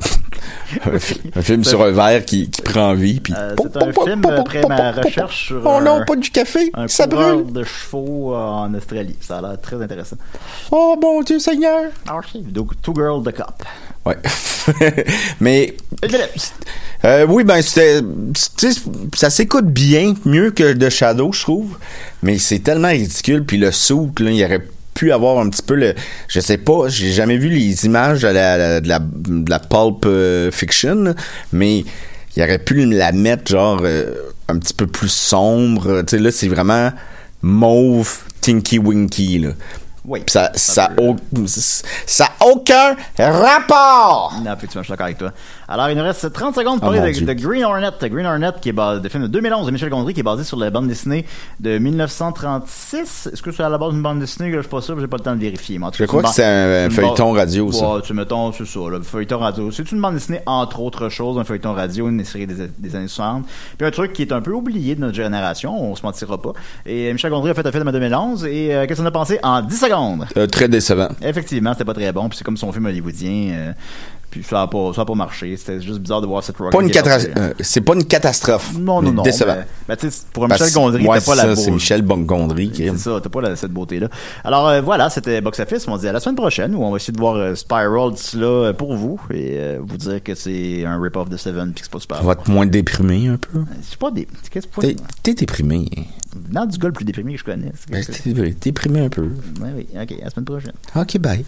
un, 0.85 0.99
fi- 0.99 1.21
un 1.35 1.41
film 1.43 1.65
sur 1.65 1.83
un 1.83 1.91
verre 1.91 2.25
qui, 2.25 2.51
qui 2.51 2.61
prend 2.61 2.93
vie. 2.95 3.19
Puis... 3.21 3.33
Euh, 3.37 3.55
c'est 3.57 3.77
un 3.83 3.93
film 3.93 4.23
après 4.27 4.61
ma 4.69 4.93
recherche 4.93 5.47
sur 5.47 5.63
Oh 5.65 5.81
non, 5.81 6.03
un- 6.03 6.05
pas 6.05 6.17
du 6.17 6.31
café. 6.31 6.71
un 6.75 6.87
Ça 6.87 7.07
brûle. 7.07 7.51
de 7.53 7.65
chevaux 7.65 8.35
euh, 8.35 8.39
en 8.39 8.75
Australie. 8.75 9.17
Ça 9.21 9.39
a 9.39 9.43
l'air 9.43 9.61
très 9.61 9.81
intéressant. 9.83 10.17
Oh 10.71 10.99
mon 11.01 11.23
Dieu 11.23 11.39
Seigneur. 11.39 11.85
Donc, 12.53 12.81
Two 12.83 12.95
Girl 12.95 13.23
The 13.25 13.35
Cop. 13.35 13.63
Ouais. 14.05 14.17
Mais 15.41 15.77
euh, 17.05 17.27
oui, 17.29 17.43
ben 17.45 17.61
c'était, 17.63 18.01
tu 18.03 18.73
sais, 18.73 18.81
ça 19.15 19.31
s'écoute 19.31 19.67
bien, 19.67 20.15
mieux 20.25 20.51
que 20.51 20.73
de 20.75 20.89
Shadow, 20.89 21.33
je 21.33 21.43
trouve. 21.43 21.79
Mais 22.23 22.39
c'est 22.39 22.59
tellement 22.61 22.89
ridicule. 22.89 23.45
Puis 23.45 23.57
le 23.59 23.73
souk, 23.73 24.21
là, 24.21 24.31
il 24.31 24.45
aurait 24.45 24.67
pu 24.97 25.13
avoir 25.13 25.39
un 25.39 25.49
petit 25.51 25.63
peu 25.63 25.75
le, 25.75 25.95
je 26.27 26.41
sais 26.41 26.57
pas, 26.59 26.89
j'ai 26.89 27.13
jamais 27.13 27.37
vu 27.37 27.49
les 27.51 27.85
images 27.85 28.23
de 28.23 28.29
la, 28.29 28.81
de 28.81 28.89
la, 28.89 28.99
de 28.99 29.51
la 29.51 29.59
pulp 29.61 30.05
euh, 30.07 30.51
fiction, 30.51 31.15
mais 31.53 31.85
il 32.35 32.43
aurait 32.43 32.59
pu 32.59 32.85
la 32.87 33.13
mettre 33.13 33.51
genre 33.51 33.81
euh, 33.85 34.13
un 34.49 34.59
petit 34.59 34.75
peu 34.75 34.87
plus 34.87 35.11
sombre. 35.13 36.03
Tu 36.03 36.17
sais 36.17 36.23
là, 36.23 36.31
c'est 36.33 36.49
vraiment 36.49 36.91
mauve, 37.43 38.19
tinky 38.41 38.79
winky 38.79 39.39
là. 39.41 39.51
Oui. 40.09 40.21
Puis 40.21 40.33
ça, 40.33 40.53
ça, 40.55 40.91
au- 40.99 41.17
aucun 42.45 42.97
rapport! 43.19 44.35
Non, 44.45 44.53
effectivement, 44.55 44.83
je 44.83 44.87
suis 44.87 44.91
d'accord 44.93 45.07
avec 45.07 45.19
toi. 45.19 45.33
Alors, 45.69 45.89
il 45.91 45.97
nous 45.97 46.05
reste 46.05 46.33
30 46.33 46.55
secondes 46.55 46.79
pour 46.81 46.89
Oh, 46.91 46.93
parler 46.95 47.13
mon 47.21 47.27
de, 47.27 47.33
Green 47.33 47.65
Hornet. 47.65 47.89
Green 48.03 48.25
Hornet, 48.27 48.51
qui 48.61 48.69
est 48.69 48.73
basé, 48.73 49.01
de 49.01 49.09
film 49.09 49.25
de 49.25 49.29
2011 49.29 49.67
de 49.67 49.71
Michel 49.73 49.89
Gondry, 49.91 50.15
qui 50.15 50.21
est 50.21 50.23
basé 50.23 50.45
sur 50.45 50.57
la 50.57 50.71
bande 50.71 50.87
dessinée 50.87 51.25
de 51.61 51.79
1936. 51.79 53.31
Est-ce 53.33 53.43
que 53.43 53.51
c'est 53.51 53.63
à 53.63 53.69
la 53.69 53.79
base 53.79 53.93
d'une 53.93 54.03
bande 54.03 54.21
dessinée? 54.21 54.53
Je 54.53 54.61
suis 54.61 54.69
pas 54.69 54.81
sûr, 54.81 54.99
j'ai 55.01 55.07
pas 55.07 55.17
le 55.17 55.23
temps 55.23 55.35
de 55.35 55.41
vérifier. 55.41 55.79
Mais 55.79 55.87
en 55.87 55.91
tout 55.91 55.97
Je 55.99 56.05
cas, 56.05 56.07
crois 56.09 56.21
une 56.23 56.29
que 56.29 56.35
c'est 56.35 56.45
un, 56.45 56.91
feuilleton 56.91 57.27
bande- 57.29 57.37
radio, 57.39 57.73
ça. 57.73 57.95
Ouais, 57.95 58.03
tu 58.03 58.13
mettons, 58.15 58.53
c'est 58.53 58.67
ça, 58.67 58.79
là, 58.91 58.99
feuilleton 59.03 59.39
radio. 59.39 59.71
C'est 59.71 59.91
une 59.91 60.01
bande 60.01 60.15
dessinée, 60.15 60.41
entre 60.47 60.81
autres 60.81 61.09
choses, 61.09 61.39
un 61.39 61.45
feuilleton 61.45 61.73
radio, 61.73 62.09
une 62.09 62.25
série 62.25 62.47
des, 62.47 62.69
des 62.79 62.97
années 62.97 63.09
60. 63.09 63.45
Puis 63.79 63.87
un 63.87 63.91
truc 63.91 64.13
qui 64.13 64.23
est 64.23 64.33
un 64.33 64.41
peu 64.41 64.53
oublié 64.53 64.95
de 64.95 65.01
notre 65.01 65.15
génération, 65.17 65.75
on 65.83 65.95
se 65.97 66.03
mentira 66.05 66.41
pas. 66.41 66.53
Et 66.85 67.09
euh, 67.09 67.13
Michel 67.13 67.31
Gondry 67.31 67.51
a 67.51 67.55
fait 67.55 67.67
un 67.67 67.73
film 67.73 67.89
en 67.89 67.93
2011. 67.93 68.45
Et 68.47 68.75
euh, 68.75 68.87
qu'est-ce 68.87 69.01
qu'on 69.01 69.07
a 69.07 69.11
pensé 69.11 69.39
en 69.43 69.63
10 69.63 69.77
secondes? 69.77 70.27
Euh, 70.37 70.47
très 70.47 70.69
décevant. 70.69 71.09
Effectivement, 71.23 71.73
c'était 71.73 71.85
pas 71.85 71.95
très 71.95 72.13
bon. 72.13 72.29
Puis 72.29 72.39
c'est 72.39 72.45
comme 72.45 72.57
son 72.57 72.73
film 72.73 72.87
hollywoodien. 72.87 73.51
euh, 73.55 73.73
puis 74.31 74.43
ça 74.43 74.63
a 74.63 74.67
pas, 74.67 74.93
ça 74.95 75.03
a 75.03 75.05
pas 75.05 75.15
marché. 75.15 75.57
C'était 75.57 75.81
juste 75.81 75.99
bizarre 76.01 76.21
de 76.21 76.27
voir 76.27 76.43
cette 76.43 76.57
catra- 76.59 77.29
euh, 77.39 77.53
c'est 77.61 77.81
pas 77.81 77.95
une 77.95 78.05
catastrophe. 78.05 78.73
Non, 78.75 79.01
non, 79.01 79.03
mais 79.03 79.11
non. 79.13 79.23
Décevant. 79.23 79.55
mais- 79.57 79.67
ben, 79.89 79.97
tu 79.97 80.11
sais, 80.11 80.23
pour 80.33 80.45
un 80.45 80.49
Michel 80.49 80.73
Gondry, 80.73 81.07
ouais, 81.07 81.19
t'as 81.21 81.25
pas 81.25 81.35
la 81.35 81.43
ça, 81.43 81.57
c'est 81.57 81.71
Michel 81.71 82.03
Gondry 82.05 82.71
qui 82.71 82.85
C'est 82.89 82.99
ça, 82.99 83.21
t'as 83.23 83.29
pas 83.29 83.41
la- 83.41 83.57
cette 83.57 83.73
beauté-là. 83.73 84.09
Alors 84.45 84.69
euh, 84.69 84.81
voilà, 84.81 85.09
c'était 85.11 85.41
Box 85.41 85.61
Office. 85.61 85.87
On 85.89 85.97
se 85.97 86.01
dit 86.03 86.09
à 86.09 86.13
la 86.13 86.21
semaine 86.21 86.37
prochaine 86.37 86.75
où 86.75 86.83
on 86.83 86.91
va 86.91 86.97
essayer 86.97 87.13
de 87.13 87.19
voir 87.21 87.37
euh, 87.37 87.55
Spiral 87.55 88.13
d'ici 88.13 88.37
là 88.37 88.73
pour 88.73 88.95
vous 88.97 89.21
et 89.31 89.57
euh, 89.59 89.79
vous 89.87 89.97
dire 89.97 90.23
que 90.23 90.35
c'est 90.35 90.85
un 90.85 91.01
rip-off 91.01 91.29
de 91.29 91.37
Seven 91.37 91.73
puis 91.73 91.81
que 91.83 91.87
c'est 91.87 91.91
pas 91.93 92.01
super. 92.01 92.19
On 92.23 92.27
va 92.27 92.33
être 92.33 92.49
moins 92.49 92.67
déprimé 92.67 93.29
un 93.29 93.37
peu. 93.37 93.61
C'est 93.83 93.99
pas 93.99 94.11
des. 94.11 94.27
Qu'est-ce 94.51 94.67
que 94.67 94.97
T'es 95.23 95.35
déprimé. 95.35 95.89
Non, 96.53 96.67
du 96.67 96.77
gars 96.79 96.89
le 96.89 96.93
plus 96.95 97.05
déprimé 97.05 97.33
que 97.33 97.39
je 97.41 97.45
connais. 97.45 97.73
C'est 97.75 97.91
Ben, 97.91 98.05
T'es 98.05 98.55
déprimé 98.61 99.01
un 99.01 99.09
peu. 99.09 99.23
Ouais, 99.23 99.71
oui, 99.77 99.87
ok, 99.95 100.13
à 100.21 100.25
la 100.25 100.31
semaine 100.31 100.45
prochaine. 100.45 100.73
Ok, 100.95 101.19
bye. 101.19 101.45